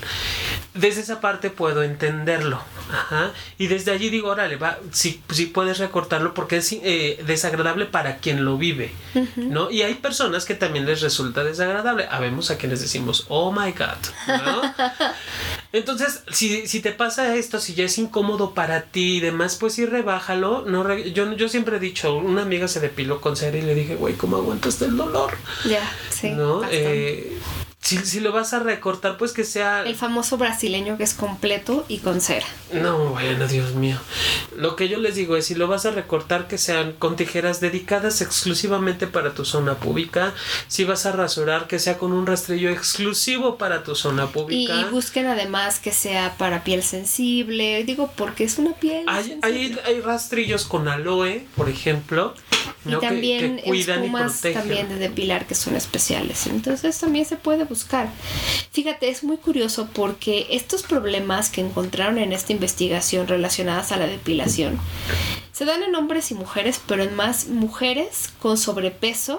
Desde 0.73 1.01
esa 1.01 1.19
parte 1.19 1.49
puedo 1.49 1.83
entenderlo, 1.83 2.61
Ajá. 2.91 3.31
Y 3.57 3.67
desde 3.67 3.91
allí 3.91 4.09
digo, 4.09 4.29
órale, 4.29 4.55
va, 4.55 4.79
si, 4.91 5.21
si 5.31 5.47
puedes 5.47 5.79
recortarlo 5.79 6.33
porque 6.33 6.57
es 6.57 6.72
eh, 6.83 7.23
desagradable 7.25 7.85
para 7.85 8.17
quien 8.17 8.45
lo 8.45 8.57
vive, 8.57 8.91
¿no? 9.35 9.69
Y 9.69 9.81
hay 9.81 9.95
personas 9.95 10.45
que 10.45 10.55
también 10.55 10.85
les 10.85 11.01
resulta 11.01 11.43
desagradable. 11.43 12.07
Habemos 12.09 12.51
a 12.51 12.57
quienes 12.57 12.81
decimos, 12.81 13.25
oh 13.29 13.51
my 13.51 13.71
god, 13.71 13.97
¿no? 14.27 14.61
Entonces, 15.73 16.23
si, 16.31 16.67
si 16.67 16.81
te 16.81 16.91
pasa 16.91 17.35
esto, 17.35 17.59
si 17.59 17.73
ya 17.73 17.85
es 17.85 17.97
incómodo 17.97 18.53
para 18.53 18.83
ti 18.83 19.17
y 19.17 19.19
demás, 19.19 19.57
pues 19.59 19.73
sí, 19.73 19.85
rebájalo. 19.85 20.65
No 20.67 20.83
yo, 20.97 21.33
yo 21.33 21.49
siempre 21.49 21.77
he 21.77 21.79
dicho, 21.79 22.15
una 22.15 22.43
amiga 22.43 22.67
se 22.67 22.79
depiló 22.79 23.21
con 23.21 23.35
cera 23.35 23.57
y 23.57 23.63
le 23.63 23.73
dije, 23.73 23.95
güey, 23.95 24.13
¿cómo 24.13 24.37
aguantas 24.37 24.81
el 24.81 24.95
dolor? 24.95 25.35
Ya, 25.65 25.81
sí. 26.09 26.29
¿No? 26.29 26.61
Eh, 26.69 27.39
si, 27.83 27.97
si, 27.97 28.21
lo 28.21 28.31
vas 28.31 28.53
a 28.53 28.59
recortar, 28.59 29.17
pues 29.17 29.33
que 29.33 29.43
sea... 29.43 29.83
El 29.83 29.97
famoso 29.97 30.37
brasileño 30.37 30.97
que 30.97 31.03
es 31.03 31.13
completo 31.13 31.83
y 31.89 31.97
con 31.97 32.21
cera. 32.21 32.45
No, 32.71 33.09
bueno, 33.09 33.45
Dios 33.45 33.75
mío. 33.75 33.97
Lo 34.55 34.77
que 34.77 34.87
yo 34.87 34.99
les 34.99 35.15
digo 35.15 35.35
es, 35.35 35.47
si 35.47 35.53
lo 35.53 35.67
vas 35.67 35.85
a 35.85 35.91
recortar, 35.91 36.47
que 36.47 36.57
sean 36.57 36.93
con 36.93 37.17
tijeras 37.17 37.59
dedicadas 37.59 38.21
exclusivamente 38.21 39.05
para 39.05 39.33
tu 39.33 39.43
zona 39.43 39.75
pública. 39.75 40.33
Si 40.69 40.85
vas 40.85 41.05
a 41.05 41.11
rasurar, 41.11 41.67
que 41.67 41.77
sea 41.77 41.97
con 41.97 42.13
un 42.13 42.25
rastrillo 42.25 42.69
exclusivo 42.69 43.57
para 43.57 43.83
tu 43.83 43.95
zona 43.95 44.27
pública. 44.27 44.73
Y, 44.79 44.85
busquen 44.85 45.27
además 45.27 45.79
que 45.79 45.91
sea 45.91 46.35
para 46.37 46.63
piel 46.63 46.83
sensible. 46.83 47.83
Digo, 47.83 48.13
porque 48.15 48.45
es 48.45 48.59
una 48.59 48.71
piel... 48.71 49.03
Hay, 49.09 49.37
hay, 49.41 49.77
hay, 49.85 49.99
rastrillos 49.99 50.65
con 50.65 50.87
aloe, 50.87 51.45
por 51.57 51.67
ejemplo. 51.67 52.33
Y 52.85 52.95
también 52.97 53.61
espumas 53.63 54.41
también 54.41 54.89
de 54.89 54.95
depilar 54.95 55.45
que 55.45 55.55
son 55.55 55.75
especiales. 55.75 56.47
Entonces 56.47 56.97
también 56.99 57.25
se 57.25 57.37
puede 57.37 57.65
buscar. 57.73 58.09
Fíjate, 58.71 59.09
es 59.09 59.23
muy 59.23 59.37
curioso 59.37 59.89
porque 59.93 60.45
estos 60.51 60.83
problemas 60.83 61.49
que 61.49 61.61
encontraron 61.61 62.19
en 62.19 62.31
esta 62.31 62.53
investigación 62.53 63.27
relacionadas 63.27 63.91
a 63.91 63.97
la 63.97 64.05
depilación 64.05 64.79
se 65.51 65.65
dan 65.65 65.81
en 65.83 65.95
hombres 65.95 66.29
y 66.31 66.35
mujeres, 66.35 66.79
pero 66.87 67.03
en 67.03 67.15
más 67.15 67.47
mujeres 67.47 68.31
con 68.39 68.57
sobrepeso 68.57 69.37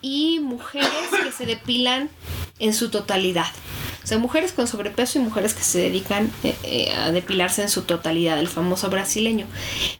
y 0.00 0.40
mujeres 0.40 1.08
que 1.22 1.32
se 1.32 1.46
depilan 1.46 2.08
en 2.58 2.72
su 2.72 2.90
totalidad. 2.90 3.46
O 4.06 4.08
sea, 4.08 4.18
mujeres 4.18 4.52
con 4.52 4.68
sobrepeso 4.68 5.18
y 5.18 5.22
mujeres 5.22 5.52
que 5.52 5.64
se 5.64 5.80
dedican 5.80 6.30
eh, 6.44 6.54
eh, 6.62 6.92
a 6.94 7.10
depilarse 7.10 7.62
en 7.62 7.68
su 7.68 7.82
totalidad, 7.82 8.38
el 8.38 8.46
famoso 8.46 8.88
brasileño. 8.88 9.48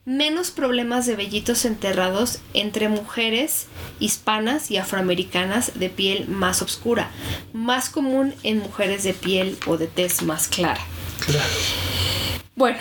Menos 0.05 0.53
problemas 0.53 1.07
de 1.07 1.17
vellitos 1.17 1.65
enterrados 1.65 2.39
entre 2.55 2.89
mujeres 2.89 3.67
hispanas 3.99 4.71
y 4.71 4.77
afroamericanas 4.77 5.73
de 5.75 5.91
piel 5.91 6.29
más 6.29 6.63
oscura. 6.63 7.11
Más 7.53 7.91
común 7.91 8.33
en 8.45 8.61
mujeres 8.61 9.03
de 9.03 9.13
piel 9.13 9.59
o 9.67 9.77
de 9.77 9.89
tez 9.89 10.23
más 10.23 10.47
clara. 10.47 10.87
Claro. 11.27 11.51
Bueno, 12.55 12.79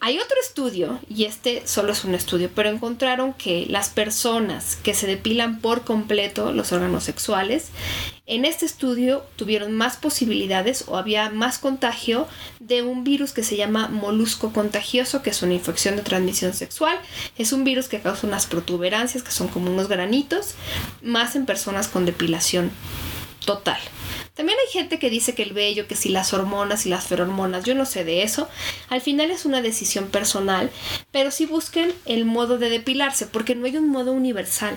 hay 0.00 0.18
otro 0.18 0.36
estudio, 0.38 0.98
y 1.08 1.24
este 1.24 1.66
solo 1.66 1.92
es 1.92 2.04
un 2.04 2.14
estudio, 2.14 2.50
pero 2.54 2.68
encontraron 2.68 3.32
que 3.32 3.64
las 3.70 3.88
personas 3.88 4.76
que 4.76 4.92
se 4.92 5.06
depilan 5.06 5.60
por 5.60 5.84
completo 5.84 6.52
los 6.52 6.72
órganos 6.72 7.04
sexuales, 7.04 7.68
en 8.26 8.46
este 8.46 8.64
estudio 8.64 9.24
tuvieron 9.36 9.72
más 9.72 9.96
posibilidades 9.96 10.84
o 10.86 10.96
había 10.96 11.28
más 11.28 11.58
contagio 11.58 12.26
de 12.58 12.80
un 12.80 13.04
virus 13.04 13.32
que 13.32 13.42
se 13.42 13.56
llama 13.56 13.88
molusco 13.88 14.52
contagioso, 14.52 15.22
que 15.22 15.30
es 15.30 15.42
una 15.42 15.52
infección 15.52 15.96
de 15.96 16.02
transmisión 16.02 16.54
sexual. 16.54 16.98
Es 17.36 17.52
un 17.52 17.64
virus 17.64 17.88
que 17.88 18.00
causa 18.00 18.26
unas 18.26 18.46
protuberancias, 18.46 19.22
que 19.22 19.30
son 19.30 19.48
como 19.48 19.70
unos 19.70 19.88
granitos, 19.88 20.54
más 21.02 21.36
en 21.36 21.44
personas 21.44 21.88
con 21.88 22.06
depilación 22.06 22.70
total. 23.44 23.78
También 24.32 24.58
hay 24.58 24.72
gente 24.72 24.98
que 24.98 25.10
dice 25.10 25.34
que 25.34 25.42
el 25.42 25.52
vello, 25.52 25.86
que 25.86 25.94
si 25.94 26.08
las 26.08 26.32
hormonas 26.32 26.86
y 26.86 26.88
las 26.88 27.06
feromonas, 27.06 27.64
yo 27.64 27.74
no 27.74 27.84
sé 27.84 28.04
de 28.04 28.22
eso. 28.22 28.48
Al 28.88 29.00
final 29.00 29.30
es 29.30 29.44
una 29.44 29.60
decisión 29.60 30.08
personal, 30.08 30.70
pero 31.12 31.30
sí 31.30 31.46
busquen 31.46 31.92
el 32.04 32.24
modo 32.24 32.58
de 32.58 32.70
depilarse, 32.70 33.26
porque 33.26 33.54
no 33.54 33.66
hay 33.66 33.76
un 33.76 33.88
modo 33.88 34.12
universal. 34.12 34.76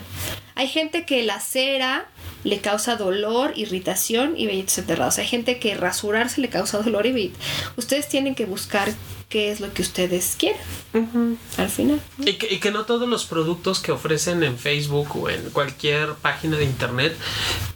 Hay 0.54 0.68
gente 0.68 1.06
que 1.06 1.22
la 1.22 1.40
cera 1.40 2.08
le 2.48 2.60
causa 2.60 2.96
dolor, 2.96 3.52
irritación 3.56 4.34
y 4.36 4.46
vellitos 4.46 4.78
enterrados. 4.78 5.18
Hay 5.18 5.26
gente 5.26 5.58
que 5.58 5.74
rasurarse 5.74 6.40
le 6.40 6.48
causa 6.48 6.78
dolor 6.78 7.04
y 7.06 7.12
vellitos. 7.12 7.40
Ustedes 7.76 8.08
tienen 8.08 8.34
que 8.34 8.46
buscar 8.46 8.88
qué 9.28 9.50
es 9.50 9.60
lo 9.60 9.72
que 9.74 9.82
ustedes 9.82 10.36
quieren 10.38 11.38
al 11.58 11.68
final. 11.68 12.00
Y 12.18 12.34
que, 12.34 12.52
y 12.52 12.58
que 12.58 12.70
no 12.70 12.84
todos 12.84 13.08
los 13.08 13.26
productos 13.26 13.80
que 13.80 13.92
ofrecen 13.92 14.42
en 14.42 14.58
Facebook 14.58 15.16
o 15.16 15.28
en 15.28 15.50
cualquier 15.50 16.14
página 16.14 16.56
de 16.56 16.64
internet 16.64 17.16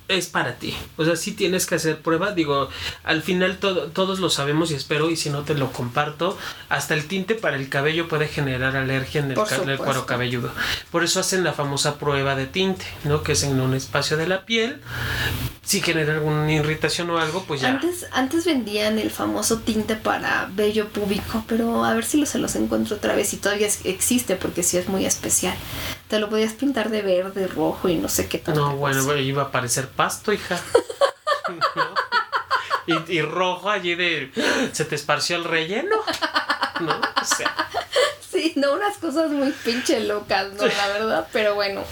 es 0.08 0.26
para 0.26 0.56
ti. 0.56 0.74
O 0.96 1.04
sea, 1.04 1.16
sí 1.16 1.32
tienes 1.32 1.66
que 1.66 1.74
hacer 1.74 2.00
prueba. 2.00 2.32
Digo, 2.32 2.68
al 3.04 3.22
final 3.22 3.58
todos 3.58 4.18
lo 4.18 4.30
sabemos 4.30 4.70
y 4.70 4.74
espero, 4.74 5.10
y 5.10 5.16
si 5.16 5.30
no 5.30 5.42
te 5.42 5.54
lo 5.54 5.72
comparto, 5.72 6.38
hasta 6.68 6.94
el 6.94 7.06
tinte 7.06 7.34
para 7.34 7.56
el 7.56 7.68
cabello 7.68 8.08
puede 8.08 8.28
generar 8.28 8.76
alergia 8.76 9.20
en 9.20 9.30
el, 9.30 9.78
cuero 9.78 10.06
cabelludo. 10.06 10.50
Por 10.90 11.04
eso 11.04 11.20
hacen 11.20 11.44
la 11.44 11.52
famosa 11.52 11.98
prueba 11.98 12.34
de 12.34 12.46
tinte 12.46 12.62
tinte, 12.62 12.84
¿no? 13.04 13.22
Que 13.22 13.32
es 13.32 13.42
en 13.42 13.60
un 13.60 13.74
espacio 13.74 14.16
de 14.16 14.26
la 14.28 14.44
piel. 14.44 14.80
Si 15.64 15.80
genera 15.80 16.14
alguna 16.14 16.52
irritación 16.52 17.10
o 17.10 17.18
algo, 17.18 17.44
pues 17.44 17.60
ya. 17.60 17.70
Antes, 17.70 18.06
antes 18.12 18.44
vendían 18.44 18.98
el 18.98 19.10
famoso 19.10 19.60
tinte 19.60 19.96
para 19.96 20.48
vello 20.52 20.88
púbico, 20.88 21.41
pero 21.46 21.84
a 21.84 21.94
ver 21.94 22.04
si 22.04 22.24
se 22.26 22.38
los 22.38 22.54
encuentro 22.56 22.96
otra 22.96 23.14
vez 23.14 23.32
y 23.32 23.36
todavía 23.36 23.68
existe 23.84 24.36
porque 24.36 24.62
sí 24.62 24.78
es 24.78 24.88
muy 24.88 25.06
especial. 25.06 25.54
Te 26.08 26.18
lo 26.18 26.28
podías 26.28 26.52
pintar 26.52 26.90
de 26.90 27.02
verde, 27.02 27.46
rojo 27.46 27.88
y 27.88 27.96
no 27.96 28.08
sé 28.08 28.28
qué 28.28 28.38
tal. 28.38 28.54
No, 28.54 28.76
bueno, 28.76 29.16
iba 29.16 29.42
a 29.42 29.50
parecer 29.50 29.88
pasto, 29.88 30.32
hija. 30.32 30.60
y, 32.86 33.12
y 33.12 33.22
rojo 33.22 33.70
allí 33.70 33.94
de... 33.94 34.30
¿Se 34.72 34.84
te 34.84 34.94
esparció 34.94 35.36
el 35.36 35.44
relleno? 35.44 35.96
¿No? 36.80 36.92
O 36.92 37.24
sea... 37.24 37.54
Sí, 38.32 38.54
no, 38.56 38.72
unas 38.72 38.96
cosas 38.96 39.30
muy 39.30 39.50
pinche 39.50 40.00
locas, 40.00 40.54
¿no? 40.54 40.64
La 40.64 40.88
verdad, 40.88 41.28
pero 41.32 41.54
bueno, 41.54 41.82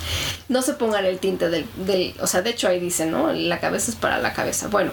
no 0.48 0.62
se 0.62 0.72
pongan 0.72 1.04
el 1.04 1.18
tinte 1.18 1.50
del, 1.50 1.66
del, 1.76 2.14
o 2.18 2.26
sea, 2.26 2.40
de 2.40 2.48
hecho 2.48 2.66
ahí 2.66 2.80
dice, 2.80 3.04
¿no? 3.04 3.30
La 3.32 3.60
cabeza 3.60 3.90
es 3.90 3.96
para 3.96 4.18
la 4.18 4.32
cabeza. 4.32 4.68
Bueno, 4.68 4.90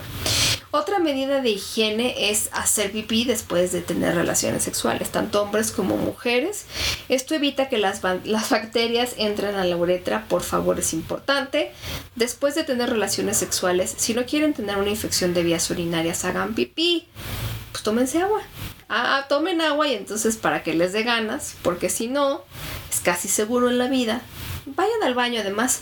otra 0.72 1.00
medida 1.00 1.42
de 1.42 1.52
higiene 1.52 2.30
es 2.30 2.50
hacer 2.52 2.92
pipí 2.92 3.24
después 3.26 3.72
de 3.72 3.82
tener 3.82 4.16
relaciones 4.16 4.64
sexuales, 4.64 5.10
tanto 5.12 5.42
hombres 5.42 5.72
como 5.72 5.98
mujeres. 5.98 6.66
Esto 7.10 7.36
evita 7.36 7.70
que 7.70 7.78
las, 7.78 8.02
las 8.26 8.50
bacterias 8.50 9.14
entren 9.18 9.56
a 9.56 9.66
la 9.66 9.78
uretra, 9.78 10.26
por 10.28 10.42
favor, 10.42 10.80
es 10.80 10.94
importante. 10.94 11.72
Después 12.16 12.56
de 12.56 12.64
tener 12.64 12.90
relaciones 12.90 13.38
sexuales, 13.38 13.94
si 13.98 14.14
no 14.14 14.26
quieren 14.26 14.54
tener 14.54 14.78
una 14.78 14.90
infección 14.90 15.34
de 15.34 15.44
vías 15.44 15.70
urinarias, 15.70 16.26
hagan 16.26 16.54
pipí. 16.54 17.08
Pues 17.72 17.84
tómense 17.84 18.22
agua 18.22 18.42
ah, 18.90 19.26
tomen 19.28 19.62
agua 19.62 19.88
y 19.88 19.96
entonces 19.96 20.38
para 20.38 20.64
que 20.64 20.74
les 20.74 20.94
dé 20.94 21.04
ganas, 21.04 21.56
porque 21.62 21.90
si 21.90 22.08
no, 22.08 22.42
es 22.92 23.00
casi 23.00 23.28
seguro 23.28 23.70
en 23.70 23.78
la 23.78 23.88
vida. 23.88 24.22
Vayan 24.66 25.04
al 25.04 25.14
baño, 25.14 25.40
además, 25.40 25.82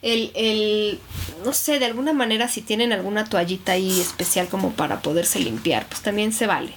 el, 0.00 0.32
el 0.34 1.00
no 1.44 1.52
sé, 1.52 1.78
de 1.78 1.86
alguna 1.86 2.12
manera 2.12 2.48
si 2.48 2.62
tienen 2.62 2.92
alguna 2.92 3.24
toallita 3.24 3.72
ahí 3.72 4.00
especial 4.00 4.48
como 4.48 4.72
para 4.72 5.02
poderse 5.02 5.40
limpiar, 5.40 5.86
pues 5.88 6.02
también 6.02 6.32
se 6.32 6.46
vale. 6.46 6.72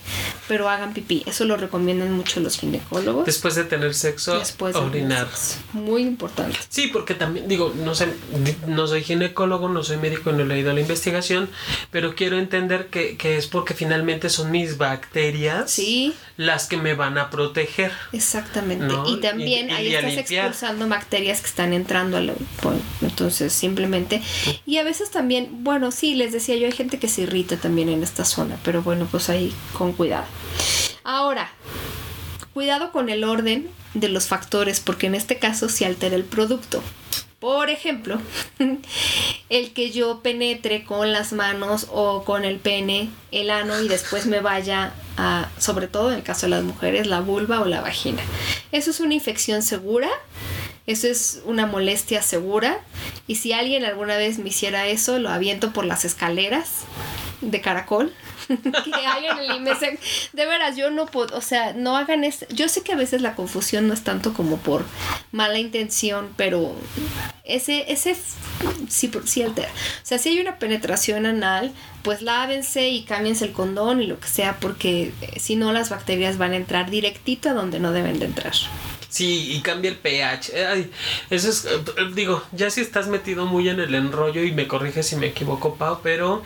Pero 0.47 0.70
hagan 0.70 0.93
pipí, 0.93 1.24
eso 1.26 1.45
lo 1.45 1.57
recomiendan 1.57 2.11
mucho 2.11 2.39
los 2.39 2.57
ginecólogos. 2.57 3.26
Después 3.26 3.55
de 3.55 3.63
tener 3.63 3.93
sexo, 3.93 4.38
Después 4.39 4.74
de 4.74 4.80
orinar. 4.80 5.28
Muy 5.74 6.03
importante. 6.03 6.57
Sí, 6.70 6.88
porque 6.88 7.13
también, 7.16 7.47
digo, 7.47 7.74
no 7.84 7.95
sé, 7.95 8.07
no 8.68 8.88
soy 8.88 9.03
ginecólogo, 9.03 9.70
no 9.70 9.84
soy 9.84 9.97
médico, 9.97 10.32
no 10.32 10.43
he 10.43 10.45
leído 10.45 10.74
la 10.74 10.82
investigación, 10.82 11.49
pero 11.91 12.16
quiero 12.16 12.38
entender 12.38 12.88
que, 12.88 13.18
que 13.18 13.38
es 13.38 13.47
porque 13.47 13.74
finalmente 13.74 14.30
son 14.30 14.51
mis 14.51 14.78
bacterias 14.78 15.72
sí. 15.72 16.13
las 16.38 16.68
que 16.68 16.78
me 16.78 16.93
van 16.93 17.18
a 17.18 17.30
proteger. 17.30 17.91
Exactamente. 18.11 18.93
Y 19.07 19.18
también 19.18 19.72
ahí 19.72 19.93
estás 19.93 20.18
expulsando 20.18 20.88
bacterias 20.88 21.41
que 21.41 21.47
están 21.47 21.74
entrando 21.74 22.18
al... 22.18 22.34
entonces, 23.01 23.53
simplemente 23.53 24.22
y 24.65 24.77
a 24.77 24.83
veces 24.83 25.11
también, 25.11 25.63
bueno, 25.63 25.91
sí, 25.91 26.15
les 26.15 26.31
decía 26.31 26.55
yo, 26.55 26.65
hay 26.65 26.71
gente 26.71 26.99
que 26.99 27.07
se 27.07 27.21
irrita 27.21 27.57
también 27.57 27.89
en 27.89 28.03
esta 28.03 28.25
zona, 28.25 28.57
pero 28.63 28.81
bueno, 28.81 29.07
pues 29.09 29.29
ahí 29.29 29.53
con 29.77 29.93
cuidado. 29.93 30.25
Ahora, 31.03 31.49
cuidado 32.53 32.91
con 32.91 33.09
el 33.09 33.23
orden 33.23 33.69
de 33.93 34.09
los 34.09 34.27
factores, 34.27 34.79
porque 34.79 35.07
en 35.07 35.15
este 35.15 35.37
caso 35.39 35.69
se 35.69 35.85
altera 35.85 36.15
el 36.15 36.23
producto. 36.23 36.81
Por 37.39 37.69
ejemplo, 37.69 38.19
el 39.49 39.73
que 39.73 39.91
yo 39.91 40.21
penetre 40.21 40.83
con 40.83 41.11
las 41.11 41.33
manos 41.33 41.87
o 41.91 42.23
con 42.23 42.43
el 42.43 42.57
pene, 42.57 43.09
el 43.31 43.51
ano 43.51 43.79
y 43.81 43.87
después 43.87 44.25
me 44.25 44.39
vaya 44.39 44.93
a, 45.17 45.49
sobre 45.59 45.87
todo 45.87 46.11
en 46.11 46.17
el 46.17 46.23
caso 46.23 46.47
de 46.47 46.51
las 46.51 46.63
mujeres, 46.63 47.07
la 47.07 47.19
vulva 47.19 47.61
o 47.61 47.65
la 47.65 47.81
vagina. 47.81 48.23
Eso 48.71 48.89
es 48.89 48.99
una 48.99 49.13
infección 49.13 49.61
segura 49.61 50.09
eso 50.88 51.07
es 51.07 51.41
una 51.45 51.65
molestia 51.65 52.21
segura. 52.21 52.79
Y 53.27 53.36
si 53.36 53.53
alguien 53.53 53.86
alguna 53.86 54.17
vez 54.17 54.38
me 54.38 54.49
hiciera 54.49 54.88
eso, 54.88 55.19
lo 55.19 55.29
aviento 55.29 55.73
por 55.73 55.86
las 55.86 56.05
escaleras 56.05 56.81
de 57.41 57.61
caracol. 57.61 58.13
que 58.83 58.93
hagan 58.93 59.39
el 59.39 59.55
IMESEC. 59.57 59.99
De 60.33 60.45
veras, 60.45 60.75
yo 60.75 60.91
no 60.91 61.05
puedo, 61.05 61.37
o 61.37 61.41
sea, 61.41 61.73
no 61.73 61.97
hagan 61.97 62.23
esto. 62.23 62.45
Yo 62.49 62.67
sé 62.69 62.81
que 62.81 62.93
a 62.93 62.95
veces 62.95 63.21
la 63.21 63.35
confusión 63.35 63.87
no 63.87 63.93
es 63.93 64.03
tanto 64.03 64.33
como 64.33 64.57
por 64.57 64.85
mala 65.31 65.59
intención, 65.59 66.29
pero 66.35 66.75
ese, 67.43 67.91
ese 67.91 68.15
sí, 68.89 69.11
sí 69.25 69.41
altera. 69.41 69.69
O 69.69 70.05
sea, 70.05 70.17
si 70.17 70.29
hay 70.29 70.39
una 70.39 70.59
penetración 70.59 71.25
anal, 71.25 71.73
pues 72.03 72.21
lávense 72.21 72.89
y 72.89 73.03
cámbiense 73.03 73.45
el 73.45 73.51
condón 73.51 74.01
y 74.01 74.07
lo 74.07 74.19
que 74.19 74.27
sea, 74.27 74.59
porque 74.59 75.11
eh, 75.21 75.39
si 75.39 75.55
no 75.55 75.73
las 75.73 75.89
bacterias 75.89 76.37
van 76.37 76.53
a 76.53 76.57
entrar 76.57 76.89
directito 76.89 77.49
a 77.49 77.53
donde 77.53 77.79
no 77.79 77.91
deben 77.91 78.19
de 78.19 78.25
entrar. 78.25 78.53
Sí, 79.09 79.53
y 79.53 79.61
cambia 79.61 79.91
el 79.91 79.97
pH. 79.97 80.51
eso 81.29 81.49
es, 81.49 81.65
eh, 81.65 81.69
digo, 82.13 82.43
ya 82.51 82.69
si 82.69 82.81
estás 82.81 83.07
metido 83.07 83.45
muy 83.45 83.69
en 83.69 83.79
el 83.79 83.95
enrollo 83.95 84.43
y 84.43 84.51
me 84.51 84.67
corriges 84.67 85.07
si 85.07 85.15
me 85.15 85.27
equivoco, 85.27 85.75
Pau, 85.75 85.99
pero 86.03 86.43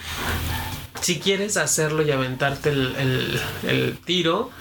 si 1.01 1.19
quieres 1.19 1.57
hacerlo 1.57 2.03
y 2.03 2.11
aventarte 2.11 2.69
el, 2.69 3.41
el, 3.63 3.97
tiro, 3.99 4.51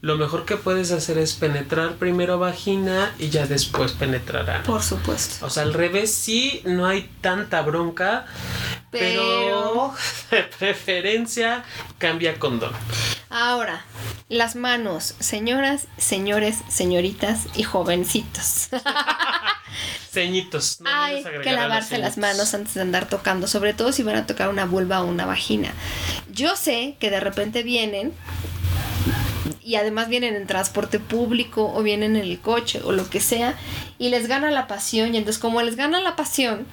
lo 0.00 0.16
mejor 0.16 0.44
que 0.44 0.56
puedes 0.56 0.92
hacer 0.92 1.18
es 1.18 1.34
penetrar 1.34 1.94
primero 1.94 2.38
vagina 2.38 3.14
y 3.18 3.30
ya 3.30 3.46
después 3.46 3.92
penetrará. 3.92 4.62
Por 4.62 4.82
supuesto. 4.82 5.46
O 5.46 5.50
sea, 5.50 5.62
al 5.62 5.74
revés 5.74 6.12
sí, 6.14 6.62
no 6.64 6.86
hay 6.86 7.10
tanta 7.20 7.62
bronca, 7.62 8.26
pero, 8.90 9.94
de 10.30 10.42
preferencia 10.58 11.64
cambia 11.98 12.38
condón. 12.38 12.72
Ahora, 13.30 13.84
las 14.28 14.56
manos, 14.56 15.14
señoras, 15.18 15.88
señores, 15.98 16.58
señoritas 16.68 17.46
y 17.54 17.62
jovencitos. 17.62 18.68
Ceñitos. 20.16 20.80
No 20.80 20.88
Hay 20.90 21.22
que 21.22 21.52
lavarse 21.52 21.98
las 21.98 22.16
manos 22.16 22.54
antes 22.54 22.72
de 22.72 22.80
andar 22.80 23.06
tocando, 23.06 23.46
sobre 23.46 23.74
todo 23.74 23.92
si 23.92 24.02
van 24.02 24.16
a 24.16 24.26
tocar 24.26 24.48
una 24.48 24.64
vulva 24.64 25.02
o 25.02 25.06
una 25.06 25.26
vagina. 25.26 25.74
Yo 26.32 26.56
sé 26.56 26.96
que 26.98 27.10
de 27.10 27.20
repente 27.20 27.62
vienen 27.62 28.14
y 29.62 29.74
además 29.74 30.08
vienen 30.08 30.34
en 30.34 30.46
transporte 30.46 31.00
público 31.00 31.70
o 31.70 31.82
vienen 31.82 32.16
en 32.16 32.22
el 32.22 32.40
coche 32.40 32.80
o 32.82 32.92
lo 32.92 33.10
que 33.10 33.20
sea 33.20 33.56
y 33.98 34.08
les 34.08 34.26
gana 34.26 34.50
la 34.50 34.66
pasión 34.66 35.14
y 35.14 35.18
entonces 35.18 35.38
como 35.38 35.60
les 35.60 35.76
gana 35.76 36.00
la 36.00 36.16
pasión 36.16 36.66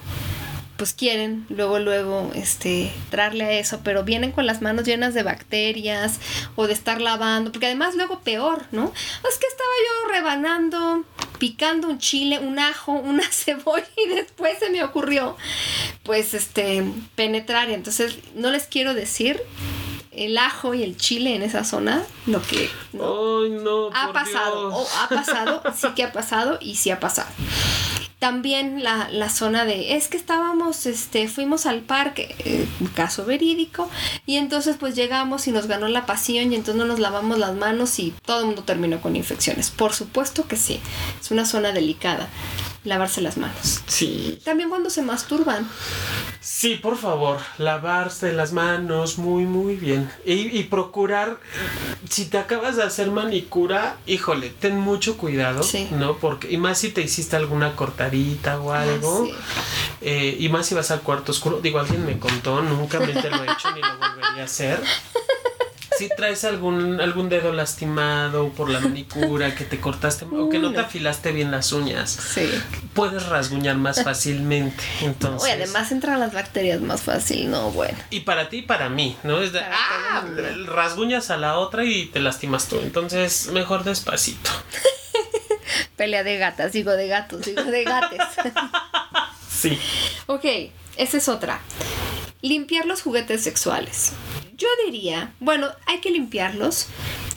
pues 0.77 0.93
quieren 0.93 1.45
luego 1.49 1.79
luego 1.79 2.31
este 2.35 2.91
darle 3.11 3.45
a 3.45 3.51
eso 3.51 3.81
pero 3.83 4.03
vienen 4.03 4.31
con 4.31 4.45
las 4.45 4.61
manos 4.61 4.85
llenas 4.85 5.13
de 5.13 5.23
bacterias 5.23 6.19
o 6.55 6.67
de 6.67 6.73
estar 6.73 7.01
lavando 7.01 7.51
porque 7.51 7.65
además 7.65 7.95
luego 7.95 8.19
peor 8.21 8.63
no 8.71 8.85
es 8.85 9.37
que 9.37 9.47
estaba 9.47 9.71
yo 9.87 10.11
rebanando 10.13 11.05
picando 11.43 11.89
un 11.89 11.99
chile 11.99 12.39
un 12.39 12.57
ajo 12.57 12.93
una 12.93 13.23
cebolla 13.29 13.85
y 13.97 14.07
después 14.07 14.59
se 14.59 14.69
me 14.69 14.81
ocurrió 14.81 15.35
pues 16.03 16.33
este 16.33 16.89
penetrar. 17.15 17.69
Entonces 17.69 18.17
no 18.33 18.49
les 18.49 18.65
quiero 18.65 18.93
decir 18.93 19.41
el 20.11 20.37
ajo 20.37 20.73
y 20.73 20.83
el 20.83 20.95
chile 20.95 21.35
en 21.35 21.41
esa 21.41 21.65
zona, 21.65 22.01
lo 22.27 22.41
que 22.41 22.69
no, 22.93 23.89
ha 23.93 24.13
pasado, 24.13 24.73
o 24.73 24.87
ha 25.01 25.09
pasado, 25.09 25.63
sí 25.75 25.87
que 25.97 26.03
ha 26.03 26.13
pasado 26.13 26.59
y 26.61 26.77
sí 26.77 26.91
ha 26.91 27.01
pasado. 27.01 27.29
También 28.23 28.81
la, 28.81 29.09
la, 29.11 29.27
zona 29.27 29.65
de, 29.65 29.97
es 29.97 30.07
que 30.07 30.15
estábamos, 30.15 30.85
este, 30.85 31.27
fuimos 31.27 31.65
al 31.65 31.81
parque, 31.81 32.33
eh, 32.45 32.65
caso 32.95 33.25
verídico, 33.25 33.89
y 34.25 34.37
entonces 34.37 34.77
pues 34.79 34.95
llegamos 34.95 35.45
y 35.49 35.51
nos 35.51 35.67
ganó 35.67 35.89
la 35.89 36.05
pasión 36.05 36.53
y 36.53 36.55
entonces 36.55 36.75
no 36.75 36.85
nos 36.85 37.01
lavamos 37.01 37.37
las 37.37 37.53
manos 37.53 37.99
y 37.99 38.13
todo 38.25 38.39
el 38.39 38.45
mundo 38.45 38.63
terminó 38.63 39.01
con 39.01 39.17
infecciones. 39.17 39.71
Por 39.71 39.91
supuesto 39.91 40.47
que 40.47 40.55
sí, 40.55 40.79
es 41.19 41.31
una 41.31 41.43
zona 41.43 41.73
delicada 41.73 42.29
lavarse 42.83 43.21
las 43.21 43.37
manos. 43.37 43.81
Sí. 43.87 44.39
También 44.43 44.69
cuando 44.69 44.89
se 44.89 45.01
masturban. 45.01 45.67
Sí, 46.41 46.75
por 46.75 46.97
favor, 46.97 47.39
lavarse 47.57 48.33
las 48.33 48.51
manos 48.51 49.17
muy, 49.17 49.45
muy 49.45 49.75
bien. 49.75 50.11
Y, 50.25 50.57
y 50.57 50.63
procurar, 50.63 51.39
si 52.09 52.25
te 52.25 52.37
acabas 52.37 52.75
de 52.75 52.83
hacer 52.83 53.11
manicura, 53.11 53.97
híjole, 54.05 54.49
ten 54.49 54.77
mucho 54.79 55.17
cuidado, 55.17 55.63
sí. 55.63 55.87
¿no? 55.91 56.17
Porque, 56.17 56.51
y 56.51 56.57
más 56.57 56.77
si 56.79 56.89
te 56.89 57.01
hiciste 57.01 57.35
alguna 57.37 57.75
cortadita 57.75 58.59
o 58.59 58.73
algo. 58.73 59.25
sí. 59.25 59.33
eh, 60.01 60.35
y 60.39 60.49
más 60.49 60.65
si 60.65 60.75
vas 60.75 60.91
al 60.91 61.01
cuarto 61.01 61.31
oscuro. 61.31 61.61
Digo, 61.61 61.79
alguien 61.79 62.05
me 62.05 62.19
contó, 62.19 62.61
nunca 62.61 62.99
me 62.99 63.13
lo 63.13 63.19
he 63.19 63.51
hecho 63.51 63.71
ni 63.73 63.81
lo 63.81 63.97
volvería 63.97 64.41
a 64.41 64.45
hacer 64.45 64.83
si 66.03 66.15
traes 66.15 66.43
algún, 66.43 66.99
algún 66.99 67.29
dedo 67.29 67.53
lastimado 67.53 68.49
por 68.49 68.69
la 68.69 68.79
manicura, 68.79 69.55
que 69.55 69.63
te 69.63 69.79
cortaste 69.79 70.25
o 70.25 70.49
que 70.49 70.59
no 70.59 70.73
te 70.73 70.79
afilaste 70.79 71.31
bien 71.31 71.49
las 71.51 71.71
uñas, 71.71 72.11
sí. 72.11 72.49
puedes 72.93 73.27
rasguñar 73.27 73.77
más 73.77 74.03
fácilmente. 74.03 74.83
Entonces, 75.01 75.51
además 75.51 75.91
entran 75.91 76.19
las 76.19 76.33
bacterias 76.33 76.81
más 76.81 77.01
fácil, 77.01 77.49
no, 77.49 77.71
bueno. 77.71 77.97
Y 78.09 78.21
para 78.21 78.49
ti 78.49 78.57
y 78.57 78.61
para 78.63 78.89
mí, 78.89 79.15
¿no? 79.23 79.41
Es 79.41 79.53
de, 79.53 79.61
ah, 79.61 80.25
rasguñas 80.65 81.29
a 81.29 81.37
la 81.37 81.57
otra 81.57 81.85
y 81.85 82.07
te 82.07 82.19
lastimas 82.19 82.67
tú. 82.67 82.79
Entonces, 82.79 83.47
mejor 83.53 83.83
despacito. 83.83 84.49
Pelea 85.95 86.23
de 86.23 86.37
gatas, 86.37 86.73
digo 86.73 86.91
de 86.91 87.07
gatos, 87.07 87.45
digo 87.45 87.63
de 87.63 87.83
gates. 87.83 88.21
sí. 89.49 89.79
Ok, 90.25 90.45
esa 90.97 91.17
es 91.17 91.29
otra. 91.29 91.61
Limpiar 92.41 92.85
los 92.85 93.01
juguetes 93.01 93.41
sexuales. 93.41 94.11
Yo 94.57 94.67
diría, 94.85 95.33
bueno, 95.39 95.67
hay 95.85 95.99
que 95.99 96.11
limpiarlos, 96.11 96.87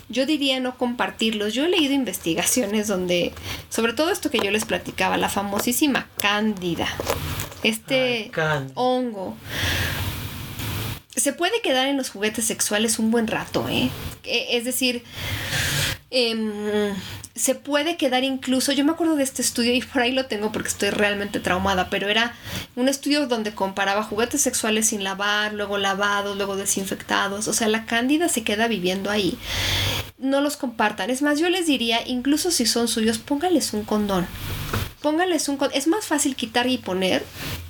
yo 0.09 0.25
diría 0.25 0.59
no 0.59 0.77
compartirlos. 0.77 1.53
Yo 1.53 1.65
he 1.65 1.69
leído 1.69 1.93
investigaciones 1.93 2.87
donde, 2.87 3.33
sobre 3.69 3.93
todo 3.93 4.11
esto 4.11 4.29
que 4.29 4.39
yo 4.39 4.51
les 4.51 4.65
platicaba, 4.65 5.17
la 5.17 5.29
famosísima 5.29 6.07
cándida, 6.17 6.87
este 7.63 8.31
hongo 8.75 9.35
se 11.15 11.33
puede 11.33 11.61
quedar 11.61 11.87
en 11.87 11.97
los 11.97 12.11
juguetes 12.11 12.45
sexuales 12.45 12.99
un 12.99 13.11
buen 13.11 13.27
rato, 13.27 13.67
¿eh? 13.67 13.89
E, 14.23 14.57
es 14.57 14.65
decir, 14.65 15.03
em, 16.09 16.93
se 17.35 17.55
puede 17.55 17.97
quedar 17.97 18.23
incluso, 18.23 18.71
yo 18.71 18.83
me 18.85 18.91
acuerdo 18.91 19.15
de 19.15 19.23
este 19.23 19.41
estudio 19.41 19.73
y 19.73 19.81
por 19.81 20.01
ahí 20.01 20.11
lo 20.11 20.25
tengo 20.25 20.51
porque 20.51 20.69
estoy 20.69 20.89
realmente 20.89 21.39
traumada, 21.39 21.89
pero 21.89 22.07
era 22.07 22.35
un 22.75 22.89
estudio 22.89 23.27
donde 23.27 23.53
comparaba 23.53 24.03
juguetes 24.03 24.41
sexuales 24.41 24.87
sin 24.87 25.03
lavar, 25.03 25.53
luego 25.53 25.77
lavados, 25.77 26.37
luego 26.37 26.55
desinfectados, 26.55 27.47
o 27.47 27.53
sea, 27.53 27.67
la 27.67 27.85
cándida 27.85 28.29
se 28.29 28.43
queda 28.43 28.67
viviendo 28.67 29.09
ahí. 29.09 29.37
No 30.17 30.41
los 30.41 30.57
compartan, 30.57 31.09
es 31.09 31.21
más, 31.21 31.39
yo 31.39 31.49
les 31.49 31.67
diría, 31.67 31.99
incluso 32.07 32.51
si 32.51 32.65
son 32.65 32.87
suyos, 32.87 33.19
póngales 33.19 33.73
un 33.73 33.83
condón 33.83 34.27
póngales 35.01 35.47
un... 35.47 35.57
Es 35.73 35.87
más 35.87 36.05
fácil 36.05 36.35
quitar 36.35 36.67
y 36.67 36.77
poner, 36.77 37.23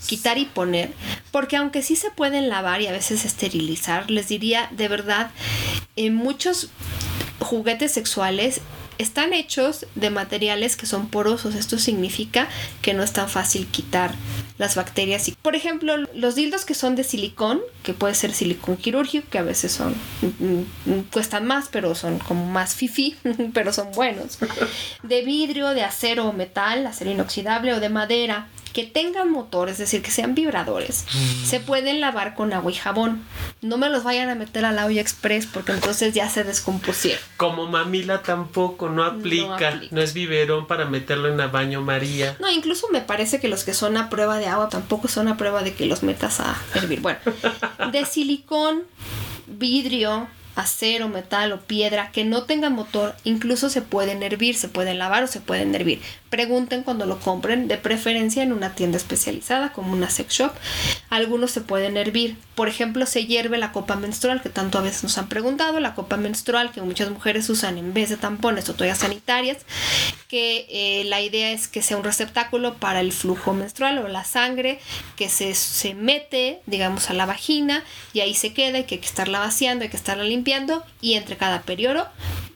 quitar 0.08 0.38
y 0.38 0.46
poner, 0.46 0.92
porque 1.32 1.58
aunque 1.58 1.84
sí 1.84 1.96
se 1.96 2.10
pueden 2.10 2.50
lavar 2.50 2.82
y 2.82 2.88
a 2.88 2.92
veces 2.92 3.26
esterilizar, 3.26 4.10
les 4.10 4.28
diría 4.28 4.70
de 4.72 4.88
verdad, 4.88 5.30
en 5.96 6.16
muchos 6.16 6.70
juguetes 7.40 7.92
sexuales 7.92 8.62
están 8.98 9.34
hechos 9.34 9.86
de 9.96 10.10
materiales 10.10 10.76
que 10.76 10.86
son 10.86 11.08
porosos. 11.08 11.56
Esto 11.56 11.78
significa 11.78 12.48
que 12.82 12.94
no 12.94 13.04
es 13.04 13.14
tan 13.14 13.30
fácil 13.30 13.68
quitar 13.68 14.14
las 14.58 14.76
bacterias. 14.76 15.32
Por 15.42 15.56
ejemplo, 15.56 15.98
los 16.14 16.36
dildos 16.36 16.66
que 16.66 16.74
son 16.74 16.96
de 16.96 17.04
silicón, 17.04 17.62
que 17.84 17.94
puede 17.94 18.16
ser 18.16 18.34
silicón 18.34 18.78
quirúrgico, 18.78 19.30
que 19.30 19.38
a 19.38 19.44
veces 19.44 19.72
son 19.72 19.94
mm, 20.22 20.92
mm, 20.92 21.02
cuestan 21.12 21.46
más, 21.46 21.70
pero 21.72 21.94
son 21.94 22.18
como 22.20 22.46
más 22.46 22.74
fifi, 22.74 23.16
pero 23.54 23.72
son 23.72 23.92
buenos. 23.92 24.40
De 25.04 25.22
vidrio, 25.22 25.70
de 25.70 25.84
acero 25.84 26.26
o 26.26 26.34
metal, 26.34 26.88
acero 26.88 27.12
inoxidable 27.12 27.74
o 27.74 27.80
de 27.80 27.90
madera 27.90 28.48
que 28.70 28.84
tengan 28.84 29.32
motor, 29.32 29.70
es 29.70 29.78
decir, 29.78 30.01
que 30.01 30.11
sean 30.11 30.36
vibradores, 30.36 31.05
mm. 31.13 31.45
se 31.45 31.59
pueden 31.59 32.01
lavar 32.01 32.36
con 32.36 32.53
agua 32.53 32.72
y 32.72 32.76
jabón. 32.76 33.24
No 33.61 33.78
me 33.78 33.89
los 33.89 34.03
vayan 34.03 34.30
a 34.30 34.36
meter 34.36 34.65
al 34.65 34.78
olla 34.80 35.01
express 35.01 35.45
porque 35.45 35.72
entonces 35.72 36.13
ya 36.13 36.30
se 36.30 36.43
descompusieron. 36.43 37.22
Como 37.38 37.68
mamila 37.68 38.22
tampoco, 38.22 38.89
no 38.89 39.03
aplica, 39.03 39.82
no, 39.91 40.01
es 40.01 40.13
biberón 40.13 40.68
para 40.68 40.86
meterlo 40.86 41.32
en 41.34 41.39
el 41.39 41.49
baño 41.49 41.82
María. 41.82 42.36
No, 42.39 42.49
incluso 42.49 42.88
me 42.91 43.01
parece 43.01 43.39
que 43.39 43.47
los 43.47 43.63
que 43.63 43.74
son 43.74 43.97
a 43.97 44.09
prueba 44.09 44.38
de 44.38 44.47
agua 44.47 44.70
tampoco 44.70 45.07
son 45.07 45.28
a 45.28 45.38
prueba 45.38 45.63
de 45.63 45.74
que 45.74 45.86
los 45.86 46.03
metas 46.03 46.39
a 46.39 46.55
hervir. 46.76 47.01
Bueno, 47.01 47.20
de 47.91 48.05
silicón, 48.05 48.84
vidrio, 49.47 50.28
acero, 50.58 51.08
metal 51.08 51.51
o 51.53 51.62
piedra 51.62 52.12
que 52.12 52.26
no 52.26 52.43
tengan 52.43 52.74
motor, 52.74 53.16
incluso 53.24 53.70
se 53.70 53.84
pueden 53.84 54.24
hervir, 54.24 54.55
se 54.55 54.68
pueden 54.68 54.97
lavar 54.97 55.24
o 55.24 55.28
se 55.28 55.39
pueden 55.39 55.76
hervir. 55.76 56.01
Pregunten 56.32 56.82
cuando 56.82 57.05
lo 57.05 57.20
compren, 57.20 57.68
de 57.68 57.78
preferencia 57.78 58.41
en 58.41 58.51
una 58.51 58.74
tienda 58.74 58.97
especializada 58.97 59.72
como 59.72 59.93
una 59.93 60.10
sex 60.10 60.34
shop. 60.34 60.51
Algunos 61.10 61.51
se 61.51 61.62
pueden 61.62 61.95
hervir. 61.95 62.38
Por 62.55 62.68
ejemplo, 62.68 63.05
se 63.05 63.26
hierve 63.26 63.60
la 63.60 63.72
copa 63.72 63.95
menstrual, 63.95 64.41
que 64.41 64.49
tanto 64.49 64.80
a 64.80 64.82
veces 64.82 65.03
nos 65.03 65.18
han 65.20 65.30
preguntado, 65.30 65.80
la 65.80 65.93
copa 65.93 66.18
menstrual 66.18 66.72
que 66.72 66.82
muchas 66.82 67.12
mujeres 67.12 67.47
usan 67.49 67.78
en 67.78 67.93
vez 67.93 68.10
de 68.10 68.18
tampones 68.18 68.68
o 68.68 68.74
toallas 68.74 68.97
sanitarias, 68.97 69.60
que 70.28 70.66
eh, 70.70 71.03
la 71.05 71.22
idea 71.22 71.51
es 71.51 71.68
que 71.68 71.84
sea 71.84 71.97
un 71.97 72.03
receptáculo 72.03 72.74
para 72.74 72.99
el 72.99 73.12
flujo 73.12 73.53
menstrual 73.53 73.99
o 73.99 74.08
la 74.08 74.26
sangre 74.26 74.80
que 75.16 75.30
se, 75.30 75.53
se 75.53 75.93
mete, 75.93 76.62
digamos, 76.66 77.12
a 77.12 77.14
la 77.14 77.28
vagina 77.28 77.84
y 78.12 78.22
ahí 78.22 78.34
se 78.34 78.53
queda, 78.53 78.80
hay 78.80 78.86
que 78.86 78.95
estarla 78.95 79.39
vaciando, 79.39 79.84
hay 79.84 79.89
que 79.89 79.97
estarla 79.97 80.24
limpiando 80.24 80.47
y 81.02 81.14
entre 81.14 81.36
cada 81.36 81.62
periodo 81.62 82.08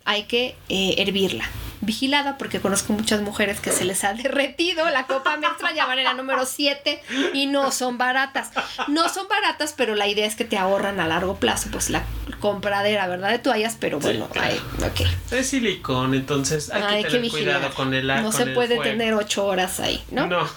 hay 0.06 0.24
que 0.24 0.56
eh, 0.70 0.96
hervirla 0.98 1.46
vigilada 1.82 2.38
porque 2.38 2.62
conozco 2.62 2.94
muchas 2.94 3.22
mujeres 3.22 3.60
que 3.60 3.72
se 3.72 3.86
les 3.86 4.04
ha 4.04 4.14
derretido 4.14 4.90
la 4.90 5.08
copa 5.08 5.38
menstrual, 5.38 5.76
ya 5.76 5.86
van 5.86 6.00
en 6.00 6.06
la 6.06 6.14
número 6.14 6.46
7 6.46 7.02
y 7.34 7.48
no 7.48 7.72
son 7.72 7.98
baratas. 7.98 8.52
No 8.88 9.10
son 9.10 9.28
baratas, 9.28 9.74
pero 9.76 9.96
la 9.96 10.08
idea 10.08 10.26
es 10.26 10.36
que 10.36 10.46
te 10.46 10.58
ahorran 10.58 11.00
a 11.00 11.08
largo 11.08 11.36
plazo, 11.36 11.70
pues 11.72 11.90
la 11.90 12.04
compradera, 12.40 13.08
¿verdad? 13.08 13.30
De 13.30 13.40
toallas, 13.40 13.78
pero 13.80 14.00
bueno, 14.00 14.28
Es 15.32 15.48
silicón, 15.48 16.14
entonces 16.14 16.72
hay, 16.72 17.04
que 17.04 17.10
tener 17.10 17.32
cuidado 17.32 17.74
con 17.74 17.94
el 17.94 18.08
No 18.08 18.32
se 18.32 18.48
puede 18.48 18.80
tener 18.80 19.14
8 19.14 19.46
horas 19.46 19.80
ahí, 19.80 20.04
¿no? 20.12 20.28
No. 20.28 20.48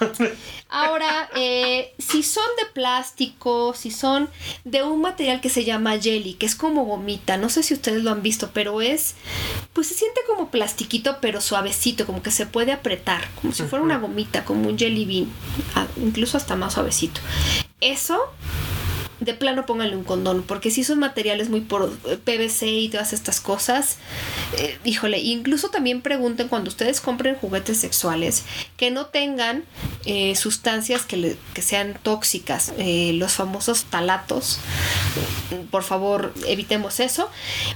Ahora, 0.68 1.31
eh, 1.37 1.95
si 1.99 2.25
son 2.25 2.45
de 2.59 2.66
plástico, 2.72 3.75
si 3.75 3.93
son 3.93 4.29
de 4.64 4.83
un 4.83 5.03
material 5.03 5.41
que 5.41 5.49
se 5.49 5.64
llama 5.64 5.99
jelly, 6.01 6.35
que 6.35 6.47
es 6.47 6.57
como 6.57 6.85
gomita, 6.85 7.37
no 7.37 7.49
sé 7.49 7.62
si 7.62 7.75
ustedes 7.75 8.03
lo 8.03 8.11
han 8.11 8.22
visto, 8.22 8.51
pero 8.53 8.81
es, 8.81 9.14
pues 9.72 9.87
se 9.87 9.95
siente 9.95 10.22
como 10.27 10.51
plastiquito, 10.51 11.14
pero 11.21 11.41
suavecito, 11.41 12.07
como 12.07 12.23
que 12.23 12.31
se 12.31 12.47
puede 12.47 12.73
apretar, 12.73 13.29
como 13.41 13.53
si 13.53 13.62
fuera 13.65 13.85
una 13.85 13.99
gomita, 13.99 14.45
como 14.45 14.69
un 14.69 14.79
jelly 14.79 15.05
bean, 15.05 15.29
incluso 15.97 16.37
hasta 16.37 16.57
más 16.57 16.75
suavecito. 16.75 17.21
Eso 17.81 18.19
de 19.25 19.35
plano 19.35 19.66
pónganle 19.66 19.97
un 19.97 20.05
condón, 20.05 20.43
porque 20.43 20.70
si 20.70 20.85
son 20.85 20.99
materiales 20.99 21.49
muy 21.49 21.61
por 21.61 21.93
eh, 22.07 22.16
PVC 22.16 22.66
y 22.66 22.89
todas 22.89 23.12
estas 23.12 23.41
cosas, 23.41 23.97
eh, 24.59 24.79
híjole, 24.85 25.18
incluso 25.18 25.70
también 25.70 26.03
pregunten 26.03 26.49
cuando 26.49 26.68
ustedes 26.68 27.01
compren 27.01 27.35
juguetes 27.37 27.79
sexuales 27.79 28.45
que 28.77 28.91
no 28.91 29.07
tengan 29.07 29.64
eh, 30.05 30.37
sustancias 30.37 31.07
que, 31.07 31.37
que, 31.55 31.62
sean 31.62 31.99
tóxicas, 32.03 32.72
los 32.77 33.33
famosos 33.33 33.85
talatos, 33.85 34.59
por 35.70 35.83
favor 35.83 36.35
evitemos 36.47 37.01
eso. 37.01 37.31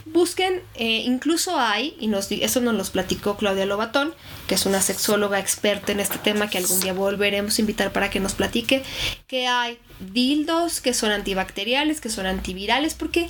Busquen, 0.04 0.62
incluso 0.76 1.58
hay, 1.58 1.96
y 1.98 2.12
eso 2.42 2.60
nos 2.60 2.74
los 2.74 2.90
platicó 2.90 3.36
Claudia 3.36 3.64
Lobatón, 3.64 4.14
que 4.46 4.54
es 4.54 4.66
una 4.66 4.80
sexóloga 4.80 5.38
experta 5.38 5.92
en 5.92 6.00
este 6.00 6.18
tema 6.18 6.50
que 6.50 6.58
algún 6.58 6.80
día 6.80 6.92
volveremos 6.92 7.58
a 7.58 7.60
invitar 7.60 7.92
para 7.92 8.10
que 8.10 8.20
nos 8.20 8.34
platique, 8.34 8.82
que 9.26 9.46
hay 9.46 9.78
dildos 10.00 10.80
que 10.80 10.94
son 10.94 11.10
antibacteriales, 11.10 12.00
que 12.00 12.10
son 12.10 12.26
antivirales, 12.26 12.94
porque 12.94 13.28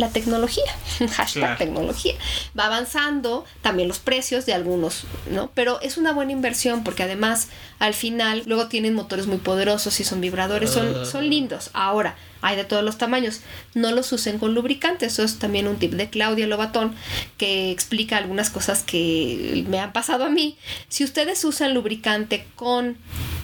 la 0.00 0.08
tecnología, 0.08 0.64
hashtag 1.12 1.58
tecnología, 1.58 2.14
va 2.58 2.66
avanzando, 2.66 3.44
también 3.62 3.86
los 3.86 3.98
precios 3.98 4.46
de 4.46 4.54
algunos, 4.54 5.04
¿no? 5.30 5.50
Pero 5.54 5.80
es 5.82 5.98
una 5.98 6.12
buena 6.12 6.32
inversión 6.32 6.82
porque 6.82 7.02
además 7.02 7.48
al 7.78 7.94
final 7.94 8.42
luego 8.46 8.66
tienen 8.66 8.94
motores 8.94 9.26
muy 9.26 9.38
poderosos 9.38 10.00
y 10.00 10.04
son 10.04 10.20
vibradores, 10.20 10.70
son, 10.70 11.06
son 11.06 11.28
lindos. 11.28 11.70
Ahora, 11.74 12.16
hay 12.42 12.56
de 12.56 12.64
todos 12.64 12.82
los 12.82 12.96
tamaños, 12.96 13.40
no 13.74 13.92
los 13.92 14.10
usen 14.12 14.38
con 14.38 14.54
lubricante, 14.54 15.06
eso 15.06 15.22
es 15.22 15.38
también 15.38 15.68
un 15.68 15.76
tip 15.76 15.92
de 15.92 16.08
Claudia 16.08 16.46
Lobatón 16.46 16.94
que 17.36 17.70
explica 17.70 18.16
algunas 18.16 18.48
cosas 18.48 18.82
que 18.82 19.64
me 19.68 19.78
han 19.78 19.92
pasado 19.92 20.24
a 20.24 20.30
mí. 20.30 20.56
Si 20.88 21.04
ustedes 21.04 21.44
usan 21.44 21.74
lubricante 21.74 22.46
con 22.56 22.96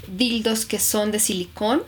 dildos 0.09 0.65
que 0.65 0.79
son 0.79 1.13
de 1.13 1.19
silicón, 1.19 1.83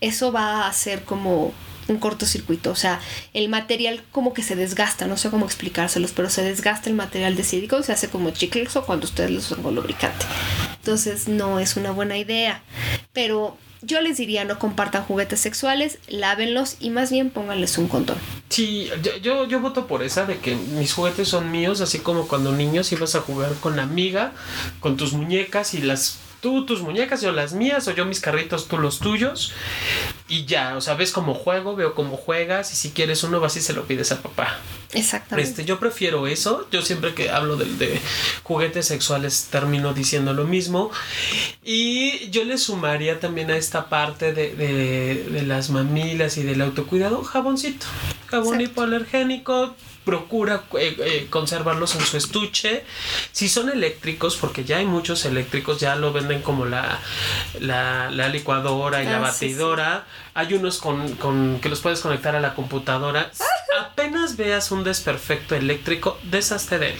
eso 0.00 0.32
va 0.32 0.66
a 0.66 0.72
ser 0.72 1.04
como 1.04 1.52
un 1.88 1.98
cortocircuito, 1.98 2.70
o 2.70 2.76
sea, 2.76 3.00
el 3.32 3.48
material 3.48 4.02
como 4.12 4.34
que 4.34 4.42
se 4.42 4.56
desgasta, 4.56 5.06
no 5.06 5.16
sé 5.16 5.30
cómo 5.30 5.46
explicárselos, 5.46 6.12
pero 6.12 6.28
se 6.30 6.42
desgasta 6.42 6.90
el 6.90 6.96
material 6.96 7.34
de 7.34 7.44
silicón, 7.44 7.82
se 7.82 7.92
hace 7.92 8.08
como 8.08 8.30
chicloso 8.30 8.84
cuando 8.84 9.06
ustedes 9.06 9.30
lo 9.30 9.38
usan 9.38 9.62
con 9.62 9.74
lubricante. 9.74 10.26
Entonces 10.76 11.28
no 11.28 11.58
es 11.58 11.76
una 11.76 11.90
buena 11.90 12.18
idea, 12.18 12.62
pero 13.12 13.56
yo 13.82 14.00
les 14.00 14.16
diría 14.16 14.44
no 14.44 14.58
compartan 14.58 15.04
juguetes 15.04 15.40
sexuales, 15.40 15.98
lávenlos 16.08 16.76
y 16.80 16.90
más 16.90 17.10
bien 17.10 17.30
pónganles 17.30 17.78
un 17.78 17.88
condón. 17.88 18.18
Sí, 18.48 18.90
yo, 19.22 19.46
yo, 19.46 19.60
voto 19.60 19.86
por 19.86 20.02
esa 20.02 20.26
de 20.26 20.38
que 20.38 20.56
mis 20.56 20.92
juguetes 20.92 21.28
son 21.28 21.50
míos, 21.50 21.80
así 21.80 22.00
como 22.00 22.26
cuando 22.26 22.52
niños 22.52 22.90
ibas 22.92 23.14
a 23.14 23.20
jugar 23.20 23.54
con 23.60 23.76
la 23.76 23.82
amiga, 23.82 24.32
con 24.80 24.96
tus 24.96 25.12
muñecas 25.12 25.74
y 25.74 25.78
las 25.78 26.18
tú 26.40 26.64
tus 26.66 26.82
muñecas, 26.82 27.20
yo 27.20 27.32
las 27.32 27.52
mías, 27.52 27.88
o 27.88 27.92
yo 27.92 28.04
mis 28.04 28.20
carritos, 28.20 28.68
tú 28.68 28.78
los 28.78 28.98
tuyos. 28.98 29.52
Y 30.28 30.44
ya, 30.44 30.76
o 30.76 30.80
sea, 30.80 30.94
ves 30.94 31.12
cómo 31.12 31.34
juego, 31.34 31.74
veo 31.74 31.94
cómo 31.94 32.16
juegas, 32.16 32.72
y 32.72 32.76
si 32.76 32.90
quieres 32.90 33.22
uno 33.24 33.40
vas 33.40 33.56
y 33.56 33.60
se 33.60 33.72
lo 33.72 33.84
pides 33.86 34.12
a 34.12 34.22
papá. 34.22 34.58
Exactamente. 34.92 35.50
Este, 35.50 35.64
yo 35.64 35.78
prefiero 35.78 36.26
eso. 36.26 36.66
Yo 36.70 36.82
siempre 36.82 37.14
que 37.14 37.30
hablo 37.30 37.56
de, 37.56 37.66
de 37.66 38.00
juguetes 38.42 38.86
sexuales 38.86 39.48
termino 39.50 39.92
diciendo 39.92 40.32
lo 40.32 40.44
mismo. 40.44 40.90
Y 41.64 42.30
yo 42.30 42.44
le 42.44 42.58
sumaría 42.58 43.20
también 43.20 43.50
a 43.50 43.56
esta 43.56 43.88
parte 43.88 44.32
de, 44.32 44.54
de, 44.54 45.42
las 45.42 45.70
mamilas 45.70 46.36
y 46.38 46.42
del 46.42 46.60
autocuidado, 46.62 47.22
jaboncito. 47.22 47.86
Jabón 48.26 48.60
hipoalergénico, 48.60 49.74
procura 50.08 50.62
eh, 50.78 50.96
eh, 51.00 51.26
conservarlos 51.28 51.94
en 51.94 52.00
su 52.00 52.16
estuche. 52.16 52.82
Si 53.30 53.46
son 53.46 53.68
eléctricos, 53.68 54.38
porque 54.38 54.64
ya 54.64 54.78
hay 54.78 54.86
muchos 54.86 55.26
eléctricos, 55.26 55.80
ya 55.80 55.96
lo 55.96 56.14
venden 56.14 56.40
como 56.40 56.64
la, 56.64 56.98
la, 57.60 58.28
licuadora 58.30 59.02
y 59.02 59.04
la 59.04 59.18
ah, 59.18 59.20
batidora. 59.20 60.06
Hay 60.38 60.54
unos 60.54 60.78
con, 60.78 61.58
que 61.58 61.68
los 61.68 61.80
puedes 61.80 61.98
conectar 61.98 62.36
a 62.36 62.40
la 62.40 62.54
computadora. 62.54 63.28
Apenas 63.76 64.36
veas 64.36 64.70
un 64.70 64.84
desperfecto 64.84 65.56
eléctrico, 65.56 66.16
deshazte 66.22 66.78
de 66.78 66.90
él 66.90 66.98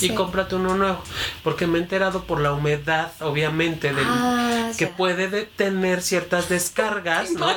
y 0.00 0.10
cómprate 0.10 0.54
uno 0.54 0.76
nuevo. 0.76 1.02
Porque 1.42 1.66
me 1.66 1.78
he 1.78 1.82
enterado 1.82 2.22
por 2.26 2.40
la 2.40 2.52
humedad, 2.52 3.10
obviamente, 3.18 3.92
de 3.92 4.02
ah, 4.06 4.70
que 4.78 4.86
puede 4.86 5.46
tener 5.46 6.00
ciertas 6.00 6.48
descargas, 6.48 7.32
¿no? 7.32 7.48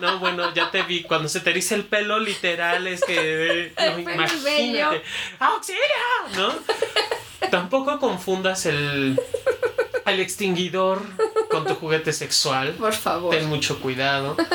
No, 0.00 0.18
bueno, 0.18 0.52
ya 0.54 0.72
te 0.72 0.82
vi. 0.82 1.04
Cuando 1.04 1.28
se 1.28 1.38
te 1.38 1.50
eriza 1.50 1.76
el 1.76 1.84
pelo, 1.84 2.18
literal, 2.18 2.88
es 2.88 3.04
que. 3.04 3.72
No, 3.78 3.96
imagínate. 4.00 5.04
¡Auxilio! 5.38 5.78
¿No? 6.34 6.52
Tampoco 7.48 8.00
confundas 8.00 8.66
el, 8.66 9.20
el 10.04 10.20
extinguidor 10.20 11.02
con 11.56 11.66
tu 11.66 11.74
juguete 11.74 12.12
sexual. 12.12 12.72
Por 12.72 12.92
favor. 12.92 13.34
Ten 13.34 13.48
mucho 13.48 13.80
cuidado. 13.80 14.36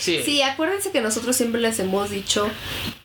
Sí. 0.00 0.22
sí, 0.24 0.40
acuérdense 0.40 0.90
que 0.90 1.02
nosotros 1.02 1.36
siempre 1.36 1.60
les 1.60 1.78
hemos 1.78 2.08
dicho 2.08 2.48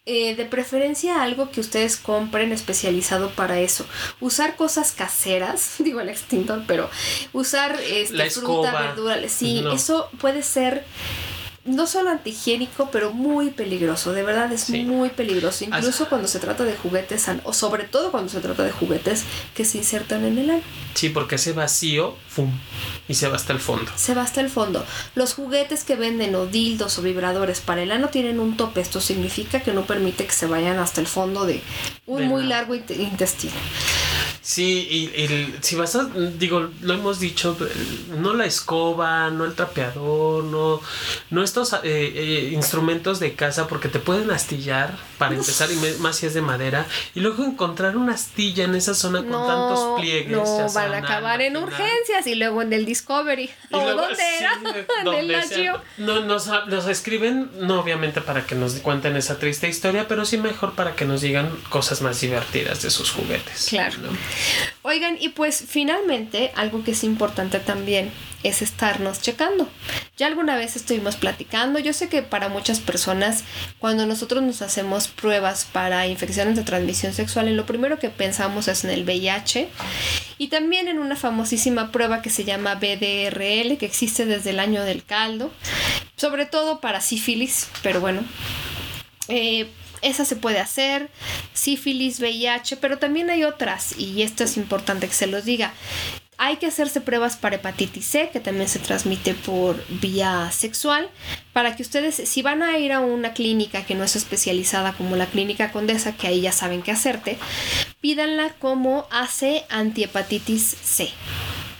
eh, 0.06 0.36
de 0.36 0.46
preferencia 0.46 1.22
algo 1.24 1.52
que 1.52 1.60
ustedes 1.60 1.98
compren 1.98 2.52
especializado 2.54 3.32
para 3.32 3.60
eso. 3.60 3.86
Usar 4.22 4.56
cosas 4.56 4.92
caseras, 4.92 5.76
digo 5.80 6.00
el 6.00 6.10
extintor, 6.10 6.64
pero 6.68 6.90
usar 7.34 7.78
este, 7.82 8.30
fruta, 8.30 8.72
verdura, 8.80 9.18
sí, 9.28 9.64
eso 9.74 10.10
puede 10.20 10.42
ser 10.44 10.86
no 11.66 11.88
solo 11.88 12.12
antihigiénico, 12.12 12.90
pero 12.92 13.12
muy 13.12 13.50
peligroso. 13.50 14.14
De 14.14 14.24
verdad 14.24 14.52
es 14.52 14.70
muy 14.70 15.10
peligroso. 15.10 15.66
Incluso 15.66 16.08
cuando 16.08 16.28
se 16.28 16.40
trata 16.40 16.64
de 16.64 16.76
juguetes, 16.76 17.26
o 17.44 17.54
sobre 17.54 17.86
todo 17.86 18.12
cuando 18.12 18.30
se 18.30 18.40
trata 18.40 18.64
de 18.64 18.72
juguetes 18.72 19.24
que 19.54 19.66
se 19.66 19.80
insertan 19.80 20.24
en 20.26 20.38
el 20.38 20.50
ano. 20.52 20.62
Sí, 20.94 21.10
porque 21.10 21.36
ese 21.36 21.54
vacío, 21.54 22.16
¡fum! 22.30 22.52
Y 23.08 23.16
se 23.16 23.28
va 23.28 23.36
hasta 23.36 23.52
el 23.52 23.60
fondo. 23.60 23.92
Se 23.96 24.14
va 24.14 24.22
hasta 24.22 24.42
el 24.42 24.50
fondo. 24.50 24.86
Los 25.16 25.34
juguetes 25.34 25.84
que 25.84 25.96
venden 25.96 26.36
o 26.36 26.46
dildos 26.46 26.98
o 27.00 27.02
vibradores 27.02 27.60
para 27.60 27.82
el 27.82 27.92
ano 27.92 28.10
tienen 28.10 28.40
un 28.40 28.58
tope. 28.58 28.82
Esto 28.82 29.02
significa 29.02 29.62
que 29.62 29.74
no 29.74 29.86
permite 29.86 30.26
que 30.26 30.34
se 30.34 30.46
vayan 30.46 30.78
hasta 30.80 31.02
el 31.02 31.08
fondo 31.08 31.46
de 31.46 31.62
un 32.06 32.28
muy 32.28 32.44
largo 32.44 32.76
intestino. 32.76 33.54
Sí, 34.46 34.88
y, 34.92 35.56
si 35.62 35.76
vas 35.76 35.96
a, 35.96 36.04
digo, 36.04 36.70
lo 36.82 36.94
hemos 36.94 37.20
dicho, 37.20 37.58
no 38.16 38.36
la 38.36 38.46
escoba, 38.46 39.32
no 39.32 39.44
el 39.44 39.56
trapeador, 39.56 40.44
no, 40.44 40.82
no 41.32 41.44
estos 41.44 41.74
eh, 41.74 41.80
eh, 41.84 42.52
instrumentos 42.54 43.20
de 43.20 43.34
casa 43.34 43.68
porque 43.68 43.90
te 43.90 43.98
pueden 43.98 44.30
astillar 44.30 45.00
para 45.18 45.34
empezar, 45.34 45.72
y 45.72 45.76
más 46.00 46.18
si 46.18 46.28
es 46.28 46.36
de 46.36 46.44
madera, 46.44 46.86
y 47.16 47.22
luego 47.22 47.44
encontrar 47.44 47.98
una 47.98 48.14
astilla 48.14 48.66
en 48.66 48.76
esa 48.76 48.94
zona 48.94 49.24
con 49.24 49.32
tantos 49.48 50.00
pliegues. 50.00 50.38
No, 50.38 50.72
van 50.74 50.94
a 50.94 50.98
acabar 51.00 51.42
en 51.42 51.58
urgencias 51.58 52.28
y 52.28 52.36
luego 52.36 52.62
en 52.62 52.72
el 52.72 52.86
Discovery. 52.86 53.50
¿O 53.72 53.80
dónde 53.80 54.24
era? 54.38 54.60
en 55.18 55.32
el 55.32 55.72
No, 55.98 56.20
nos, 56.20 56.52
nos 56.68 56.86
escriben, 56.86 57.50
no 57.62 57.80
obviamente 57.80 58.22
para 58.22 58.46
que 58.46 58.54
nos 58.54 58.74
cuenten 58.76 59.16
esa 59.16 59.40
triste 59.40 59.68
historia, 59.68 60.08
pero 60.08 60.24
sí 60.24 60.38
mejor 60.38 60.76
para 60.76 60.96
que 60.96 61.06
nos 61.06 61.22
digan 61.22 61.50
cosas 61.70 62.04
más 62.04 62.22
divertidas 62.22 62.84
de 62.84 62.92
sus 62.92 63.10
juguetes. 63.10 63.66
Claro. 63.70 63.98
Oigan, 64.82 65.18
y 65.20 65.30
pues 65.30 65.64
finalmente 65.68 66.52
algo 66.56 66.84
que 66.84 66.92
es 66.92 67.04
importante 67.04 67.60
también 67.60 68.12
es 68.44 68.62
estarnos 68.62 69.22
checando. 69.22 69.68
Ya 70.18 70.28
alguna 70.28 70.56
vez 70.56 70.76
estuvimos 70.76 71.16
platicando, 71.16 71.80
yo 71.80 71.94
sé 71.94 72.10
que 72.10 72.22
para 72.22 72.48
muchas 72.48 72.80
personas 72.80 73.44
cuando 73.80 74.06
nosotros 74.06 74.44
nos 74.44 74.62
hacemos 74.62 75.08
pruebas 75.08 75.66
para 75.66 76.08
infecciones 76.08 76.56
de 76.56 76.64
transmisión 76.64 77.14
sexual, 77.14 77.56
lo 77.56 77.66
primero 77.66 77.98
que 77.98 78.10
pensamos 78.10 78.68
es 78.68 78.84
en 78.84 78.92
el 78.92 79.04
VIH 79.04 79.70
y 80.38 80.48
también 80.50 80.88
en 80.88 81.00
una 81.00 81.16
famosísima 81.16 81.92
prueba 81.92 82.22
que 82.22 82.30
se 82.30 82.44
llama 82.44 82.76
BDRL, 82.76 83.78
que 83.78 83.86
existe 83.86 84.26
desde 84.26 84.52
el 84.52 84.60
año 84.60 84.84
del 84.84 85.04
caldo, 85.04 85.52
sobre 86.16 86.46
todo 86.46 86.80
para 86.80 87.02
sífilis, 87.02 87.68
pero 87.82 88.00
bueno. 88.00 88.24
Eh, 89.28 89.68
esa 90.06 90.24
se 90.24 90.36
puede 90.36 90.60
hacer, 90.60 91.10
sífilis, 91.54 92.20
VIH, 92.20 92.78
pero 92.78 93.00
también 93.00 93.30
hay 93.30 93.44
otras 93.44 93.98
y 93.98 94.22
esto 94.22 94.44
es 94.44 94.56
importante 94.56 95.08
que 95.08 95.14
se 95.14 95.28
los 95.28 95.46
diga. 95.46 95.74
Hay 96.38 96.58
que 96.58 96.68
hacerse 96.68 97.00
pruebas 97.00 97.38
para 97.38 97.56
hepatitis 97.56 98.06
C, 98.06 98.30
que 98.32 98.42
también 98.42 98.68
se 98.68 98.80
transmite 98.80 99.34
por 99.34 99.82
vía 100.02 100.52
sexual, 100.52 101.10
para 101.54 101.76
que 101.78 101.82
ustedes, 101.82 102.16
si 102.16 102.42
van 102.42 102.62
a 102.62 102.78
ir 102.78 102.92
a 102.92 103.00
una 103.00 103.34
clínica 103.34 103.86
que 103.86 103.96
no 103.96 104.04
es 104.04 104.18
especializada 104.18 104.94
como 104.94 105.16
la 105.16 105.28
clínica 105.28 105.72
Condesa, 105.72 106.12
que 106.18 106.28
ahí 106.28 106.42
ya 106.42 106.52
saben 106.52 106.82
qué 106.82 106.92
hacerte, 106.92 107.38
pídanla 108.02 108.50
como 108.60 109.08
hace 109.12 109.64
antihepatitis 109.70 110.76
C. 110.84 111.10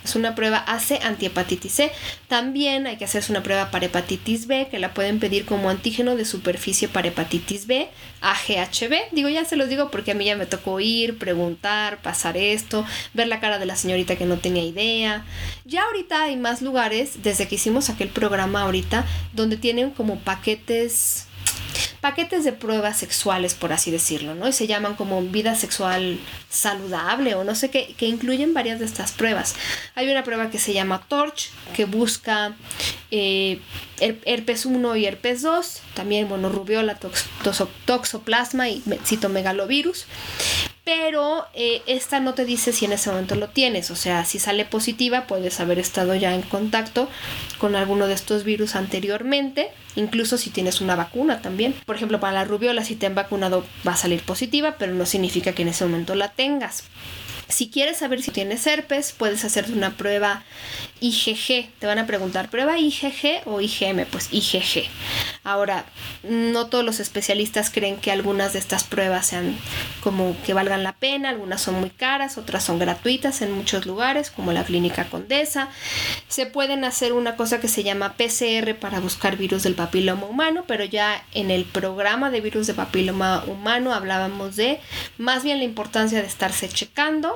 Es 0.06 0.14
una 0.14 0.36
prueba 0.36 0.58
AC 0.58 1.00
antihepatitis 1.02 1.72
C. 1.72 1.92
También 2.28 2.86
hay 2.86 2.96
que 2.96 3.04
hacerse 3.04 3.32
una 3.32 3.42
prueba 3.42 3.72
para 3.72 3.86
hepatitis 3.86 4.46
B, 4.46 4.68
que 4.70 4.78
la 4.78 4.94
pueden 4.94 5.18
pedir 5.18 5.44
como 5.44 5.68
antígeno 5.68 6.14
de 6.14 6.24
superficie 6.24 6.86
para 6.86 7.08
hepatitis 7.08 7.66
B, 7.66 7.88
AGHB. 8.20 9.10
Digo, 9.10 9.28
ya 9.28 9.44
se 9.44 9.56
los 9.56 9.68
digo 9.68 9.90
porque 9.90 10.12
a 10.12 10.14
mí 10.14 10.24
ya 10.24 10.36
me 10.36 10.46
tocó 10.46 10.78
ir, 10.78 11.18
preguntar, 11.18 12.00
pasar 12.02 12.36
esto, 12.36 12.86
ver 13.14 13.26
la 13.26 13.40
cara 13.40 13.58
de 13.58 13.66
la 13.66 13.74
señorita 13.74 14.14
que 14.14 14.26
no 14.26 14.38
tenía 14.38 14.62
idea. 14.62 15.24
Ya 15.64 15.82
ahorita 15.82 16.22
hay 16.22 16.36
más 16.36 16.62
lugares, 16.62 17.24
desde 17.24 17.48
que 17.48 17.56
hicimos 17.56 17.90
aquel 17.90 18.08
programa 18.08 18.62
ahorita, 18.62 19.04
donde 19.32 19.56
tienen 19.56 19.90
como 19.90 20.20
paquetes 20.20 21.25
paquetes 22.00 22.44
de 22.44 22.52
pruebas 22.52 22.98
sexuales, 22.98 23.54
por 23.54 23.72
así 23.72 23.90
decirlo, 23.90 24.34
¿no? 24.34 24.48
Y 24.48 24.52
se 24.52 24.66
llaman 24.66 24.94
como 24.94 25.22
vida 25.22 25.54
sexual 25.54 26.18
saludable 26.48 27.34
o 27.34 27.44
no 27.44 27.54
sé 27.54 27.70
qué, 27.70 27.94
que 27.96 28.06
incluyen 28.06 28.54
varias 28.54 28.78
de 28.78 28.86
estas 28.86 29.12
pruebas. 29.12 29.54
Hay 29.94 30.10
una 30.10 30.24
prueba 30.24 30.50
que 30.50 30.58
se 30.58 30.72
llama 30.72 31.04
Torch, 31.08 31.50
que 31.74 31.84
busca 31.84 32.54
eh, 33.10 33.60
herpes 34.00 34.66
1 34.66 34.96
y 34.96 35.06
herpes 35.06 35.42
2, 35.42 35.82
también, 35.94 36.28
bueno, 36.28 36.48
rubiola, 36.48 36.98
toxoplasma 37.84 38.68
y 38.68 38.82
citomegalovirus 39.04 40.06
pero 40.86 41.46
eh, 41.52 41.82
esta 41.88 42.20
no 42.20 42.34
te 42.34 42.44
dice 42.44 42.72
si 42.72 42.84
en 42.84 42.92
ese 42.92 43.10
momento 43.10 43.34
lo 43.34 43.48
tienes, 43.48 43.90
o 43.90 43.96
sea, 43.96 44.24
si 44.24 44.38
sale 44.38 44.64
positiva 44.64 45.26
puedes 45.26 45.58
haber 45.58 45.80
estado 45.80 46.14
ya 46.14 46.32
en 46.32 46.42
contacto 46.42 47.10
con 47.58 47.74
alguno 47.74 48.06
de 48.06 48.14
estos 48.14 48.44
virus 48.44 48.76
anteriormente, 48.76 49.72
incluso 49.96 50.38
si 50.38 50.50
tienes 50.50 50.80
una 50.80 50.94
vacuna 50.94 51.42
también. 51.42 51.74
Por 51.84 51.96
ejemplo, 51.96 52.20
para 52.20 52.32
la 52.32 52.44
rubiola 52.44 52.84
si 52.84 52.94
te 52.94 53.06
han 53.06 53.14
vacunado 53.14 53.64
va 53.86 53.92
a 53.92 53.96
salir 53.96 54.22
positiva, 54.22 54.76
pero 54.78 54.94
no 54.94 55.06
significa 55.06 55.52
que 55.52 55.62
en 55.62 55.68
ese 55.68 55.84
momento 55.84 56.14
la 56.14 56.28
tengas. 56.28 56.84
Si 57.48 57.70
quieres 57.70 57.98
saber 57.98 58.22
si 58.22 58.32
tienes 58.32 58.66
herpes, 58.66 59.12
puedes 59.16 59.44
hacerte 59.44 59.72
una 59.72 59.96
prueba 59.96 60.42
IgG. 61.00 61.70
Te 61.78 61.86
van 61.86 61.98
a 61.98 62.06
preguntar, 62.06 62.50
¿prueba 62.50 62.78
IgG 62.78 63.42
o 63.44 63.60
IgM? 63.60 64.04
Pues 64.06 64.28
IgG. 64.32 64.88
Ahora, 65.44 65.84
no 66.24 66.66
todos 66.66 66.84
los 66.84 66.98
especialistas 66.98 67.70
creen 67.70 67.98
que 67.98 68.10
algunas 68.10 68.52
de 68.52 68.58
estas 68.58 68.82
pruebas 68.82 69.26
sean 69.26 69.56
como 70.02 70.36
que 70.44 70.54
valgan 70.54 70.82
la 70.82 70.94
pena. 70.94 71.28
Algunas 71.28 71.60
son 71.60 71.76
muy 71.76 71.90
caras, 71.90 72.36
otras 72.36 72.64
son 72.64 72.80
gratuitas 72.80 73.42
en 73.42 73.52
muchos 73.52 73.86
lugares, 73.86 74.30
como 74.30 74.52
la 74.52 74.64
Clínica 74.64 75.04
Condesa. 75.04 75.68
Se 76.26 76.46
pueden 76.46 76.84
hacer 76.84 77.12
una 77.12 77.36
cosa 77.36 77.60
que 77.60 77.68
se 77.68 77.84
llama 77.84 78.14
PCR 78.14 78.74
para 78.74 78.98
buscar 78.98 79.36
virus 79.36 79.62
del 79.62 79.74
papiloma 79.74 80.26
humano, 80.26 80.64
pero 80.66 80.84
ya 80.84 81.24
en 81.32 81.52
el 81.52 81.64
programa 81.64 82.30
de 82.30 82.40
virus 82.40 82.66
de 82.66 82.74
papiloma 82.74 83.44
humano 83.46 83.94
hablábamos 83.94 84.56
de 84.56 84.80
más 85.16 85.44
bien 85.44 85.58
la 85.58 85.64
importancia 85.64 86.20
de 86.20 86.26
estarse 86.26 86.68
checando 86.68 87.35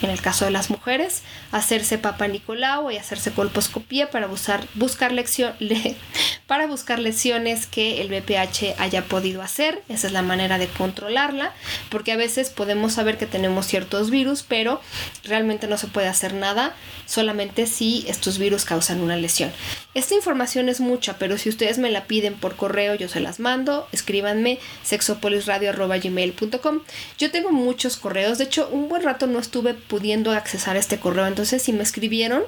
en 0.00 0.10
el 0.10 0.20
caso 0.20 0.44
de 0.44 0.50
las 0.50 0.70
mujeres, 0.70 1.22
hacerse 1.52 1.98
papa 1.98 2.26
Nicolau 2.26 2.90
y 2.90 2.96
hacerse 2.96 3.32
colposcopía 3.32 4.10
para 4.10 4.26
buscar, 4.26 4.66
buscar, 4.74 5.12
para 6.46 6.66
buscar 6.66 6.98
lesiones 6.98 7.66
que 7.66 8.00
el 8.00 8.08
BPH 8.08 8.80
haya 8.80 9.04
podido 9.04 9.42
hacer. 9.42 9.82
Esa 9.88 10.06
es 10.08 10.12
la 10.12 10.22
manera 10.22 10.58
de 10.58 10.68
controlarla, 10.68 11.52
porque 11.88 12.12
a 12.12 12.16
veces 12.16 12.50
podemos 12.50 12.94
saber 12.94 13.18
que 13.18 13.26
tenemos 13.26 13.66
ciertos 13.66 14.10
virus, 14.10 14.42
pero 14.42 14.80
realmente 15.24 15.68
no 15.68 15.76
se 15.76 15.86
puede 15.86 16.08
hacer 16.08 16.34
nada 16.34 16.74
solamente 17.06 17.66
si 17.66 18.04
estos 18.08 18.38
virus 18.38 18.64
causan 18.64 19.00
una 19.00 19.16
lesión. 19.16 19.52
Esta 19.94 20.14
información 20.14 20.68
es 20.68 20.80
mucha, 20.80 21.18
pero 21.18 21.36
si 21.36 21.48
ustedes 21.48 21.78
me 21.78 21.90
la 21.90 22.04
piden 22.04 22.34
por 22.34 22.56
correo, 22.56 22.94
yo 22.94 23.08
se 23.08 23.20
las 23.20 23.40
mando. 23.40 23.86
Escríbanme 23.92 24.58
sexopolisradio.gmail.com. 24.82 26.80
Yo 27.18 27.30
tengo 27.30 27.52
muchos 27.52 27.96
correos, 27.96 28.38
de 28.38 28.44
hecho, 28.44 28.68
un 28.72 28.88
buen 28.88 29.02
rato 29.02 29.26
no 29.26 29.38
estuve 29.38 29.74
pudiendo 29.92 30.32
accesar 30.32 30.78
este 30.78 30.98
correo. 30.98 31.26
Entonces, 31.26 31.60
si 31.60 31.70
me 31.74 31.82
escribieron 31.82 32.44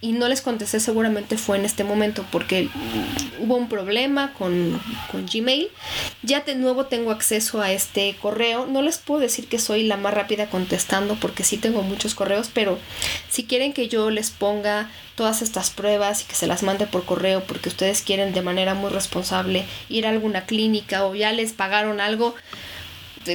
y 0.00 0.12
no 0.12 0.28
les 0.28 0.42
contesté, 0.42 0.78
seguramente 0.78 1.36
fue 1.36 1.58
en 1.58 1.64
este 1.64 1.82
momento 1.82 2.24
porque 2.30 2.68
hubo 3.40 3.56
un 3.56 3.68
problema 3.68 4.32
con, 4.34 4.80
con 5.10 5.26
Gmail. 5.26 5.70
Ya 6.22 6.42
de 6.42 6.54
nuevo 6.54 6.86
tengo 6.86 7.10
acceso 7.10 7.60
a 7.60 7.72
este 7.72 8.14
correo. 8.22 8.66
No 8.66 8.80
les 8.80 8.98
puedo 8.98 9.20
decir 9.20 9.48
que 9.48 9.58
soy 9.58 9.82
la 9.82 9.96
más 9.96 10.14
rápida 10.14 10.46
contestando 10.46 11.16
porque 11.16 11.42
sí 11.42 11.56
tengo 11.56 11.82
muchos 11.82 12.14
correos, 12.14 12.48
pero 12.54 12.78
si 13.28 13.42
quieren 13.42 13.72
que 13.72 13.88
yo 13.88 14.10
les 14.10 14.30
ponga 14.30 14.88
todas 15.16 15.42
estas 15.42 15.70
pruebas 15.70 16.22
y 16.22 16.26
que 16.26 16.36
se 16.36 16.46
las 16.46 16.62
mande 16.62 16.86
por 16.86 17.04
correo 17.04 17.42
porque 17.42 17.70
ustedes 17.70 18.02
quieren 18.02 18.32
de 18.32 18.42
manera 18.42 18.74
muy 18.74 18.90
responsable 18.90 19.64
ir 19.88 20.06
a 20.06 20.10
alguna 20.10 20.44
clínica 20.46 21.04
o 21.06 21.16
ya 21.16 21.32
les 21.32 21.52
pagaron 21.54 22.00
algo, 22.00 22.36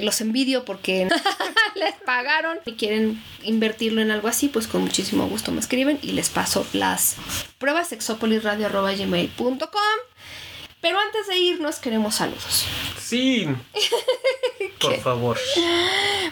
los 0.01 0.21
envidio 0.21 0.65
porque 0.65 1.07
les 1.75 1.95
pagaron 2.05 2.59
y 2.65 2.73
quieren 2.73 3.21
invertirlo 3.43 4.01
en 4.01 4.11
algo 4.11 4.27
así, 4.27 4.47
pues 4.47 4.67
con 4.67 4.81
muchísimo 4.81 5.27
gusto 5.27 5.51
me 5.51 5.59
escriben 5.59 5.99
y 6.01 6.11
les 6.13 6.29
paso 6.29 6.65
las 6.73 7.15
pruebas 7.57 7.89
sexopolisradio.gmail.com 7.89 9.59
pero 10.81 10.97
antes 10.97 11.27
de 11.27 11.37
irnos 11.37 11.75
queremos 11.77 12.15
saludos. 12.15 12.65
Sí. 12.97 13.47
Por 14.79 14.97
favor. 15.01 15.37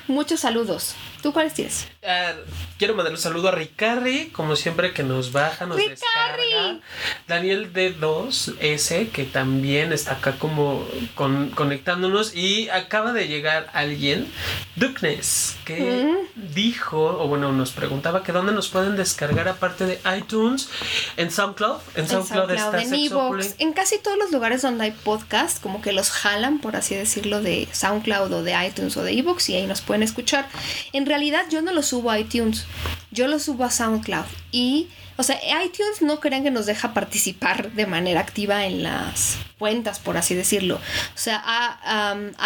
Muchos 0.07 0.39
saludos. 0.39 0.95
¿Tú 1.21 1.33
cuáles 1.33 1.53
tienes? 1.53 1.87
Ah, 2.09 2.35
quiero 2.77 2.95
mandar 2.95 3.11
un 3.11 3.19
saludo 3.19 3.49
a 3.49 3.51
Ricarri, 3.51 4.29
como 4.29 4.55
siempre 4.55 4.93
que 4.93 5.03
nos 5.03 5.33
baja, 5.33 5.65
nos 5.65 5.75
descarga. 5.75 6.79
Daniel 7.27 7.73
D2S, 7.73 9.11
que 9.11 9.25
también 9.25 9.91
está 9.91 10.13
acá 10.13 10.35
como 10.39 10.87
conectándonos. 11.15 12.33
Y 12.33 12.69
acaba 12.69 13.11
de 13.11 13.27
llegar 13.27 13.69
alguien, 13.73 14.31
Duckness, 14.77 15.57
que 15.65 16.15
dijo, 16.35 17.17
o 17.21 17.27
bueno, 17.27 17.51
nos 17.51 17.71
preguntaba 17.71 18.23
que 18.23 18.31
dónde 18.31 18.53
nos 18.53 18.69
pueden 18.69 18.95
descargar 18.95 19.49
aparte 19.49 19.85
de 19.85 19.99
iTunes, 20.17 20.69
en 21.17 21.29
SoundCloud. 21.29 21.81
En 21.95 22.07
SoundCloud, 22.07 22.51
está 22.51 22.81
en 22.81 22.93
Evox, 22.93 23.55
en 23.57 23.73
casi 23.73 23.97
todos 23.97 24.17
los 24.17 24.31
lugares 24.31 24.61
donde 24.61 24.85
hay 24.85 24.91
podcast, 24.91 25.61
como 25.61 25.81
que 25.81 25.91
los 25.91 26.09
jalan, 26.11 26.59
por 26.59 26.77
así 26.77 26.95
decirlo, 26.95 27.41
de 27.41 27.67
SoundCloud 27.69 28.31
o 28.31 28.43
de 28.43 28.55
iTunes 28.65 28.95
o 28.95 29.03
de 29.03 29.11
Evox 29.11 29.49
y 29.49 29.55
ahí 29.55 29.67
nos 29.67 29.81
pueden 29.81 30.03
escuchar. 30.03 30.47
En 30.93 31.05
realidad 31.05 31.43
yo 31.49 31.61
no 31.61 31.73
lo 31.73 31.81
subo 31.97 32.11
a 32.11 32.19
iTunes, 32.19 32.65
yo 33.09 33.27
lo 33.27 33.39
subo 33.39 33.63
a 33.63 33.71
SoundCloud 33.71 34.25
y, 34.51 34.87
o 35.15 35.23
sea, 35.23 35.39
iTunes 35.65 36.01
no 36.01 36.19
crean 36.19 36.43
que 36.43 36.51
nos 36.51 36.67
deja 36.67 36.93
participar 36.93 37.71
de 37.71 37.87
manera 37.87 38.19
activa 38.19 38.65
en 38.65 38.83
las 38.83 39.37
cuentas, 39.57 39.97
por 39.97 40.15
así 40.15 40.35
decirlo. 40.35 40.75
O 40.75 41.17
sea, 41.17 41.43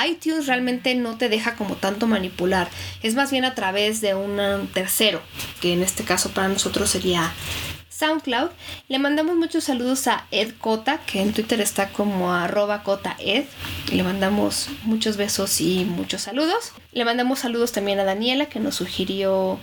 iTunes 0.07 0.47
realmente 0.47 0.95
no 0.95 1.17
te 1.17 1.27
deja 1.27 1.55
como 1.55 1.75
tanto 1.75 2.07
manipular, 2.07 2.69
es 3.03 3.15
más 3.15 3.29
bien 3.29 3.43
a 3.43 3.53
través 3.55 3.99
de 3.99 4.15
un 4.15 4.69
tercero, 4.73 5.21
que 5.59 5.73
en 5.73 5.83
este 5.83 6.05
caso 6.05 6.29
para 6.29 6.47
nosotros 6.47 6.89
sería 6.89 7.33
SoundCloud. 8.01 8.49
Le 8.87 8.97
mandamos 8.97 9.35
muchos 9.35 9.65
saludos 9.65 10.07
a 10.07 10.25
Ed 10.31 10.53
Cota, 10.59 10.99
que 11.05 11.21
en 11.21 11.33
Twitter 11.33 11.61
está 11.61 11.89
como 11.89 12.33
arroba 12.33 12.81
cotaed. 12.81 13.45
Le 13.93 14.01
mandamos 14.01 14.69
muchos 14.83 15.17
besos 15.17 15.61
y 15.61 15.85
muchos 15.85 16.23
saludos. 16.23 16.71
Le 16.93 17.05
mandamos 17.05 17.39
saludos 17.39 17.71
también 17.71 17.99
a 17.99 18.03
Daniela, 18.03 18.47
que 18.47 18.59
nos 18.59 18.73
sugirió 18.73 19.59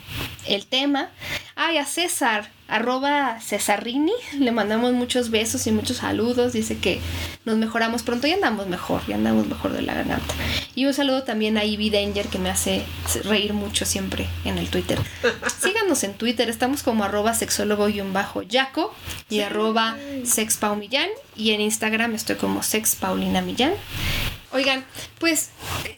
el 0.49 0.67
tema. 0.67 1.11
Ay, 1.55 1.79
a 1.79 1.85
César, 1.85 2.51
arroba 2.69 3.41
Cesarini. 3.41 4.13
Le 4.39 4.53
mandamos 4.53 4.93
muchos 4.93 5.31
besos 5.31 5.67
y 5.67 5.73
muchos 5.73 5.99
saludos. 5.99 6.53
Dice 6.53 6.79
que 6.79 7.01
nos 7.45 7.57
mejoramos 7.57 8.03
pronto 8.03 8.27
y 8.27 8.33
andamos 8.33 8.67
mejor, 8.67 9.03
y 9.09 9.13
andamos 9.13 9.47
mejor 9.47 9.73
de 9.73 9.83
la 9.83 9.95
garganta. 9.95 10.35
Y 10.75 10.87
un 10.87 10.95
saludo 10.95 11.25
también 11.25 11.57
a 11.59 11.65
Ivy 11.65 11.91
Danger 11.91 12.27
que 12.27 12.39
me 12.39 12.51
hace 12.51 12.85
reír 13.25 13.53
mucho 13.55 13.85
siempre 13.85 14.27
en 14.45 14.59
el 14.59 14.69
Twitter. 14.69 14.99
Síganos 15.61 16.05
en 16.05 16.15
Twitter, 16.15 16.49
estamos 16.49 16.83
como 16.83 17.05
arroba 17.05 17.35
sexólogo-yaco 17.35 18.95
y 19.29 19.41
arroba 19.41 19.97
sexpaumillán. 20.25 21.09
Y 21.37 21.53
en 21.53 21.61
Instagram 21.61 22.15
estoy 22.15 22.37
como 22.37 22.63
sexpaulinamillán. 22.63 23.73
Oigan, 24.53 24.85
pues 25.19 25.51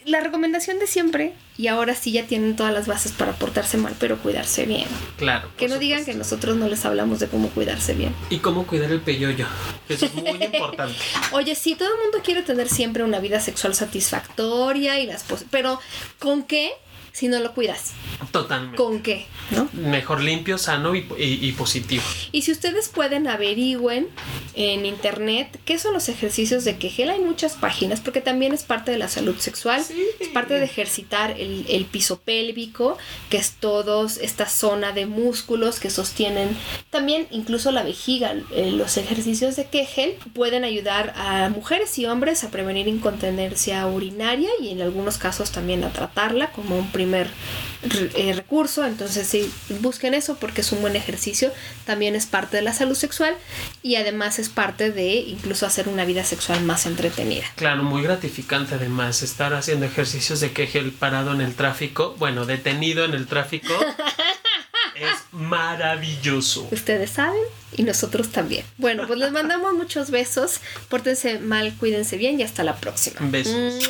la 0.03 0.19
recomendación 0.19 0.77
de 0.79 0.87
siempre, 0.87 1.33
y 1.57 1.67
ahora 1.67 1.95
sí 1.95 2.11
ya 2.11 2.25
tienen 2.25 2.55
todas 2.57 2.73
las 2.73 2.85
bases 2.85 3.13
para 3.13 3.31
portarse 3.33 3.77
mal, 3.77 3.93
pero 3.97 4.17
cuidarse 4.17 4.65
bien. 4.65 4.87
Claro. 5.17 5.49
Que 5.57 5.69
no 5.69 5.77
digan 5.77 6.03
que 6.03 6.13
nosotros 6.13 6.57
no 6.57 6.67
les 6.67 6.83
hablamos 6.83 7.19
de 7.19 7.27
cómo 7.27 7.49
cuidarse 7.49 7.93
bien. 7.93 8.13
Y 8.29 8.39
cómo 8.39 8.67
cuidar 8.67 8.91
el 8.91 8.99
peyoyo. 8.99 9.47
Eso 9.87 10.05
es 10.05 10.15
muy 10.15 10.29
importante. 10.43 10.95
Oye, 11.31 11.55
sí, 11.55 11.75
todo 11.75 11.93
el 11.93 12.01
mundo 12.01 12.19
quiere 12.23 12.41
tener 12.41 12.67
siempre 12.67 13.03
una 13.03 13.19
vida 13.19 13.39
sexual 13.39 13.73
satisfactoria 13.73 14.99
y 14.99 15.07
las 15.07 15.23
pero 15.49 15.79
¿con 16.19 16.43
qué? 16.43 16.71
Si 17.11 17.27
no 17.27 17.39
lo 17.39 17.53
cuidas. 17.53 17.91
Totalmente. 18.31 18.77
¿Con 18.77 19.01
qué? 19.01 19.25
¿No? 19.51 19.67
Mejor 19.73 20.21
limpio, 20.21 20.57
sano 20.57 20.95
y, 20.95 21.05
y, 21.17 21.51
positivo. 21.53 22.03
Y 22.31 22.43
si 22.43 22.51
ustedes 22.51 22.87
pueden 22.87 23.27
averigüen 23.27 24.07
en 24.53 24.85
internet 24.85 25.59
qué 25.65 25.77
son 25.77 25.93
los 25.93 26.07
ejercicios 26.09 26.63
de 26.63 26.77
Kegel, 26.77 27.09
hay 27.09 27.19
muchas 27.19 27.53
páginas 27.53 27.99
porque 27.99 28.21
también 28.21 28.53
es 28.53 28.63
parte 28.63 28.91
de 28.91 28.97
la 28.97 29.07
salud 29.07 29.35
sexual, 29.37 29.83
es 30.19 30.27
parte 30.29 30.53
de 30.53 30.65
ejercitar 30.65 31.31
el, 31.31 31.65
el, 31.67 31.85
piso 31.85 32.19
pélvico, 32.19 32.97
que 33.29 33.37
es 33.37 33.53
todos 33.53 34.17
esta 34.17 34.47
zona 34.47 34.91
de 34.91 35.05
músculos 35.05 35.79
que 35.79 35.89
sostienen 35.89 36.55
también 36.89 37.27
incluso 37.31 37.71
la 37.71 37.83
vejiga. 37.83 38.35
Eh, 38.51 38.71
los 38.71 38.97
ejercicios 38.97 39.55
de 39.55 39.65
Kegel 39.65 40.15
pueden 40.33 40.63
ayudar 40.63 41.13
a 41.15 41.49
mujeres 41.49 41.97
y 41.99 42.05
hombres 42.05 42.43
a 42.43 42.51
prevenir 42.51 42.87
incontinencia 42.87 43.85
urinaria 43.87 44.49
y 44.61 44.69
en 44.69 44.81
algunos 44.81 45.17
casos 45.17 45.51
también 45.51 45.83
a 45.83 45.91
tratarla 45.91 46.51
como 46.51 46.77
un 46.77 46.91
primer 47.01 47.27
eh, 48.15 48.33
recurso. 48.35 48.85
Entonces 48.85 49.27
sí, 49.27 49.51
busquen 49.79 50.13
eso 50.13 50.37
porque 50.37 50.61
es 50.61 50.71
un 50.71 50.81
buen 50.81 50.95
ejercicio. 50.95 51.51
También 51.85 52.15
es 52.15 52.27
parte 52.27 52.57
de 52.57 52.63
la 52.63 52.73
salud 52.73 52.95
sexual 52.95 53.35
y 53.81 53.95
además 53.95 54.37
es 54.37 54.49
parte 54.49 54.91
de 54.91 55.15
incluso 55.15 55.65
hacer 55.65 55.89
una 55.89 56.05
vida 56.05 56.23
sexual 56.23 56.63
más 56.63 56.85
entretenida. 56.85 57.45
Claro, 57.55 57.83
muy 57.83 58.03
gratificante 58.03 58.75
además 58.75 59.23
estar 59.23 59.53
haciendo 59.53 59.87
ejercicios 59.87 60.39
de 60.41 60.51
Kegel 60.51 60.91
parado 60.91 61.33
en 61.33 61.41
el 61.41 61.55
tráfico, 61.55 62.15
bueno, 62.19 62.45
detenido 62.45 63.03
en 63.03 63.15
el 63.15 63.25
tráfico. 63.25 63.73
es 64.95 65.17
maravilloso. 65.31 66.67
Ustedes 66.71 67.09
saben 67.09 67.41
y 67.75 67.83
nosotros 67.83 68.29
también. 68.29 68.63
Bueno, 68.77 69.07
pues 69.07 69.17
les 69.17 69.31
mandamos 69.31 69.73
muchos 69.73 70.11
besos. 70.11 70.59
Pórtense 70.87 71.39
mal, 71.39 71.73
cuídense 71.79 72.17
bien 72.17 72.39
y 72.39 72.43
hasta 72.43 72.63
la 72.63 72.75
próxima. 72.75 73.17
Besos. 73.21 73.89